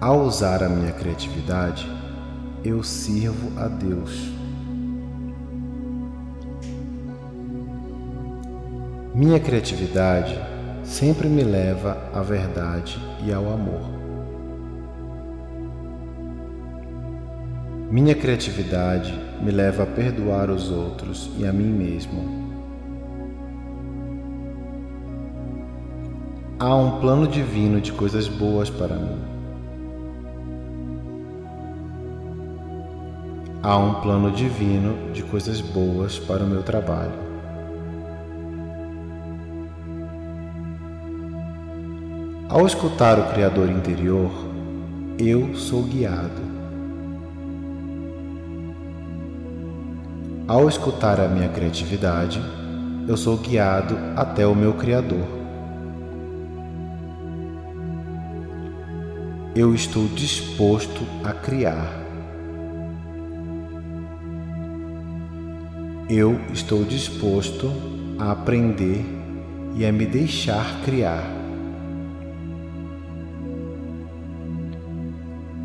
Ao 0.00 0.22
usar 0.22 0.64
a 0.64 0.68
minha 0.68 0.90
criatividade, 0.90 1.88
eu 2.64 2.82
sirvo 2.82 3.56
a 3.60 3.68
Deus. 3.68 4.32
Minha 9.14 9.38
criatividade 9.38 10.51
sempre 10.82 11.28
me 11.28 11.42
leva 11.42 11.96
à 12.12 12.22
verdade 12.22 12.98
e 13.24 13.32
ao 13.32 13.52
amor. 13.52 14.02
Minha 17.90 18.14
criatividade 18.14 19.12
me 19.42 19.50
leva 19.50 19.82
a 19.82 19.86
perdoar 19.86 20.50
os 20.50 20.70
outros 20.70 21.30
e 21.38 21.46
a 21.46 21.52
mim 21.52 21.70
mesmo. 21.70 22.42
Há 26.58 26.74
um 26.74 27.00
plano 27.00 27.26
divino 27.26 27.80
de 27.80 27.92
coisas 27.92 28.28
boas 28.28 28.70
para 28.70 28.94
mim. 28.96 29.18
Há 33.62 33.76
um 33.76 34.00
plano 34.00 34.30
divino 34.30 35.12
de 35.12 35.22
coisas 35.22 35.60
boas 35.60 36.18
para 36.18 36.42
o 36.42 36.46
meu 36.46 36.62
trabalho. 36.62 37.21
Ao 42.52 42.66
escutar 42.66 43.18
o 43.18 43.32
Criador 43.32 43.70
interior, 43.70 44.30
eu 45.18 45.54
sou 45.54 45.84
guiado. 45.84 46.42
Ao 50.46 50.68
escutar 50.68 51.18
a 51.18 51.28
minha 51.28 51.48
criatividade, 51.48 52.42
eu 53.08 53.16
sou 53.16 53.38
guiado 53.38 53.96
até 54.14 54.46
o 54.46 54.54
meu 54.54 54.74
Criador. 54.74 55.26
Eu 59.56 59.74
estou 59.74 60.06
disposto 60.08 61.06
a 61.24 61.32
criar. 61.32 61.90
Eu 66.06 66.38
estou 66.52 66.84
disposto 66.84 67.72
a 68.18 68.32
aprender 68.32 69.06
e 69.74 69.86
a 69.86 69.90
me 69.90 70.04
deixar 70.04 70.82
criar. 70.84 71.41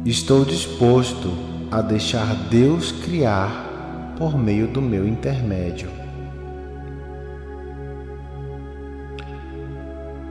Estou 0.08 0.46
disposto 0.46 1.34
a 1.70 1.82
deixar 1.82 2.34
Deus 2.50 2.94
criar 2.94 4.16
por 4.18 4.38
meio 4.40 4.66
do 4.66 4.82
meu 4.82 5.06
intermédio. 5.06 5.90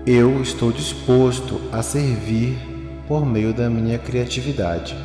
Eu 0.06 0.40
estou 0.40 0.72
disposto 0.72 1.60
a 1.70 1.82
servir 1.82 2.56
por 3.06 3.26
meio 3.26 3.52
da 3.52 3.68
minha 3.68 3.98
criatividade. 3.98 4.96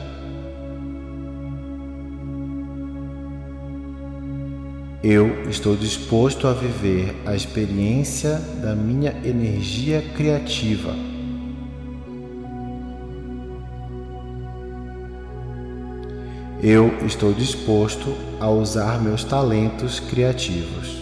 Eu 5.04 5.50
estou 5.50 5.76
disposto 5.76 6.48
a 6.48 6.54
viver 6.54 7.14
a 7.26 7.36
experiência 7.36 8.38
da 8.64 8.74
minha 8.74 9.12
energia 9.26 10.02
criativa. 10.16 11.11
Eu 16.64 16.96
estou 17.08 17.34
disposto 17.34 18.16
a 18.40 18.48
usar 18.48 19.02
meus 19.02 19.24
talentos 19.24 20.00
criativos. 20.00 21.02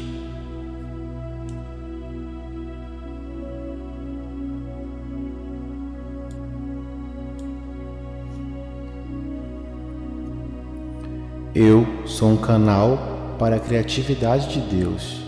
Eu 11.53 11.85
sou 12.05 12.29
um 12.29 12.37
canal 12.37 13.35
para 13.37 13.57
a 13.57 13.59
criatividade 13.59 14.47
de 14.47 14.61
Deus 14.61 15.21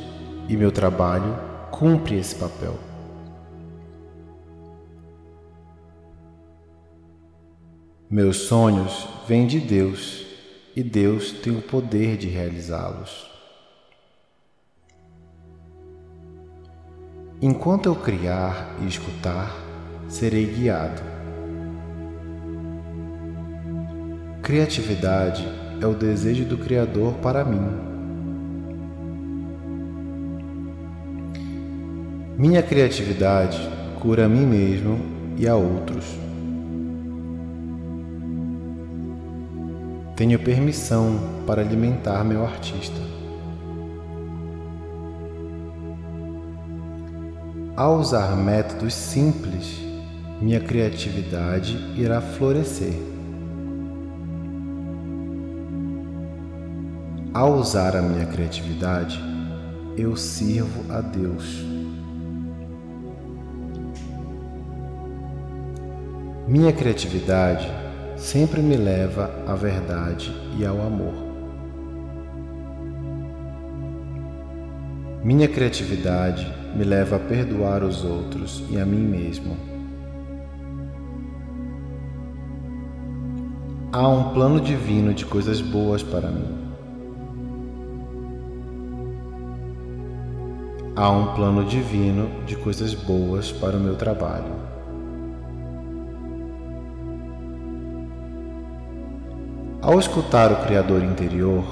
e 0.48 0.56
meu 0.56 0.72
trabalho 0.72 1.38
cumpre 1.72 2.16
esse 2.18 2.36
papel. 2.36 2.91
Meus 8.12 8.40
sonhos 8.40 9.08
vêm 9.26 9.48
de 9.48 9.58
Deus 9.58 10.26
e 10.76 10.84
Deus 10.84 11.32
tem 11.32 11.56
o 11.56 11.62
poder 11.62 12.18
de 12.18 12.28
realizá-los. 12.28 13.32
Enquanto 17.42 17.86
eu 17.86 17.96
criar 17.96 18.76
e 18.82 18.88
escutar, 18.90 19.56
serei 20.10 20.46
guiado. 20.46 21.02
Criatividade 24.44 25.48
é 25.80 25.88
o 25.88 25.94
desejo 25.94 26.44
do 26.44 26.58
Criador 26.58 27.14
para 27.20 27.46
mim. 27.46 27.66
Minha 32.38 32.62
criatividade 32.62 33.58
cura 34.02 34.26
a 34.26 34.28
mim 34.28 34.46
mesmo 34.46 35.00
e 35.38 35.48
a 35.48 35.56
outros. 35.56 36.31
Tenho 40.22 40.38
permissão 40.38 41.20
para 41.48 41.64
alimentar 41.64 42.24
meu 42.24 42.46
artista. 42.46 43.02
Ao 47.76 47.98
usar 47.98 48.36
métodos 48.36 48.94
simples, 48.94 49.82
minha 50.40 50.60
criatividade 50.60 51.76
irá 52.00 52.22
florescer. 52.22 52.94
Ao 57.34 57.54
usar 57.56 57.96
a 57.96 58.02
minha 58.04 58.28
criatividade, 58.28 59.20
eu 59.98 60.16
sirvo 60.16 60.84
a 60.94 61.02
Deus. 61.02 61.66
Minha 66.48 66.72
criatividade 66.72 67.81
sempre 68.22 68.62
me 68.62 68.78
leva 68.78 69.32
à 69.48 69.56
verdade 69.56 70.32
e 70.56 70.64
ao 70.64 70.80
amor. 70.80 71.14
Minha 75.24 75.48
criatividade 75.48 76.48
me 76.76 76.84
leva 76.84 77.16
a 77.16 77.20
perdoar 77.20 77.84
os 77.84 78.04
outros 78.04 78.64
e 78.70 78.80
a 78.80 78.86
mim 78.86 79.02
mesmo. 79.02 79.58
Há 83.92 84.08
um 84.08 84.34
plano 84.36 84.62
divino 84.62 85.16
de 85.16 85.26
coisas 85.26 85.60
boas 85.60 86.04
para 86.04 86.30
mim. 86.30 86.72
Há 90.96 91.10
um 91.10 91.34
plano 91.34 91.66
divino 91.66 92.30
de 92.46 92.56
coisas 92.56 92.94
boas 92.94 93.52
para 93.52 93.76
o 93.76 93.80
meu 93.80 93.96
trabalho. 93.96 94.71
Ao 99.84 99.98
escutar 99.98 100.52
o 100.52 100.58
Criador 100.58 101.04
interior, 101.04 101.64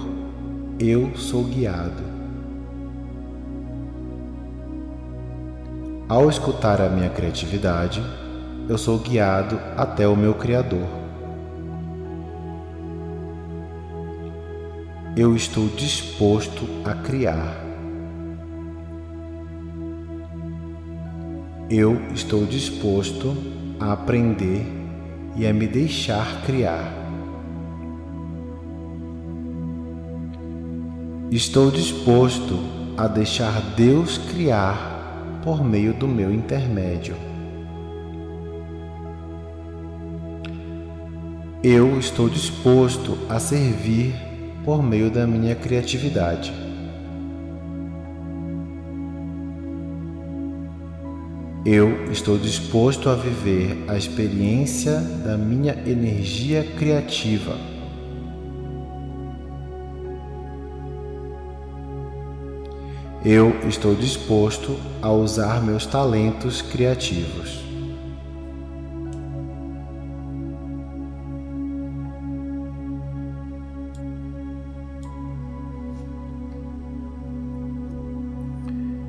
eu 0.79 1.15
sou 1.15 1.43
guiado. 1.43 2.01
Ao 6.07 6.27
escutar 6.27 6.81
a 6.81 6.89
minha 6.89 7.11
criatividade, 7.11 8.01
eu 8.67 8.79
sou 8.79 8.97
guiado 8.97 9.59
até 9.77 10.07
o 10.07 10.15
meu 10.15 10.33
Criador. 10.33 10.87
Eu 15.15 15.35
estou 15.35 15.67
disposto 15.67 16.67
a 16.83 16.95
criar. 16.95 17.63
Eu 21.69 22.01
estou 22.15 22.43
disposto 22.47 23.37
a 23.79 23.93
aprender 23.93 24.65
e 25.35 25.45
a 25.45 25.53
me 25.53 25.67
deixar 25.67 26.41
criar. 26.41 26.98
Estou 31.31 31.69
disposto 31.69 32.57
a 32.97 33.07
deixar 33.07 33.61
Deus 33.75 34.17
criar 34.17 35.39
por 35.43 35.63
meio 35.63 35.93
do 35.93 36.07
meu 36.07 36.33
intermédio. 36.33 37.15
Eu 41.63 41.99
estou 41.99 42.27
disposto 42.27 43.15
a 43.29 43.39
servir 43.39 44.15
por 44.65 44.81
meio 44.81 45.11
da 45.11 45.27
minha 45.27 45.53
criatividade. 45.53 46.51
Eu 51.63 52.11
estou 52.11 52.39
disposto 52.39 53.07
a 53.07 53.13
viver 53.13 53.85
a 53.87 53.95
experiência 53.95 54.99
da 55.23 55.37
minha 55.37 55.73
energia 55.85 56.63
criativa. 56.75 57.78
Eu 63.23 63.53
estou 63.67 63.93
disposto 63.93 64.77
a 65.01 65.11
usar 65.11 65.61
meus 65.61 65.85
talentos 65.85 66.61
criativos. 66.61 67.61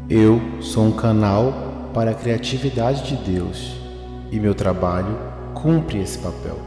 Eu 0.09 0.41
sou 0.61 0.87
um 0.87 0.93
canal 0.93 1.91
para 1.95 2.11
a 2.11 2.15
criatividade 2.15 3.17
de 3.17 3.31
Deus 3.31 3.77
e 4.33 4.41
meu 4.41 4.57
trabalho 4.57 5.17
cumpre 5.55 6.01
esse 6.01 6.19
papel. 6.19 6.59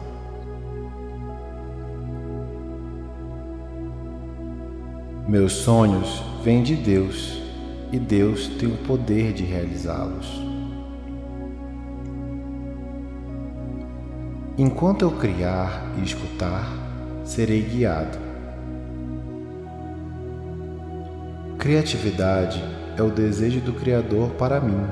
Meus 5.28 5.52
sonhos 5.52 6.33
vêm 6.44 6.62
de 6.62 6.76
Deus 6.76 7.42
e 7.90 7.98
Deus 7.98 8.48
tem 8.60 8.68
o 8.68 8.78
poder 8.80 9.32
de 9.32 9.46
realizá-los. 9.46 10.28
Enquanto 14.58 15.04
eu 15.04 15.12
criar 15.12 15.86
e 15.98 16.04
escutar, 16.04 16.68
serei 17.24 17.62
guiado. 17.62 18.18
Criatividade 21.58 22.62
é 22.98 23.02
o 23.02 23.10
desejo 23.10 23.62
do 23.62 23.72
Criador 23.72 24.32
para 24.32 24.60
mim. 24.60 24.86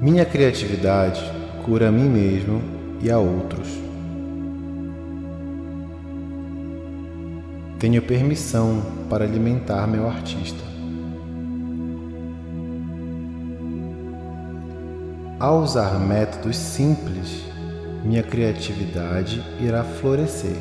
Minha 0.00 0.24
criatividade 0.24 1.22
cura 1.64 1.88
a 1.88 1.92
mim 1.92 2.08
mesmo 2.08 2.60
e 3.00 3.10
a 3.10 3.18
outros. 3.18 3.89
Tenho 7.80 8.02
permissão 8.02 8.82
para 9.08 9.24
alimentar 9.24 9.86
meu 9.86 10.06
artista. 10.06 10.62
Ao 15.38 15.62
usar 15.62 15.98
métodos 15.98 16.58
simples, 16.58 17.42
minha 18.04 18.22
criatividade 18.22 19.42
irá 19.58 19.82
florescer. 19.82 20.58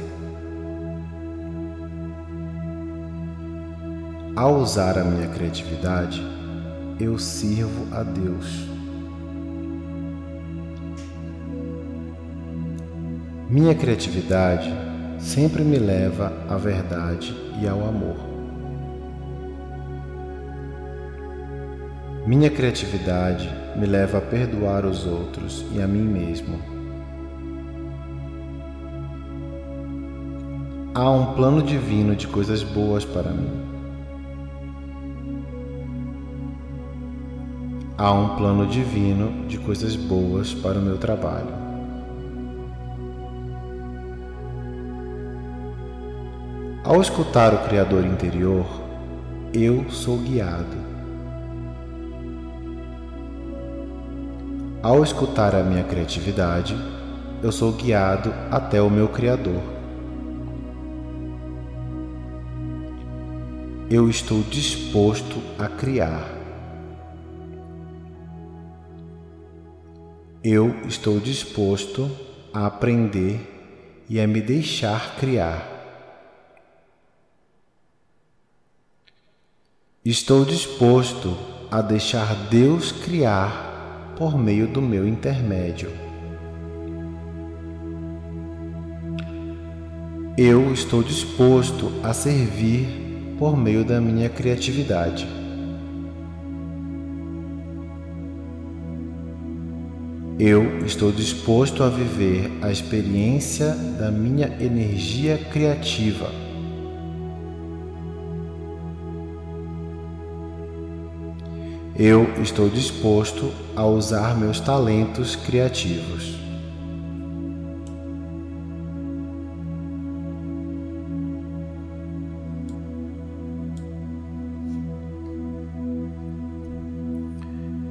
Ao 4.34 4.56
usar 4.56 4.98
a 4.98 5.04
minha 5.04 5.28
criatividade, 5.28 6.26
eu 7.02 7.20
sirvo 7.20 7.94
a 7.94 8.02
Deus. 8.02 8.66
Minha 13.50 13.76
criatividade 13.76 14.89
sempre 15.20 15.64
me 15.64 15.78
leva 15.78 16.32
à 16.48 16.58
verdade 16.58 17.36
e 17.62 17.68
ao 17.68 17.88
amor. 17.88 18.16
Minha 22.26 22.50
criatividade 22.50 23.50
me 23.76 23.86
leva 23.86 24.20
a 24.20 24.22
perdoar 24.22 24.86
os 24.86 25.06
outros 25.06 25.66
e 25.74 25.82
a 25.82 25.88
mim 25.88 26.04
mesmo. 26.04 26.60
Há 30.94 31.10
um 31.10 31.34
plano 31.34 31.62
divino 31.62 32.16
de 32.16 32.28
coisas 32.28 32.64
boas 32.64 33.06
para 33.06 33.32
mim. 33.32 33.50
Há 37.98 38.14
um 38.14 38.38
plano 38.38 38.66
divino 38.66 39.48
de 39.48 39.58
coisas 39.58 39.96
boas 39.96 40.54
para 40.54 40.80
o 40.80 40.82
meu 40.82 40.98
trabalho. 40.98 41.59
Ao 46.90 47.00
escutar 47.00 47.54
o 47.54 47.60
Criador 47.68 48.04
interior, 48.04 48.66
eu 49.54 49.88
sou 49.92 50.18
guiado. 50.18 50.76
Ao 54.82 55.04
escutar 55.04 55.54
a 55.54 55.62
minha 55.62 55.84
criatividade, 55.84 56.76
eu 57.44 57.52
sou 57.52 57.74
guiado 57.74 58.34
até 58.50 58.82
o 58.82 58.90
meu 58.90 59.08
Criador. 59.08 59.62
Eu 63.88 64.10
estou 64.10 64.42
disposto 64.42 65.44
a 65.60 65.68
criar. 65.68 66.28
Eu 70.44 70.74
estou 70.88 71.20
disposto 71.20 72.10
a 72.52 72.66
aprender 72.66 74.04
e 74.10 74.20
a 74.20 74.26
me 74.26 74.42
deixar 74.42 75.18
criar. 75.18 75.79
Estou 80.10 80.44
disposto 80.44 81.38
a 81.70 81.84
deixar 81.84 82.34
Deus 82.50 82.92
criar 82.92 84.16
por 84.18 84.36
meio 84.40 84.68
do 84.68 84.82
meu 84.82 85.08
intermédio. 85.08 85.92
Eu 90.36 90.74
estou 90.74 91.04
disposto 91.04 91.92
a 92.02 92.12
servir 92.12 92.88
por 93.38 93.56
meio 93.56 93.86
da 93.86 94.02
minha 94.02 94.28
criatividade. 94.30 95.28
Eu 100.40 100.84
estou 100.88 101.12
disposto 101.12 101.84
a 101.84 101.88
viver 101.88 102.50
a 102.64 102.72
experiência 102.72 103.76
da 104.00 104.10
minha 104.10 104.48
energia 104.60 105.38
criativa. 105.38 106.49
Eu 112.02 112.42
estou 112.42 112.70
disposto 112.70 113.52
a 113.76 113.86
usar 113.86 114.34
meus 114.34 114.62
talentos 114.62 115.36
criativos. 115.36 116.40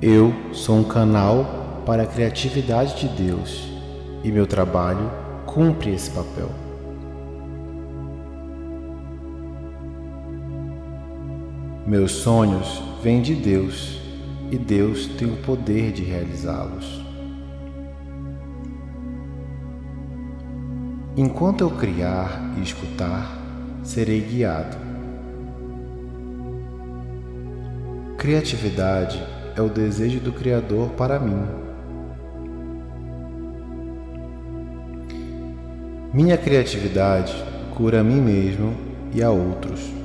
Eu 0.01 0.33
sou 0.55 0.77
um 0.77 0.85
canal 0.85 1.83
para 1.85 2.05
a 2.05 2.07
criatividade 2.07 3.07
de 3.07 3.09
Deus 3.25 3.69
e 4.25 4.33
meu 4.33 4.47
trabalho 4.47 5.11
cumpre 5.45 5.93
esse 5.93 6.11
papel. 6.13 6.49
Meus 11.87 12.13
sonhos 12.13 12.83
vêm 13.03 13.21
de 13.21 13.35
Deus 13.35 13.98
e 14.51 14.57
Deus 14.57 15.07
tem 15.07 15.29
o 15.31 15.37
poder 15.39 15.93
de 15.93 16.03
realizá-los. 16.03 17.05
Enquanto 21.17 21.63
eu 21.63 21.71
criar 21.71 22.55
e 22.57 22.63
escutar, 22.63 23.37
serei 23.83 24.21
guiado. 24.21 24.77
Criatividade 28.17 29.21
é 29.57 29.61
o 29.61 29.69
desejo 29.69 30.21
do 30.21 30.33
Criador 30.33 30.91
para 30.91 31.19
mim. 31.19 31.45
Minha 36.13 36.39
criatividade 36.39 37.35
cura 37.77 38.01
a 38.01 38.05
mim 38.05 38.21
mesmo 38.21 38.75
e 39.13 39.23
a 39.23 39.31
outros. 39.31 39.98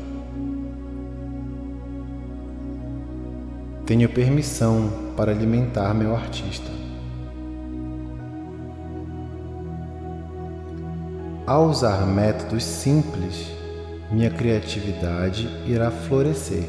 Tenho 3.85 4.07
permissão 4.07 4.89
para 5.17 5.31
alimentar 5.31 5.93
meu 5.93 6.15
artista. 6.15 6.71
Ao 11.45 11.67
usar 11.67 12.05
métodos 12.07 12.63
simples, 12.63 13.51
minha 14.09 14.29
criatividade 14.29 15.49
irá 15.67 15.91
florescer. 15.91 16.63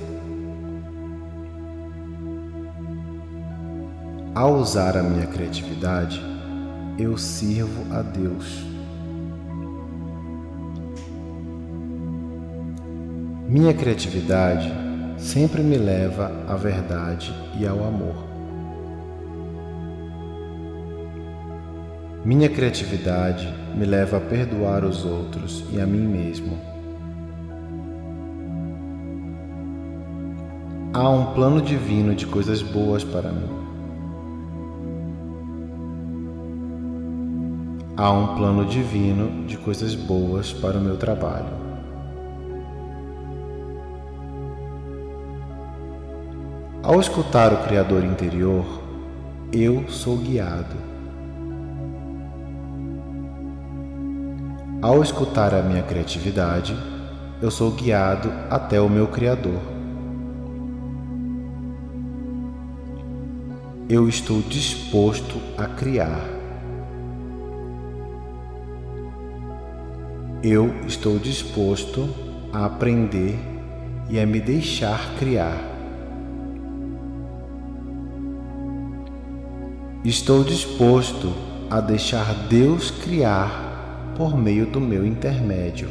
Ao 4.34 4.56
usar 4.56 4.96
a 4.96 5.02
minha 5.04 5.28
criatividade, 5.28 6.20
eu 6.98 7.16
sirvo 7.16 7.94
a 7.94 8.02
Deus. 8.02 8.66
Minha 13.48 13.72
criatividade 13.72 14.83
sempre 15.16 15.62
me 15.62 15.76
leva 15.76 16.30
à 16.46 16.56
verdade 16.56 17.34
e 17.58 17.66
ao 17.66 17.84
amor. 17.84 18.34
Minha 22.24 22.48
criatividade 22.48 23.52
me 23.76 23.84
leva 23.84 24.16
a 24.16 24.20
perdoar 24.20 24.84
os 24.84 25.04
outros 25.04 25.64
e 25.72 25.80
a 25.80 25.86
mim 25.86 26.06
mesmo. 26.06 26.58
Há 30.94 31.10
um 31.10 31.34
plano 31.34 31.60
divino 31.60 32.14
de 32.14 32.26
coisas 32.26 32.62
boas 32.62 33.04
para 33.04 33.30
mim. 33.30 33.64
Há 37.96 38.10
um 38.10 38.36
plano 38.36 38.64
divino 38.64 39.46
de 39.46 39.56
coisas 39.58 39.94
boas 39.94 40.52
para 40.52 40.78
o 40.78 40.80
meu 40.80 40.96
trabalho. 40.96 41.63
Ao 46.84 47.00
escutar 47.00 47.50
o 47.50 47.64
Criador 47.64 48.04
interior, 48.04 48.66
eu 49.50 49.88
sou 49.88 50.18
guiado. 50.18 50.76
Ao 54.82 55.02
escutar 55.02 55.54
a 55.54 55.62
minha 55.62 55.82
criatividade, 55.82 56.76
eu 57.40 57.50
sou 57.50 57.70
guiado 57.70 58.30
até 58.50 58.78
o 58.82 58.90
meu 58.90 59.06
Criador. 59.06 59.62
Eu 63.88 64.06
estou 64.06 64.42
disposto 64.42 65.40
a 65.56 65.64
criar. 65.64 66.20
Eu 70.42 70.68
estou 70.86 71.18
disposto 71.18 72.10
a 72.52 72.66
aprender 72.66 73.38
e 74.10 74.20
a 74.20 74.26
me 74.26 74.38
deixar 74.38 75.14
criar. 75.18 75.73
Estou 80.04 80.44
disposto 80.44 81.32
a 81.70 81.80
deixar 81.80 82.46
Deus 82.46 82.90
criar 82.90 84.12
por 84.14 84.36
meio 84.36 84.66
do 84.66 84.78
meu 84.78 85.06
intermédio. 85.06 85.88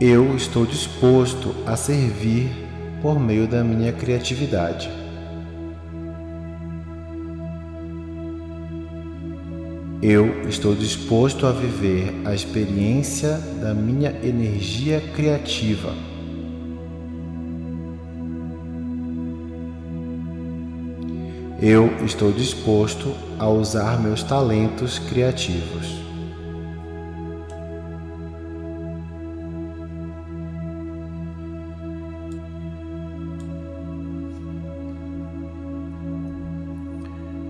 Eu 0.00 0.34
estou 0.34 0.64
disposto 0.64 1.54
a 1.66 1.76
servir 1.76 2.48
por 3.02 3.20
meio 3.20 3.46
da 3.46 3.62
minha 3.62 3.92
criatividade. 3.92 4.90
Eu 10.00 10.48
estou 10.48 10.74
disposto 10.74 11.46
a 11.46 11.52
viver 11.52 12.14
a 12.24 12.34
experiência 12.34 13.36
da 13.60 13.74
minha 13.74 14.12
energia 14.24 14.98
criativa. 15.14 16.07
Eu 21.60 21.88
estou 22.04 22.30
disposto 22.30 23.12
a 23.36 23.48
usar 23.48 24.00
meus 24.00 24.22
talentos 24.22 25.00
criativos. 25.00 25.98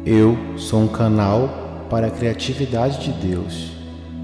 Eu 0.06 0.38
sou 0.56 0.80
um 0.80 0.88
canal 0.88 1.86
para 1.90 2.06
a 2.06 2.10
criatividade 2.10 3.12
de 3.12 3.28
Deus 3.28 3.72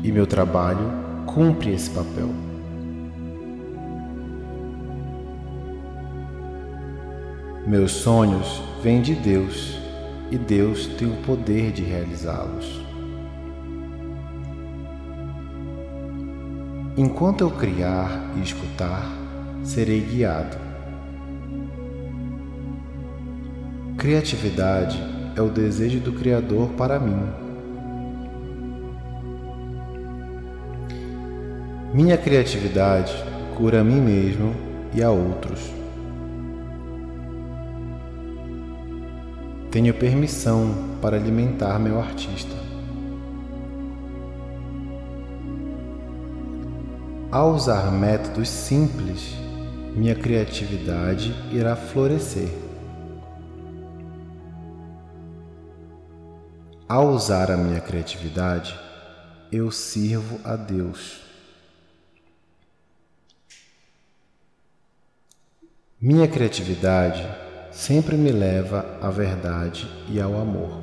e 0.02 0.10
meu 0.10 0.26
trabalho 0.26 0.90
cumpre 1.26 1.74
esse 1.74 1.90
papel. 1.90 2.53
Meus 7.66 7.92
sonhos 7.92 8.62
vêm 8.82 9.00
de 9.00 9.14
Deus 9.14 9.78
e 10.30 10.36
Deus 10.36 10.86
tem 10.86 11.08
o 11.08 11.16
poder 11.22 11.72
de 11.72 11.82
realizá-los. 11.82 12.84
Enquanto 16.94 17.40
eu 17.40 17.50
criar 17.50 18.34
e 18.36 18.42
escutar, 18.42 19.10
serei 19.64 20.00
guiado. 20.00 20.58
Criatividade 23.96 25.02
é 25.34 25.40
o 25.40 25.48
desejo 25.48 26.00
do 26.00 26.12
Criador 26.12 26.68
para 26.76 27.00
mim. 27.00 27.26
Minha 31.94 32.18
criatividade 32.18 33.14
cura 33.56 33.80
a 33.80 33.84
mim 33.84 34.02
mesmo 34.02 34.54
e 34.94 35.02
a 35.02 35.10
outros. 35.10 35.83
Tenho 39.74 39.92
permissão 39.92 40.98
para 41.02 41.16
alimentar 41.16 41.80
meu 41.80 41.98
artista. 42.00 42.54
Ao 47.28 47.52
usar 47.52 47.90
métodos 47.90 48.48
simples, 48.48 49.34
minha 49.96 50.14
criatividade 50.14 51.34
irá 51.50 51.74
florescer. 51.74 52.50
Ao 56.88 57.08
usar 57.08 57.50
a 57.50 57.56
minha 57.56 57.80
criatividade, 57.80 58.78
eu 59.50 59.72
sirvo 59.72 60.38
a 60.44 60.54
Deus. 60.54 61.20
Minha 66.00 66.28
criatividade 66.28 67.43
sempre 67.74 68.16
me 68.16 68.30
leva 68.30 68.86
à 69.02 69.10
verdade 69.10 69.90
e 70.08 70.20
ao 70.20 70.40
amor. 70.40 70.80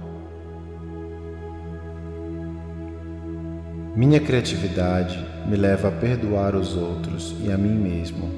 Minha 3.95 4.19
criatividade 4.19 5.26
me 5.47 5.55
leva 5.55 5.88
a 5.88 5.91
perdoar 5.91 6.53
os 6.53 6.76
outros 6.76 7.34
e 7.41 7.49
a 7.49 7.57
mim 7.57 7.73
mesmo. 7.73 8.30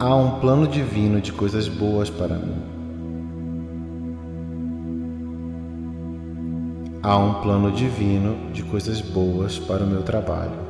Há 0.00 0.14
um 0.16 0.40
plano 0.40 0.66
divino 0.66 1.20
de 1.20 1.32
coisas 1.32 1.68
boas 1.68 2.10
para 2.10 2.36
mim. 2.36 2.56
Há 7.00 7.16
um 7.16 7.34
plano 7.42 7.70
divino 7.70 8.52
de 8.52 8.64
coisas 8.64 9.00
boas 9.00 9.56
para 9.56 9.84
o 9.84 9.86
meu 9.86 10.02
trabalho. 10.02 10.65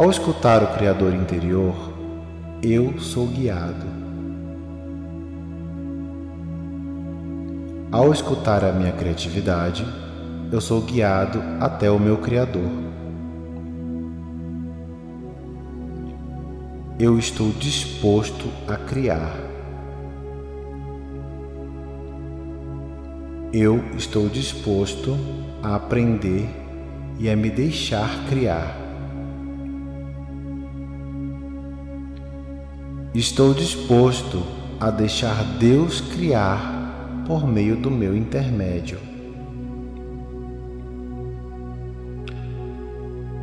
Ao 0.00 0.08
escutar 0.08 0.62
o 0.62 0.68
Criador 0.68 1.12
interior, 1.12 1.74
eu 2.62 2.98
sou 2.98 3.26
guiado. 3.26 3.84
Ao 7.92 8.10
escutar 8.10 8.64
a 8.64 8.72
minha 8.72 8.92
criatividade, 8.92 9.84
eu 10.50 10.58
sou 10.58 10.80
guiado 10.80 11.42
até 11.60 11.90
o 11.90 11.98
meu 11.98 12.16
Criador. 12.16 12.70
Eu 16.98 17.18
estou 17.18 17.50
disposto 17.50 18.48
a 18.66 18.76
criar. 18.76 19.36
Eu 23.52 23.84
estou 23.98 24.30
disposto 24.30 25.14
a 25.62 25.76
aprender 25.76 26.48
e 27.18 27.28
a 27.28 27.36
me 27.36 27.50
deixar 27.50 28.08
criar. 28.30 28.89
Estou 33.12 33.52
disposto 33.52 34.40
a 34.78 34.88
deixar 34.88 35.42
Deus 35.58 36.00
criar 36.00 37.24
por 37.26 37.44
meio 37.44 37.74
do 37.74 37.90
meu 37.90 38.16
intermédio. 38.16 39.00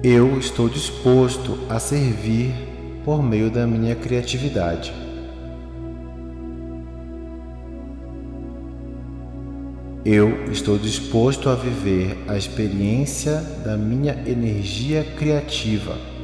Eu 0.02 0.39
estou 0.39 0.69
disposto 0.69 1.57
a 1.69 1.80
servir 1.80 2.53
por 3.03 3.22
meio 3.22 3.52
da 3.52 3.68
minha 3.68 3.94
criatividade. 3.94 4.94
Eu 10.06 10.49
estou 10.49 10.77
disposto 10.77 11.49
a 11.49 11.56
viver 11.56 12.18
a 12.30 12.38
experiência 12.38 13.41
da 13.65 13.76
minha 13.76 14.14
energia 14.26 15.03
criativa. 15.03 16.16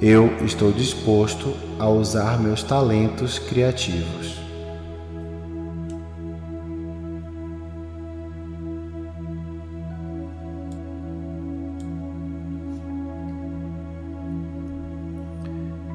Eu 0.00 0.44
estou 0.44 0.72
disposto 0.72 1.54
a 1.78 1.88
usar 1.88 2.40
meus 2.40 2.64
talentos 2.64 3.38
criativos. 3.38 4.40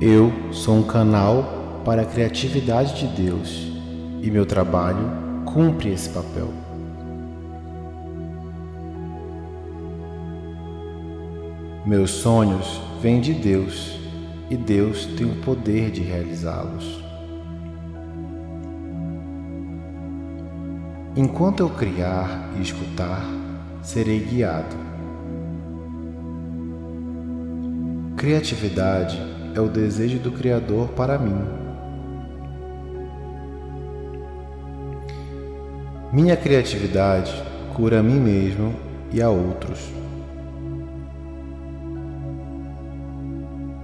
Eu 0.02 0.32
sou 0.54 0.78
um 0.78 0.84
canal 0.84 1.82
para 1.84 2.04
a 2.04 2.06
criatividade 2.06 3.06
de 3.06 3.22
Deus 3.22 3.68
e 4.22 4.32
meu 4.32 4.46
trabalho 4.46 5.44
cumpre 5.44 5.90
esse 5.90 6.08
papel. 6.08 6.48
Meus 11.86 12.12
sonhos 12.12 12.89
vêm 13.02 13.22
de 13.22 13.34
Deus 13.34 13.98
e 14.50 14.58
Deus 14.58 15.06
tem 15.06 15.26
o 15.26 15.36
poder 15.42 15.90
de 15.90 16.02
realizá-los. 16.02 17.04
Enquanto 21.16 21.62
eu 21.62 21.70
criar 21.70 22.52
e 22.58 22.62
escutar, 22.62 23.26
serei 23.82 24.20
guiado. 24.20 24.76
Criatividade 28.18 29.18
é 29.56 29.62
o 29.62 29.70
desejo 29.70 30.20
do 30.20 30.32
Criador 30.32 30.90
para 30.90 31.18
mim. 31.18 31.42
Minha 36.12 36.36
criatividade 36.36 37.34
cura 37.74 38.00
a 38.00 38.04
mim 38.04 38.20
mesmo 38.20 38.76
e 39.12 39.22
a 39.22 39.30
outros. 39.30 39.99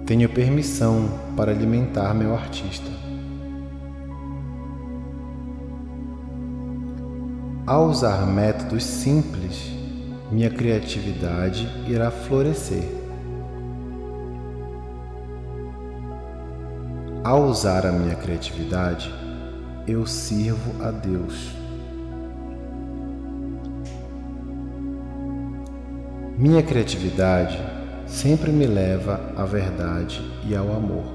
Tenho 0.06 0.30
permissão 0.30 1.10
para 1.36 1.52
alimentar 1.52 2.14
meu 2.14 2.36
artista. 2.36 2.92
Ao 7.66 7.88
usar 7.88 8.24
métodos 8.28 8.84
simples, 8.84 9.72
minha 10.32 10.52
criatividade 10.52 11.68
irá 11.88 12.12
florescer. 12.12 12.84
Ao 17.24 17.42
usar 17.46 17.88
a 17.88 17.92
minha 17.92 18.16
criatividade, 18.16 19.12
eu 19.88 20.06
sirvo 20.06 20.84
a 20.84 20.92
Deus. 20.92 21.50
Minha 26.38 26.62
criatividade 26.62 27.75
sempre 28.06 28.52
me 28.52 28.66
leva 28.66 29.20
à 29.36 29.46
verdade 29.46 30.22
e 30.48 30.56
ao 30.56 30.72
amor. 30.72 31.06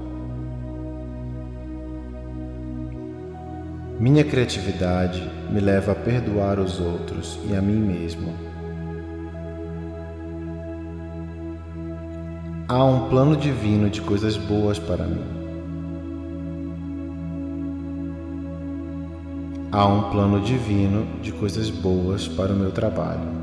Minha 3.99 4.23
criatividade 4.23 5.21
me 5.51 5.59
leva 5.59 5.91
a 5.91 5.95
perdoar 5.95 6.59
os 6.59 6.79
outros 6.79 7.39
e 7.47 7.55
a 7.55 7.61
mim 7.61 7.79
mesmo. 7.79 8.33
Há 12.67 12.83
um 12.83 13.09
plano 13.09 13.35
divino 13.35 13.89
de 13.89 14.01
coisas 14.01 14.37
boas 14.37 14.79
para 14.79 15.05
mim. 15.05 15.41
Há 19.71 19.85
um 19.85 20.09
plano 20.09 20.41
divino 20.41 21.05
de 21.21 21.31
coisas 21.31 21.69
boas 21.69 22.27
para 22.27 22.51
o 22.51 22.55
meu 22.55 22.71
trabalho. 22.71 23.40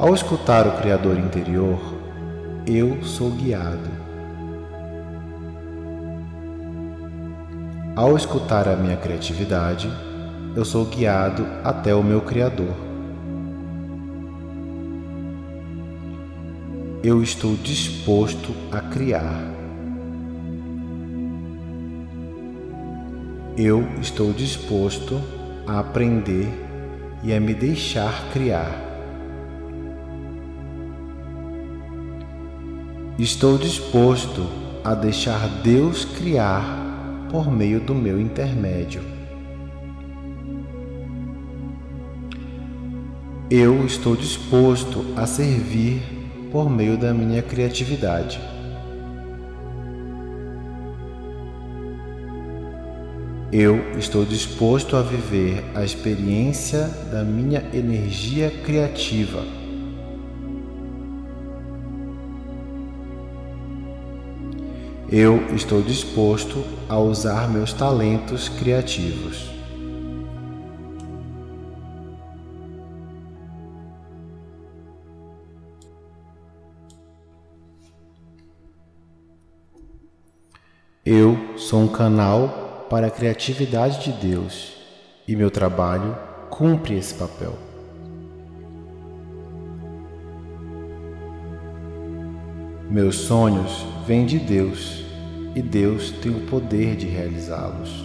Ao 0.00 0.14
escutar 0.14 0.66
o 0.66 0.78
Criador 0.78 1.18
interior, 1.18 1.78
eu 2.66 3.04
sou 3.04 3.30
guiado. 3.32 3.90
Ao 7.94 8.16
escutar 8.16 8.66
a 8.66 8.76
minha 8.76 8.96
criatividade, 8.96 9.90
eu 10.56 10.64
sou 10.64 10.86
guiado 10.86 11.46
até 11.62 11.94
o 11.94 12.02
meu 12.02 12.22
Criador. 12.22 12.74
Eu 17.04 17.22
estou 17.22 17.54
disposto 17.56 18.54
a 18.72 18.80
criar. 18.80 19.52
Eu 23.54 23.86
estou 24.00 24.32
disposto 24.32 25.20
a 25.66 25.78
aprender 25.78 26.48
e 27.22 27.34
a 27.34 27.38
me 27.38 27.52
deixar 27.52 28.30
criar. 28.32 28.89
Estou 33.20 33.58
disposto 33.58 34.46
a 34.82 34.94
deixar 34.94 35.46
Deus 35.62 36.06
criar 36.06 37.28
por 37.30 37.52
meio 37.52 37.78
do 37.78 37.94
meu 37.94 38.18
intermédio. 38.18 39.02
Eu 43.50 43.84
estou 43.84 44.16
disposto 44.16 45.04
a 45.16 45.26
servir 45.26 46.00
por 46.50 46.70
meio 46.70 46.96
da 46.96 47.12
minha 47.12 47.42
criatividade. 47.42 48.40
Eu 53.52 53.98
estou 53.98 54.24
disposto 54.24 54.96
a 54.96 55.02
viver 55.02 55.62
a 55.74 55.84
experiência 55.84 56.86
da 57.12 57.22
minha 57.22 57.62
energia 57.74 58.50
criativa. 58.64 59.59
Eu 65.12 65.52
estou 65.56 65.82
disposto 65.82 66.64
a 66.88 66.96
usar 66.96 67.48
meus 67.48 67.72
talentos 67.72 68.48
criativos. 68.48 69.50
Eu 81.04 81.58
sou 81.58 81.80
um 81.80 81.88
canal 81.88 82.86
para 82.88 83.08
a 83.08 83.10
criatividade 83.10 84.04
de 84.04 84.12
Deus 84.12 84.76
e 85.26 85.34
meu 85.34 85.50
trabalho 85.50 86.16
cumpre 86.50 86.96
esse 86.96 87.14
papel. 87.14 87.69
Meus 92.90 93.14
sonhos 93.14 93.86
vêm 94.04 94.26
de 94.26 94.36
Deus 94.36 95.04
e 95.54 95.62
Deus 95.62 96.10
tem 96.10 96.32
o 96.32 96.40
poder 96.46 96.96
de 96.96 97.06
realizá-los. 97.06 98.04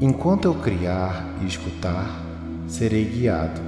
Enquanto 0.00 0.44
eu 0.44 0.54
criar 0.54 1.26
e 1.42 1.46
escutar, 1.48 2.24
serei 2.68 3.04
guiado. 3.04 3.60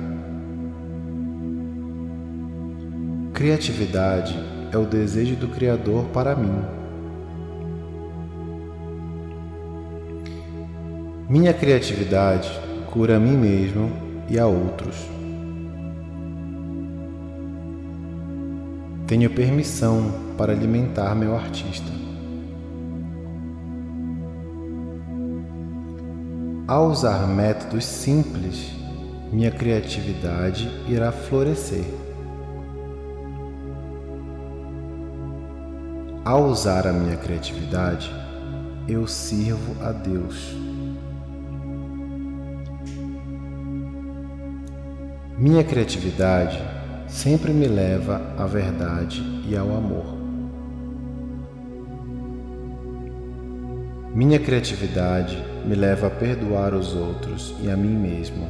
Criatividade 3.35 4.39
é 4.71 4.79
o 4.79 4.87
desejo 4.87 5.35
do 5.35 5.49
Criador 5.49 6.05
para 6.13 6.37
mim. 6.37 6.63
Minha 11.29 11.53
criatividade 11.53 12.49
cura 12.93 13.17
a 13.17 13.21
mim 13.21 13.37
mesmo 13.37 13.91
e 14.31 14.39
a 14.39 14.47
outros. 14.47 15.22
Tenho 19.13 19.29
permissão 19.29 20.11
para 20.39 20.55
alimentar 20.55 21.15
meu 21.15 21.37
artista. 21.37 21.93
Ao 26.67 26.87
usar 26.87 27.27
métodos 27.27 27.85
simples, 27.85 28.73
minha 29.31 29.51
criatividade 29.51 30.67
irá 30.89 31.13
florescer. 31.13 31.85
Ao 36.25 36.45
usar 36.47 36.87
a 36.87 36.93
minha 36.95 37.19
criatividade, 37.19 38.11
eu 38.89 39.07
sirvo 39.07 39.77
a 39.83 39.93
Deus. 39.93 40.57
Minha 45.37 45.63
criatividade 45.63 46.82
sempre 47.13 47.53
me 47.53 47.67
leva 47.67 48.23
à 48.39 48.47
verdade 48.47 49.23
e 49.47 49.55
ao 49.55 49.77
amor. 49.77 50.17
Minha 54.15 54.41
criatividade 54.41 55.37
me 55.67 55.75
leva 55.75 56.07
a 56.07 56.11
perdoar 56.11 56.73
os 56.73 56.95
outros 56.95 57.55
e 57.63 57.71
a 57.71 57.77
mim 57.77 57.95
mesmo. 57.95 58.49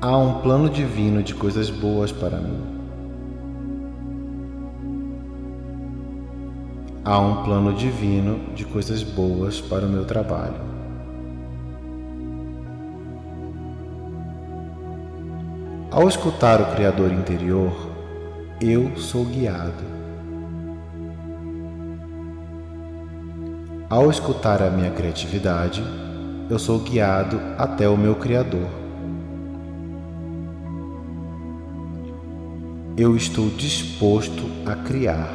Há 0.00 0.16
um 0.16 0.40
plano 0.40 0.70
divino 0.70 1.24
de 1.24 1.34
coisas 1.34 1.68
boas 1.68 2.12
para 2.12 2.38
mim. 2.38 2.62
Há 7.04 7.18
um 7.18 7.42
plano 7.42 7.74
divino 7.74 8.54
de 8.54 8.64
coisas 8.64 9.02
boas 9.02 9.60
para 9.60 9.84
o 9.84 9.88
meu 9.88 10.04
trabalho. 10.04 10.69
Ao 15.92 16.06
escutar 16.06 16.60
o 16.60 16.66
Criador 16.66 17.10
interior, 17.10 17.72
eu 18.60 18.96
sou 18.96 19.24
guiado. 19.24 19.82
Ao 23.88 24.08
escutar 24.08 24.62
a 24.62 24.70
minha 24.70 24.92
criatividade, 24.92 25.82
eu 26.48 26.60
sou 26.60 26.78
guiado 26.78 27.40
até 27.58 27.88
o 27.88 27.96
meu 27.96 28.14
Criador. 28.14 28.68
Eu 32.96 33.16
estou 33.16 33.50
disposto 33.50 34.44
a 34.64 34.76
criar. 34.76 35.28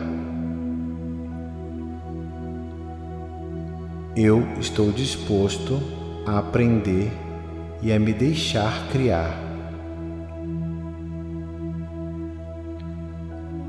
Eu 4.15 4.41
estou 4.57 4.89
disposto 4.93 5.81
a 6.25 6.39
aprender 6.39 7.11
e 7.81 7.91
a 7.91 7.99
me 7.99 8.13
deixar 8.13 8.87
criar. 8.87 9.44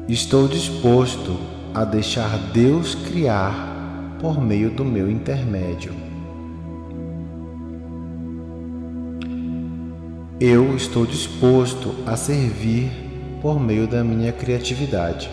Estou 0.09 0.47
disposto 0.47 1.37
a 1.75 1.85
deixar 1.85 2.39
Deus 2.53 2.95
criar 2.95 4.17
por 4.21 4.41
meio 4.41 4.71
do 4.71 4.85
meu 4.85 5.11
intermédio. 5.11 5.93
Eu 10.39 10.77
estou 10.77 11.05
disposto 11.05 11.93
a 12.07 12.17
servir 12.17 12.89
por 13.43 13.59
meio 13.59 13.89
da 13.89 14.05
minha 14.05 14.33
criatividade. 14.33 15.29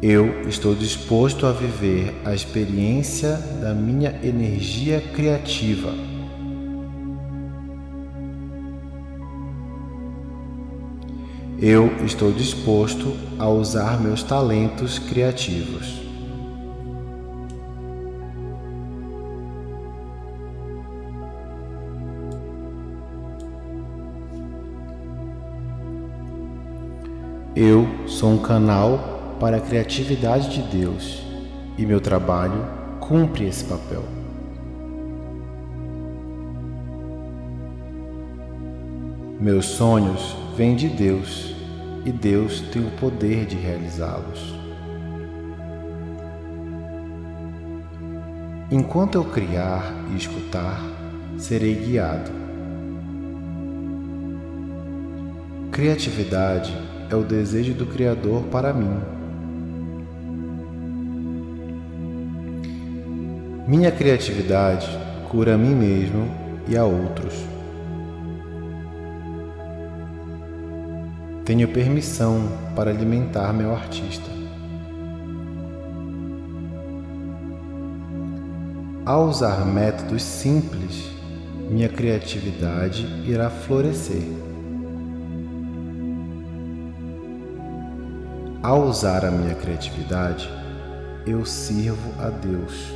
Eu 0.00 0.48
estou 0.48 0.76
disposto 0.76 1.44
a 1.44 1.50
viver 1.50 2.14
a 2.24 2.32
experiência 2.32 3.36
da 3.60 3.74
minha 3.74 4.10
energia 4.22 5.00
criativa. 5.00 6.05
Eu 11.58 12.04
estou 12.04 12.30
disposto 12.32 13.16
a 13.38 13.48
usar 13.48 13.98
meus 13.98 14.22
talentos 14.22 14.98
criativos. 14.98 16.02
Eu 27.54 27.86
sou 28.06 28.32
um 28.32 28.38
canal 28.38 29.38
para 29.40 29.56
a 29.56 29.60
criatividade 29.60 30.50
de 30.50 30.76
Deus 30.76 31.22
e 31.78 31.86
meu 31.86 32.02
trabalho 32.02 32.66
cumpre 33.00 33.46
esse 33.46 33.64
papel. 33.64 34.04
Meus 39.40 39.64
sonhos 39.64 40.45
vêm 40.56 40.74
de 40.74 40.88
Deus 40.88 41.54
e 42.04 42.10
Deus 42.10 42.60
tem 42.72 42.84
o 42.84 42.90
poder 42.92 43.46
de 43.46 43.56
realizá-los. 43.56 44.54
Enquanto 48.70 49.16
eu 49.16 49.24
criar 49.24 49.92
e 50.12 50.16
escutar, 50.16 50.82
serei 51.38 51.74
guiado. 51.74 52.30
Criatividade 55.70 56.76
é 57.10 57.14
o 57.14 57.22
desejo 57.22 57.74
do 57.74 57.86
Criador 57.86 58.44
para 58.44 58.72
mim 58.72 59.16
Minha 63.66 63.90
criatividade 63.90 64.88
cura 65.28 65.56
a 65.56 65.58
mim 65.58 65.74
mesmo 65.74 66.30
e 66.68 66.76
a 66.76 66.84
outros. 66.84 67.55
Tenho 71.46 71.68
permissão 71.68 72.48
para 72.74 72.90
alimentar 72.90 73.52
meu 73.52 73.72
artista. 73.72 74.28
Ao 79.04 79.28
usar 79.28 79.64
métodos 79.64 80.24
simples, 80.24 81.08
minha 81.70 81.88
criatividade 81.88 83.06
irá 83.24 83.48
florescer. 83.48 84.24
Ao 88.60 88.82
usar 88.82 89.24
a 89.24 89.30
minha 89.30 89.54
criatividade, 89.54 90.50
eu 91.24 91.46
sirvo 91.46 92.12
a 92.18 92.28
Deus. 92.28 92.92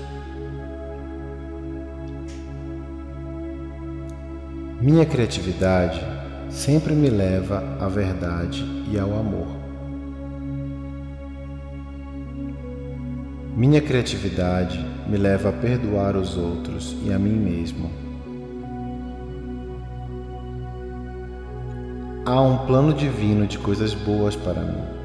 Minha 4.81 5.07
criatividade 5.07 6.10
sempre 6.51 6.95
me 6.95 7.09
leva 7.09 7.63
à 7.81 7.89
verdade 7.89 8.65
e 8.91 8.99
ao 8.99 9.17
amor. 9.19 9.47
Minha 13.57 13.81
criatividade 13.81 14.85
me 15.07 15.17
leva 15.17 15.51
a 15.51 15.53
perdoar 15.53 16.17
os 16.17 16.37
outros 16.37 16.97
e 17.05 17.13
a 17.13 17.19
mim 17.19 17.37
mesmo. 17.37 17.91
Há 22.27 22.41
um 22.41 22.59
plano 22.67 22.93
divino 22.93 23.47
de 23.47 23.59
coisas 23.59 23.95
boas 23.95 24.35
para 24.37 24.61
mim. 24.61 25.01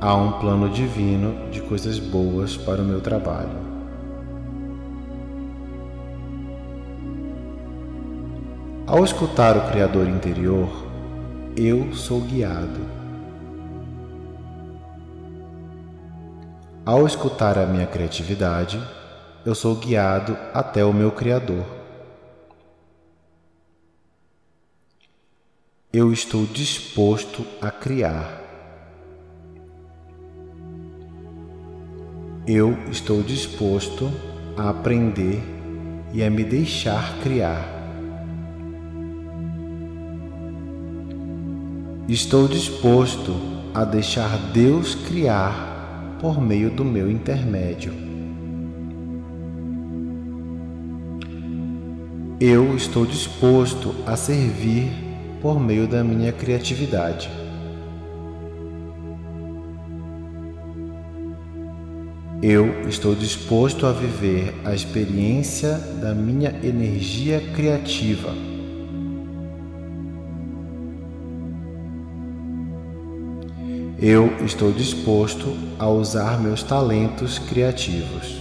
Há 0.00 0.14
um 0.16 0.32
plano 0.40 0.68
divino 0.68 1.50
de 1.50 1.60
coisas 1.62 1.98
boas 1.98 2.56
para 2.56 2.82
o 2.82 2.84
meu 2.84 3.00
trabalho. 3.00 3.71
Ao 8.92 9.02
escutar 9.02 9.56
o 9.56 9.70
Criador 9.70 10.06
interior, 10.06 10.68
eu 11.56 11.94
sou 11.94 12.20
guiado. 12.20 12.78
Ao 16.84 17.06
escutar 17.06 17.56
a 17.56 17.64
minha 17.64 17.86
criatividade, 17.86 18.78
eu 19.46 19.54
sou 19.54 19.76
guiado 19.76 20.36
até 20.52 20.84
o 20.84 20.92
meu 20.92 21.10
Criador. 21.10 21.64
Eu 25.90 26.12
estou 26.12 26.44
disposto 26.44 27.46
a 27.62 27.70
criar. 27.70 28.42
Eu 32.46 32.76
estou 32.90 33.22
disposto 33.22 34.12
a 34.54 34.68
aprender 34.68 35.42
e 36.12 36.22
a 36.22 36.28
me 36.28 36.44
deixar 36.44 37.18
criar. 37.22 37.81
Estou 42.08 42.48
disposto 42.48 43.32
a 43.72 43.84
deixar 43.84 44.36
Deus 44.52 44.96
criar 44.96 46.18
por 46.20 46.40
meio 46.40 46.68
do 46.68 46.84
meu 46.84 47.08
intermédio. 47.08 47.94
Eu 52.40 52.74
estou 52.74 53.06
disposto 53.06 53.94
a 54.04 54.16
servir 54.16 54.90
por 55.40 55.60
meio 55.60 55.86
da 55.86 56.02
minha 56.02 56.32
criatividade. 56.32 57.30
Eu 62.42 62.88
estou 62.88 63.14
disposto 63.14 63.86
a 63.86 63.92
viver 63.92 64.52
a 64.64 64.74
experiência 64.74 65.78
da 66.00 66.12
minha 66.12 66.50
energia 66.64 67.40
criativa. 67.54 68.51
Eu 74.04 74.44
estou 74.44 74.72
disposto 74.72 75.56
a 75.78 75.88
usar 75.88 76.40
meus 76.40 76.60
talentos 76.60 77.38
criativos. 77.38 78.40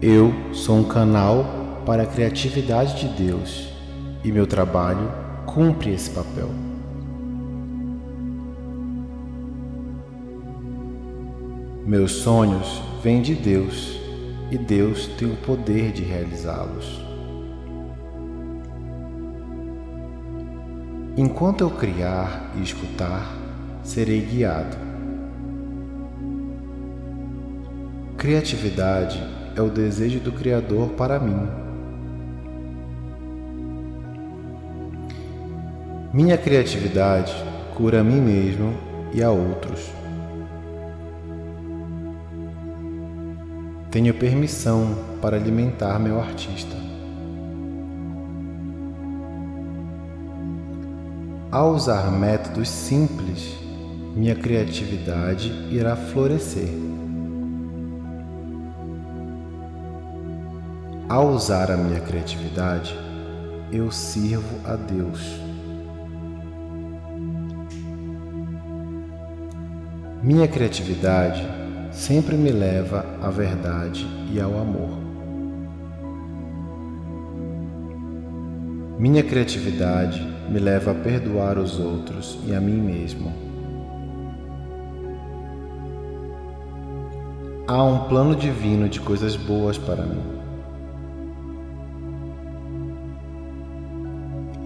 Eu 0.00 0.32
sou 0.54 0.78
um 0.78 0.84
canal 0.84 1.82
para 1.84 2.04
a 2.04 2.06
criatividade 2.06 3.06
de 3.06 3.24
Deus 3.24 3.68
e 4.24 4.32
meu 4.32 4.46
trabalho 4.46 5.12
cumpre 5.44 5.92
esse 5.92 6.08
papel. 6.08 6.48
Meus 11.84 12.12
sonhos 12.12 12.80
vêm 13.02 13.20
de 13.20 13.34
Deus 13.34 13.97
e 14.50 14.56
Deus 14.56 15.06
tem 15.18 15.30
o 15.30 15.36
poder 15.36 15.92
de 15.92 16.02
realizá-los. 16.02 17.06
Enquanto 21.16 21.62
eu 21.62 21.70
criar 21.70 22.52
e 22.56 22.62
escutar, 22.62 23.36
serei 23.82 24.20
guiado. 24.20 24.76
Criatividade 28.16 29.20
é 29.56 29.60
o 29.60 29.68
desejo 29.68 30.20
do 30.20 30.32
Criador 30.32 30.90
para 30.90 31.18
mim. 31.18 31.48
Minha 36.12 36.38
criatividade 36.38 37.34
cura 37.74 38.00
a 38.00 38.04
mim 38.04 38.20
mesmo 38.20 38.74
e 39.12 39.22
a 39.22 39.30
outros. 39.30 39.90
Tenho 43.90 44.12
permissão 44.12 44.94
para 45.22 45.36
alimentar 45.36 45.98
meu 45.98 46.20
artista. 46.20 46.76
Ao 51.50 51.72
usar 51.72 52.10
métodos 52.10 52.68
simples, 52.68 53.56
minha 54.14 54.34
criatividade 54.34 55.50
irá 55.70 55.96
florescer. 55.96 56.68
Ao 61.08 61.28
usar 61.30 61.70
a 61.70 61.76
minha 61.78 62.00
criatividade, 62.00 62.94
eu 63.72 63.90
sirvo 63.90 64.60
a 64.66 64.76
Deus. 64.76 65.40
Minha 70.22 70.46
criatividade 70.46 71.57
sempre 71.90 72.36
me 72.36 72.50
leva 72.50 73.04
à 73.20 73.30
verdade 73.30 74.06
e 74.32 74.40
ao 74.40 74.58
amor. 74.58 74.98
Minha 78.98 79.22
criatividade 79.22 80.20
me 80.50 80.58
leva 80.58 80.90
a 80.90 80.94
perdoar 80.94 81.58
os 81.58 81.78
outros 81.78 82.38
e 82.46 82.54
a 82.54 82.60
mim 82.60 82.80
mesmo. 82.80 83.32
Há 87.66 87.84
um 87.84 88.08
plano 88.08 88.34
divino 88.34 88.88
de 88.88 88.98
coisas 88.98 89.36
boas 89.36 89.76
para 89.76 90.02
mim. 90.02 90.22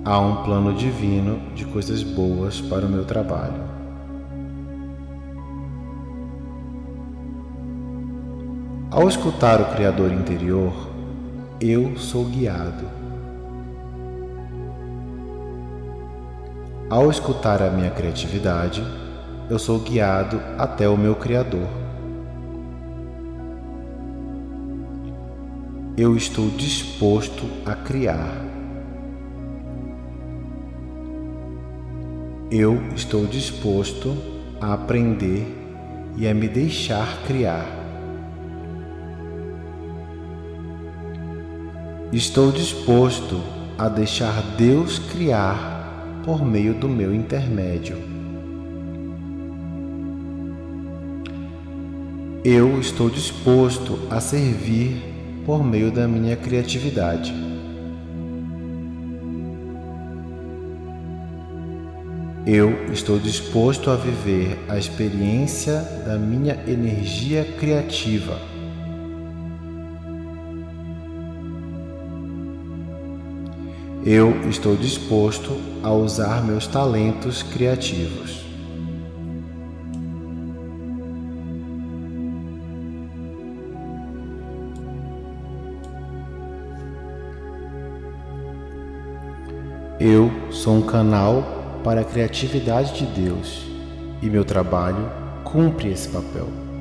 Há 0.04 0.18
um 0.18 0.42
plano 0.44 0.72
divino 0.72 1.40
de 1.54 1.64
coisas 1.64 2.02
boas 2.02 2.60
para 2.60 2.86
o 2.86 2.88
meu 2.88 3.04
trabalho. 3.04 3.81
Ao 8.92 9.08
escutar 9.08 9.58
o 9.58 9.74
Criador 9.74 10.12
interior, 10.12 10.90
eu 11.58 11.96
sou 11.96 12.26
guiado. 12.26 12.84
Ao 16.90 17.10
escutar 17.10 17.62
a 17.62 17.70
minha 17.70 17.90
criatividade, 17.90 18.84
eu 19.48 19.58
sou 19.58 19.78
guiado 19.78 20.38
até 20.58 20.86
o 20.90 20.98
meu 20.98 21.14
Criador. 21.16 21.66
Eu 25.96 26.14
estou 26.14 26.50
disposto 26.50 27.44
a 27.64 27.74
criar. 27.74 28.44
Eu 32.50 32.78
estou 32.94 33.24
disposto 33.24 34.14
a 34.60 34.74
aprender 34.74 35.46
e 36.14 36.28
a 36.28 36.34
me 36.34 36.46
deixar 36.46 37.22
criar. 37.26 37.81
Estou 42.12 42.52
disposto 42.52 43.40
a 43.78 43.88
deixar 43.88 44.42
Deus 44.58 44.98
criar 44.98 46.20
por 46.22 46.44
meio 46.44 46.74
do 46.74 46.86
meu 46.86 47.14
intermédio. 47.14 47.96
Eu 52.44 52.78
estou 52.78 53.08
disposto 53.08 53.98
a 54.10 54.20
servir 54.20 55.02
por 55.46 55.64
meio 55.64 55.90
da 55.90 56.06
minha 56.06 56.36
criatividade. 56.36 57.32
Eu 62.46 62.92
estou 62.92 63.18
disposto 63.18 63.90
a 63.90 63.96
viver 63.96 64.58
a 64.68 64.76
experiência 64.76 65.80
da 66.04 66.18
minha 66.18 66.62
energia 66.66 67.42
criativa. 67.58 68.51
Eu 74.04 74.48
estou 74.50 74.74
disposto 74.74 75.60
a 75.80 75.92
usar 75.92 76.44
meus 76.44 76.66
talentos 76.66 77.40
criativos. 77.44 78.44
Eu 90.00 90.32
sou 90.50 90.74
um 90.74 90.82
canal 90.82 91.80
para 91.84 92.00
a 92.00 92.04
criatividade 92.04 92.98
de 92.98 93.06
Deus 93.06 93.64
e 94.20 94.28
meu 94.28 94.44
trabalho 94.44 95.08
cumpre 95.44 95.90
esse 95.90 96.08
papel. 96.08 96.71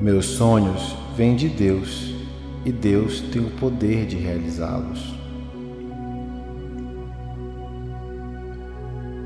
Meus 0.00 0.26
sonhos 0.26 0.96
vêm 1.16 1.34
de 1.34 1.48
Deus 1.48 2.14
e 2.64 2.70
Deus 2.70 3.20
tem 3.20 3.44
o 3.44 3.50
poder 3.50 4.06
de 4.06 4.16
realizá-los. 4.16 5.12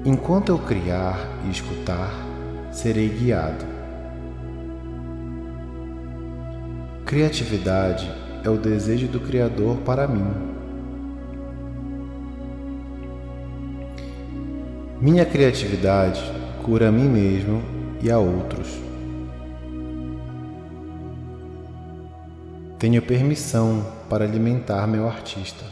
Enquanto 0.02 0.48
eu 0.48 0.58
criar 0.58 1.18
e 1.46 1.50
escutar, 1.50 2.10
serei 2.72 3.10
guiado. 3.10 3.66
Criatividade 7.04 8.10
é 8.42 8.48
o 8.48 8.56
desejo 8.56 9.08
do 9.08 9.20
Criador 9.20 9.76
para 9.84 10.08
mim. 10.08 10.32
Minha 14.98 15.26
criatividade 15.26 16.22
cura 16.64 16.88
a 16.88 16.92
mim 16.92 17.10
mesmo 17.10 17.62
e 18.02 18.10
a 18.10 18.18
outros. 18.18 18.91
Tenho 22.82 23.00
permissão 23.00 23.86
para 24.10 24.24
alimentar 24.24 24.88
meu 24.88 25.06
artista. 25.06 25.64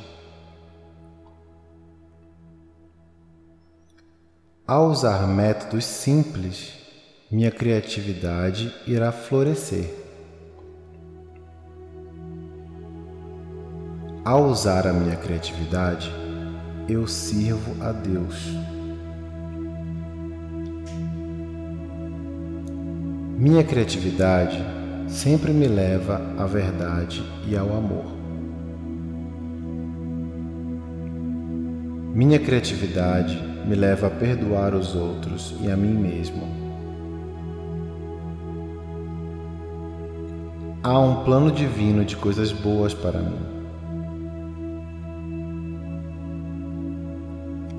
Ao 4.64 4.86
usar 4.86 5.26
métodos 5.26 5.84
simples, 5.84 6.72
minha 7.28 7.50
criatividade 7.50 8.72
irá 8.86 9.10
florescer. 9.10 9.92
Ao 14.24 14.44
usar 14.44 14.86
a 14.86 14.92
minha 14.92 15.16
criatividade, 15.16 16.12
eu 16.88 17.08
sirvo 17.08 17.74
a 17.82 17.90
Deus. 17.90 18.36
Minha 23.36 23.64
criatividade 23.64 24.79
sempre 25.10 25.52
me 25.52 25.66
leva 25.66 26.20
à 26.38 26.46
verdade 26.46 27.22
e 27.46 27.56
ao 27.56 27.76
amor. 27.76 28.04
Minha 32.14 32.38
criatividade 32.38 33.36
me 33.66 33.74
leva 33.74 34.06
a 34.06 34.10
perdoar 34.10 34.72
os 34.72 34.94
outros 34.94 35.54
e 35.60 35.70
a 35.70 35.76
mim 35.76 35.94
mesmo. 35.94 36.42
Há 40.82 40.98
um 40.98 41.24
plano 41.24 41.50
divino 41.50 42.04
de 42.04 42.16
coisas 42.16 42.52
boas 42.52 42.94
para 42.94 43.20
mim. 43.20 43.38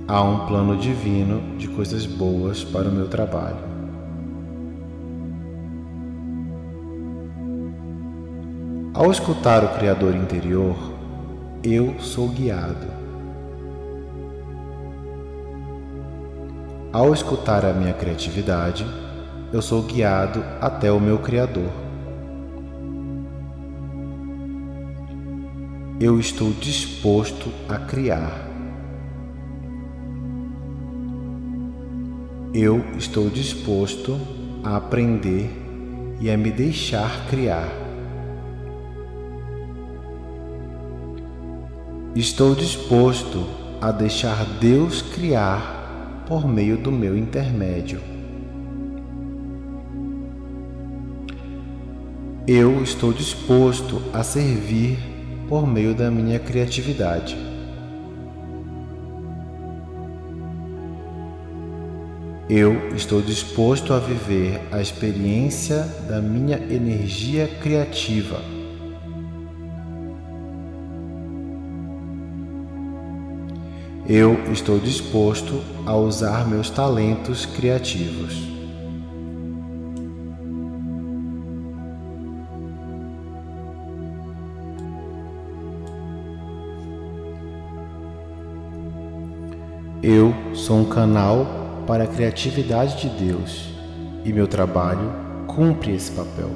Há 0.08 0.22
um 0.22 0.46
plano 0.46 0.78
divino 0.78 1.58
de 1.58 1.70
coisas 1.70 2.06
boas 2.06 2.64
para 2.64 2.90
o 2.90 2.92
meu 2.92 3.08
trabalho. 3.08 3.71
Ao 9.02 9.10
escutar 9.10 9.64
o 9.64 9.70
Criador 9.70 10.16
interior, 10.16 10.76
eu 11.64 12.00
sou 12.00 12.28
guiado. 12.28 12.86
Ao 16.94 17.12
escutar 17.12 17.66
a 17.66 17.74
minha 17.74 17.94
criatividade, 17.94 18.86
eu 19.52 19.60
sou 19.60 19.82
guiado 19.82 20.44
até 20.62 20.92
o 20.92 21.00
meu 21.00 21.18
Criador. 21.18 21.72
Eu 26.00 26.20
estou 26.20 26.52
disposto 26.52 27.52
a 27.68 27.80
criar. 27.80 28.48
Eu 32.54 32.86
estou 33.00 33.32
disposto 33.32 34.16
a 34.64 34.78
aprender 34.78 35.50
e 36.22 36.30
a 36.30 36.38
me 36.38 36.52
deixar 36.52 37.26
criar. 37.32 37.81
Estou 42.14 42.54
disposto 42.54 43.48
a 43.80 43.90
deixar 43.90 44.44
Deus 44.60 45.02
criar 45.02 46.26
por 46.28 46.46
meio 46.46 46.76
do 46.78 46.92
meu 46.92 47.18
intermédio. 47.18 48.02
Eu 52.46 52.84
estou 52.84 53.14
disposto 53.14 54.02
a 54.12 54.24
servir 54.24 55.00
por 55.48 55.66
meio 55.66 55.96
da 55.96 56.12
minha 56.12 56.38
criatividade. 56.38 57.38
Eu 62.50 62.94
estou 62.94 63.22
disposto 63.22 63.94
a 63.94 64.00
viver 64.00 64.60
a 64.70 64.82
experiência 64.82 65.84
da 66.10 66.22
minha 66.22 66.58
energia 66.58 67.48
criativa. 67.48 68.51
Eu 74.08 74.52
estou 74.52 74.80
disposto 74.80 75.62
a 75.86 75.96
usar 75.96 76.48
meus 76.48 76.70
talentos 76.72 77.46
criativos. 77.46 78.50
Eu 90.02 90.34
sou 90.56 90.80
um 90.80 90.86
canal 90.86 91.84
para 91.86 92.06
a 92.06 92.08
criatividade 92.08 93.02
de 93.02 93.24
Deus 93.24 93.70
e 94.26 94.34
meu 94.34 94.48
trabalho 94.48 95.12
cumpre 95.46 95.94
esse 95.94 96.12
papel. 96.12 96.50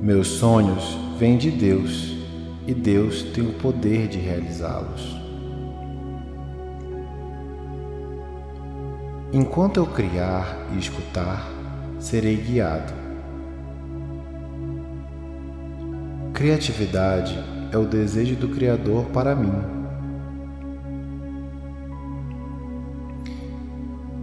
Meus 0.00 0.28
sonhos 0.28 1.05
vêm 1.18 1.38
de 1.38 1.50
Deus 1.50 2.14
e 2.66 2.74
Deus 2.74 3.22
tem 3.22 3.46
o 3.46 3.54
poder 3.54 4.06
de 4.06 4.18
realizá-los. 4.18 5.16
Enquanto 9.32 9.78
eu 9.78 9.86
criar 9.86 10.68
e 10.74 10.78
escutar, 10.78 11.48
serei 11.98 12.36
guiado. 12.36 12.92
Criatividade 16.34 17.38
é 17.72 17.78
o 17.78 17.86
desejo 17.86 18.36
do 18.36 18.48
Criador 18.48 19.06
para 19.06 19.34
mim. 19.34 19.52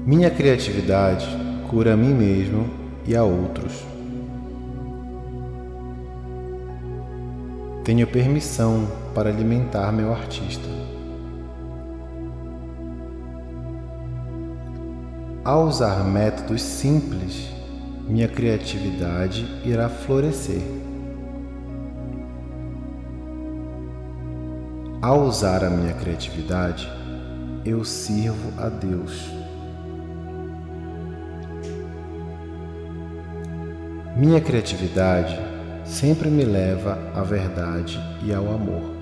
Minha 0.05 0.29
criatividade 0.29 1.27
cura 1.69 1.93
a 1.93 1.97
mim 1.97 2.13
mesmo 2.13 2.69
e 3.05 3.15
a 3.15 3.23
outros. 3.23 3.92
Tenho 7.83 8.07
permissão 8.07 8.87
para 9.13 9.29
alimentar 9.29 9.91
meu 9.91 10.13
artista. 10.13 10.69
Ao 15.43 15.65
usar 15.65 16.01
métodos 16.05 16.61
simples, 16.61 17.49
minha 18.07 18.29
criatividade 18.29 19.45
irá 19.65 19.89
florescer. 19.89 20.61
Ao 25.01 25.19
usar 25.23 25.65
a 25.65 25.69
minha 25.69 25.93
criatividade, 25.93 26.89
eu 27.65 27.83
sirvo 27.83 28.53
a 28.61 28.69
Deus. 28.69 29.29
Minha 34.15 34.39
criatividade 34.39 35.52
sempre 35.85 36.29
me 36.29 36.45
leva 36.45 36.97
à 37.13 37.23
verdade 37.23 37.99
e 38.23 38.33
ao 38.33 38.53
amor. 38.53 38.93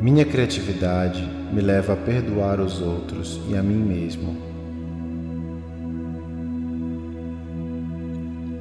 Minha 0.00 0.24
criatividade 0.24 1.22
me 1.52 1.60
leva 1.60 1.92
a 1.92 1.96
perdoar 1.96 2.60
os 2.60 2.80
outros 2.80 3.40
e 3.48 3.56
a 3.56 3.62
mim 3.62 3.76
mesmo. 3.76 4.36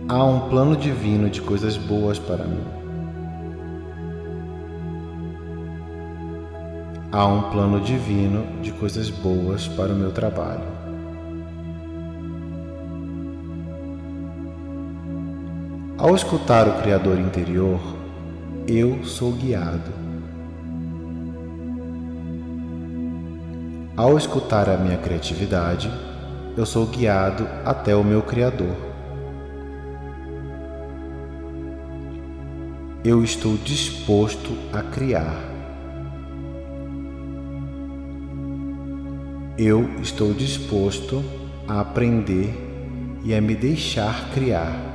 Há 0.08 0.24
um 0.24 0.50
plano 0.50 0.76
divino 0.76 1.30
de 1.30 1.42
coisas 1.42 1.78
boas 1.78 2.20
para 2.20 2.46
mim. 2.46 2.64
Há 7.12 7.26
um 7.26 7.50
plano 7.50 7.82
divino 7.82 8.62
de 8.62 8.72
coisas 8.72 9.10
boas 9.10 9.68
para 9.68 9.92
o 9.92 9.96
meu 9.96 10.12
trabalho. 10.12 10.81
Ao 16.02 16.16
escutar 16.16 16.68
o 16.68 16.82
Criador 16.82 17.20
interior, 17.20 17.80
eu 18.68 19.04
sou 19.04 19.32
guiado. 19.34 19.92
Ao 23.96 24.18
escutar 24.18 24.68
a 24.68 24.78
minha 24.78 24.98
criatividade, 24.98 25.92
eu 26.58 26.66
sou 26.66 26.88
guiado 26.88 27.48
até 27.64 27.96
o 27.96 28.04
meu 28.04 28.24
Criador. 28.24 28.76
Eu 33.06 33.24
estou 33.24 33.56
disposto 33.58 34.58
a 34.74 34.82
criar. 34.82 35.40
Eu 39.56 39.88
estou 40.02 40.34
disposto 40.34 41.24
a 41.68 41.80
aprender 41.80 42.52
e 43.24 43.36
a 43.36 43.40
me 43.40 43.54
deixar 43.54 44.32
criar. 44.34 44.91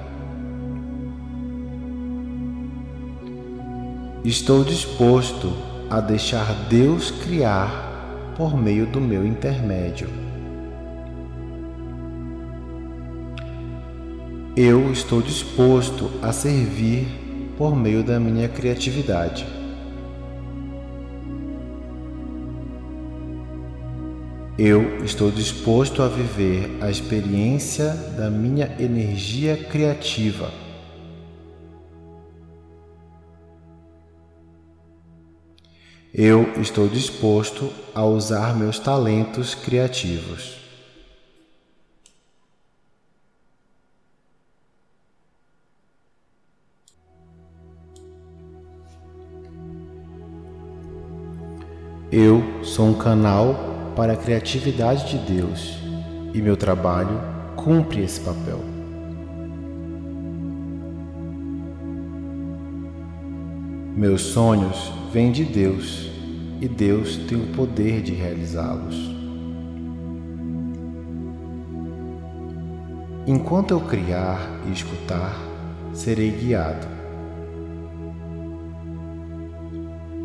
Estou 4.26 4.64
disposto 4.64 5.52
a 5.88 6.00
deixar 6.00 6.52
Deus 6.68 7.12
criar 7.12 8.34
por 8.36 8.60
meio 8.60 8.84
do 8.84 9.00
meu 9.00 9.24
intermédio. 9.24 10.08
Eu 14.56 14.90
estou 14.90 15.22
disposto 15.22 16.10
a 16.20 16.32
servir 16.32 17.06
por 17.56 17.76
meio 17.76 18.02
da 18.02 18.18
minha 18.18 18.48
criatividade. 18.48 19.46
Eu 24.58 25.04
estou 25.04 25.30
disposto 25.30 26.02
a 26.02 26.08
viver 26.08 26.78
a 26.80 26.90
experiência 26.90 27.90
da 28.18 28.28
minha 28.28 28.74
energia 28.80 29.56
criativa. 29.56 30.65
Eu 36.18 36.51
estou 36.62 36.88
disposto 36.88 37.70
a 37.94 38.02
usar 38.02 38.56
meus 38.56 38.78
talentos 38.78 39.55
criativos. 39.55 40.56
Eu 52.10 52.64
sou 52.64 52.86
um 52.86 52.94
canal 52.94 53.93
para 53.94 54.14
a 54.14 54.16
criatividade 54.16 55.10
de 55.10 55.34
Deus 55.34 55.76
e 56.32 56.40
meu 56.40 56.56
trabalho 56.56 57.20
cumpre 57.56 58.02
esse 58.02 58.20
papel. 58.20 58.75
Meus 63.97 64.20
sonhos 64.20 64.93
vêm 65.10 65.32
de 65.32 65.43
Deus 65.43 66.10
e 66.60 66.68
Deus 66.68 67.16
tem 67.16 67.39
o 67.39 67.47
poder 67.55 68.02
de 68.02 68.12
realizá-los. 68.12 68.94
Enquanto 73.27 73.70
eu 73.70 73.81
criar 73.81 74.39
e 74.68 74.73
escutar, 74.73 75.35
serei 75.94 76.31
guiado. 76.31 76.86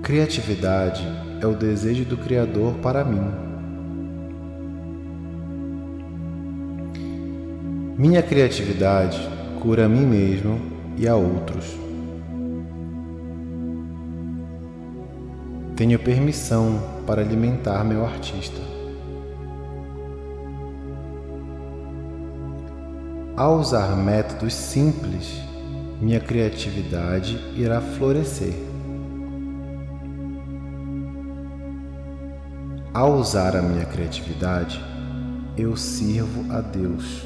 Criatividade 0.04 1.08
é 1.40 1.48
o 1.48 1.56
desejo 1.56 2.04
do 2.04 2.18
Criador 2.18 2.74
para 2.80 3.06
mim. 3.06 3.24
Minha 7.98 8.22
criatividade 8.22 9.18
cura 9.62 9.86
a 9.86 9.90
mim 9.90 10.06
mesmo 10.06 10.60
e 10.98 11.08
a 11.08 11.16
outros. 11.16 11.91
Tenho 15.82 15.98
permissão 15.98 16.80
para 17.08 17.22
alimentar 17.24 17.84
meu 17.84 18.06
artista. 18.06 18.62
Ao 23.36 23.58
usar 23.58 23.96
métodos 23.98 24.54
simples, 24.54 25.42
minha 26.00 26.20
criatividade 26.20 27.36
irá 27.56 27.82
florescer. 27.82 28.54
Ao 32.94 33.14
usar 33.16 33.56
a 33.56 33.62
minha 33.64 33.86
criatividade, 33.86 34.80
eu 35.58 35.76
sirvo 35.76 36.46
a 36.54 36.62
Deus. 36.62 37.24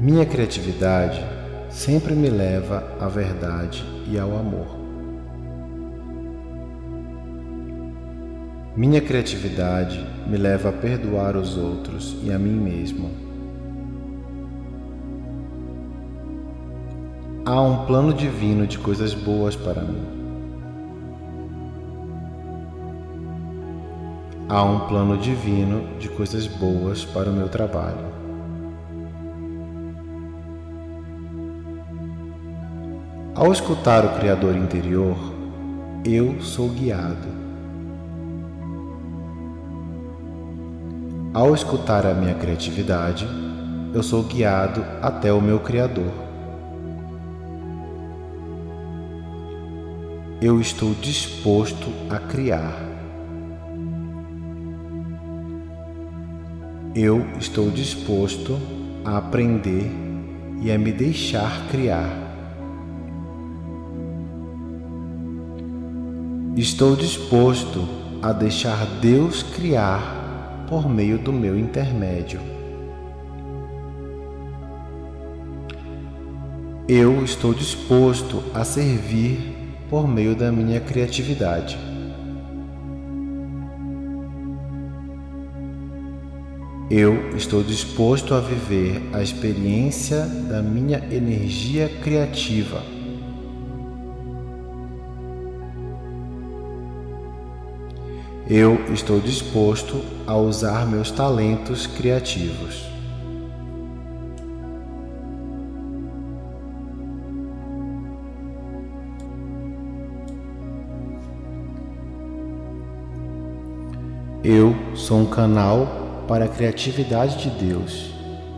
Minha 0.00 0.24
criatividade 0.24 1.33
sempre 1.74 2.14
me 2.14 2.30
leva 2.30 2.86
à 3.00 3.08
verdade 3.08 3.84
e 4.08 4.16
ao 4.16 4.38
amor. 4.38 4.78
Minha 8.76 9.00
criatividade 9.00 10.06
me 10.24 10.36
leva 10.36 10.68
a 10.68 10.72
perdoar 10.72 11.36
os 11.36 11.56
outros 11.56 12.16
e 12.22 12.32
a 12.32 12.38
mim 12.38 12.60
mesmo. 12.60 13.10
Há 17.44 17.60
um 17.60 17.84
plano 17.86 18.14
divino 18.14 18.68
de 18.68 18.78
coisas 18.78 19.12
boas 19.12 19.56
para 19.56 19.82
mim. 19.82 20.06
Há 24.48 24.62
um 24.62 24.86
plano 24.86 25.18
divino 25.18 25.98
de 25.98 26.08
coisas 26.08 26.46
boas 26.46 27.04
para 27.04 27.28
o 27.28 27.32
meu 27.32 27.48
trabalho. 27.48 28.23
Ao 33.36 33.50
escutar 33.50 34.04
o 34.04 34.10
Criador 34.10 34.54
interior, 34.54 35.16
eu 36.04 36.40
sou 36.40 36.68
guiado. 36.68 37.26
Ao 41.32 41.52
escutar 41.52 42.06
a 42.06 42.14
minha 42.14 42.34
criatividade, 42.34 43.26
eu 43.92 44.04
sou 44.04 44.22
guiado 44.22 44.84
até 45.02 45.32
o 45.32 45.40
meu 45.40 45.58
Criador. 45.58 46.12
Eu 50.40 50.60
estou 50.60 50.94
disposto 50.94 51.88
a 52.08 52.20
criar. 52.20 52.78
Eu 56.94 57.26
estou 57.40 57.68
disposto 57.68 58.56
a 59.04 59.18
aprender 59.18 59.90
e 60.62 60.70
a 60.70 60.78
me 60.78 60.92
deixar 60.92 61.66
criar. 61.68 62.23
Estou 66.56 66.94
disposto 66.94 67.88
a 68.22 68.32
deixar 68.32 68.86
Deus 69.00 69.42
criar 69.42 70.64
por 70.68 70.88
meio 70.88 71.18
do 71.18 71.32
meu 71.32 71.58
intermédio. 71.58 72.40
Eu 76.86 77.24
estou 77.24 77.52
disposto 77.52 78.40
a 78.54 78.62
servir 78.62 79.52
por 79.90 80.06
meio 80.06 80.36
da 80.36 80.52
minha 80.52 80.78
criatividade. 80.78 81.76
Eu 86.88 87.36
estou 87.36 87.64
disposto 87.64 88.32
a 88.32 88.38
viver 88.38 89.02
a 89.12 89.20
experiência 89.20 90.24
da 90.48 90.62
minha 90.62 90.98
energia 91.12 91.88
criativa. 92.00 92.93
Eu 98.48 98.92
estou 98.92 99.20
disposto 99.20 100.04
a 100.26 100.36
usar 100.36 100.86
meus 100.86 101.10
talentos 101.10 101.86
criativos. 101.86 102.86
Eu 114.44 114.76
sou 114.94 115.20
um 115.20 115.26
canal 115.26 116.26
para 116.28 116.44
a 116.44 116.48
criatividade 116.48 117.48
de 117.48 117.64
Deus 117.64 118.14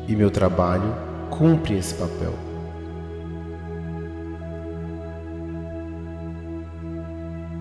e 0.09 0.17
meu 0.17 0.33
trabalho 0.33 0.93
cumpre 1.31 1.79
esse 1.79 1.95
papel. 1.95 2.35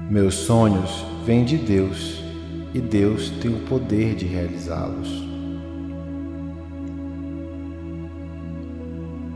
Meus 0.10 0.34
sonhos 0.34 1.15
vêm 1.26 1.44
de 1.44 1.58
Deus 1.58 2.24
e 2.72 2.80
Deus 2.80 3.32
tem 3.42 3.52
o 3.52 3.62
poder 3.62 4.14
de 4.14 4.26
realizá-los. 4.26 5.26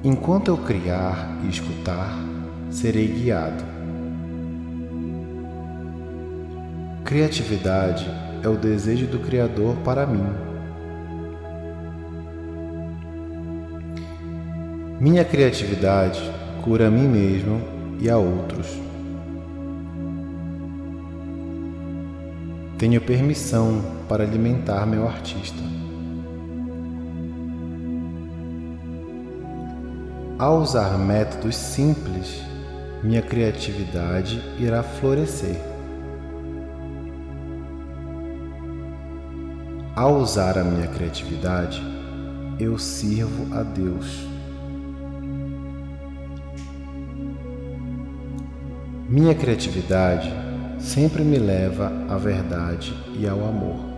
Enquanto 0.03 0.49
eu 0.49 0.57
criar 0.57 1.39
e 1.43 1.49
escutar, 1.49 2.15
serei 2.69 3.07
guiado. 3.07 3.63
Criatividade 7.03 8.05
é 8.43 8.47
o 8.47 8.55
desejo 8.55 9.07
do 9.07 9.17
Criador 9.17 9.75
para 9.77 10.05
mim. 10.05 10.27
Minha 14.99 15.25
criatividade 15.25 16.21
cura 16.61 16.87
a 16.87 16.91
mim 16.91 17.07
mesmo 17.07 17.61
e 17.99 18.07
a 18.09 18.17
outros. 18.17 18.88
Tenho 22.79 23.01
permissão 23.01 23.81
para 24.07 24.23
alimentar 24.23 24.85
meu 24.85 25.05
artista. 25.05 25.61
Ao 30.37 30.61
usar 30.61 30.97
métodos 30.97 31.57
simples, 31.57 32.41
minha 33.03 33.21
criatividade 33.21 34.41
irá 34.57 34.81
florescer. 34.81 35.57
Ao 39.93 40.15
usar 40.15 40.57
a 40.57 40.63
minha 40.63 40.87
criatividade, 40.87 41.83
eu 42.57 42.79
sirvo 42.79 43.53
a 43.53 43.61
Deus. 43.61 44.25
Minha 49.09 49.35
criatividade 49.35 50.48
sempre 50.79 51.23
me 51.23 51.37
leva 51.37 51.91
à 52.09 52.17
verdade 52.17 52.93
e 53.17 53.27
ao 53.27 53.45
amor. 53.45 53.89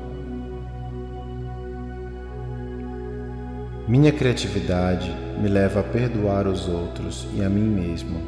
Minha 3.87 4.11
criatividade 4.11 5.13
me 5.39 5.47
leva 5.47 5.81
a 5.81 5.83
perdoar 5.83 6.47
os 6.47 6.67
outros 6.67 7.27
e 7.33 7.43
a 7.43 7.49
mim 7.49 7.67
mesmo. 7.67 8.19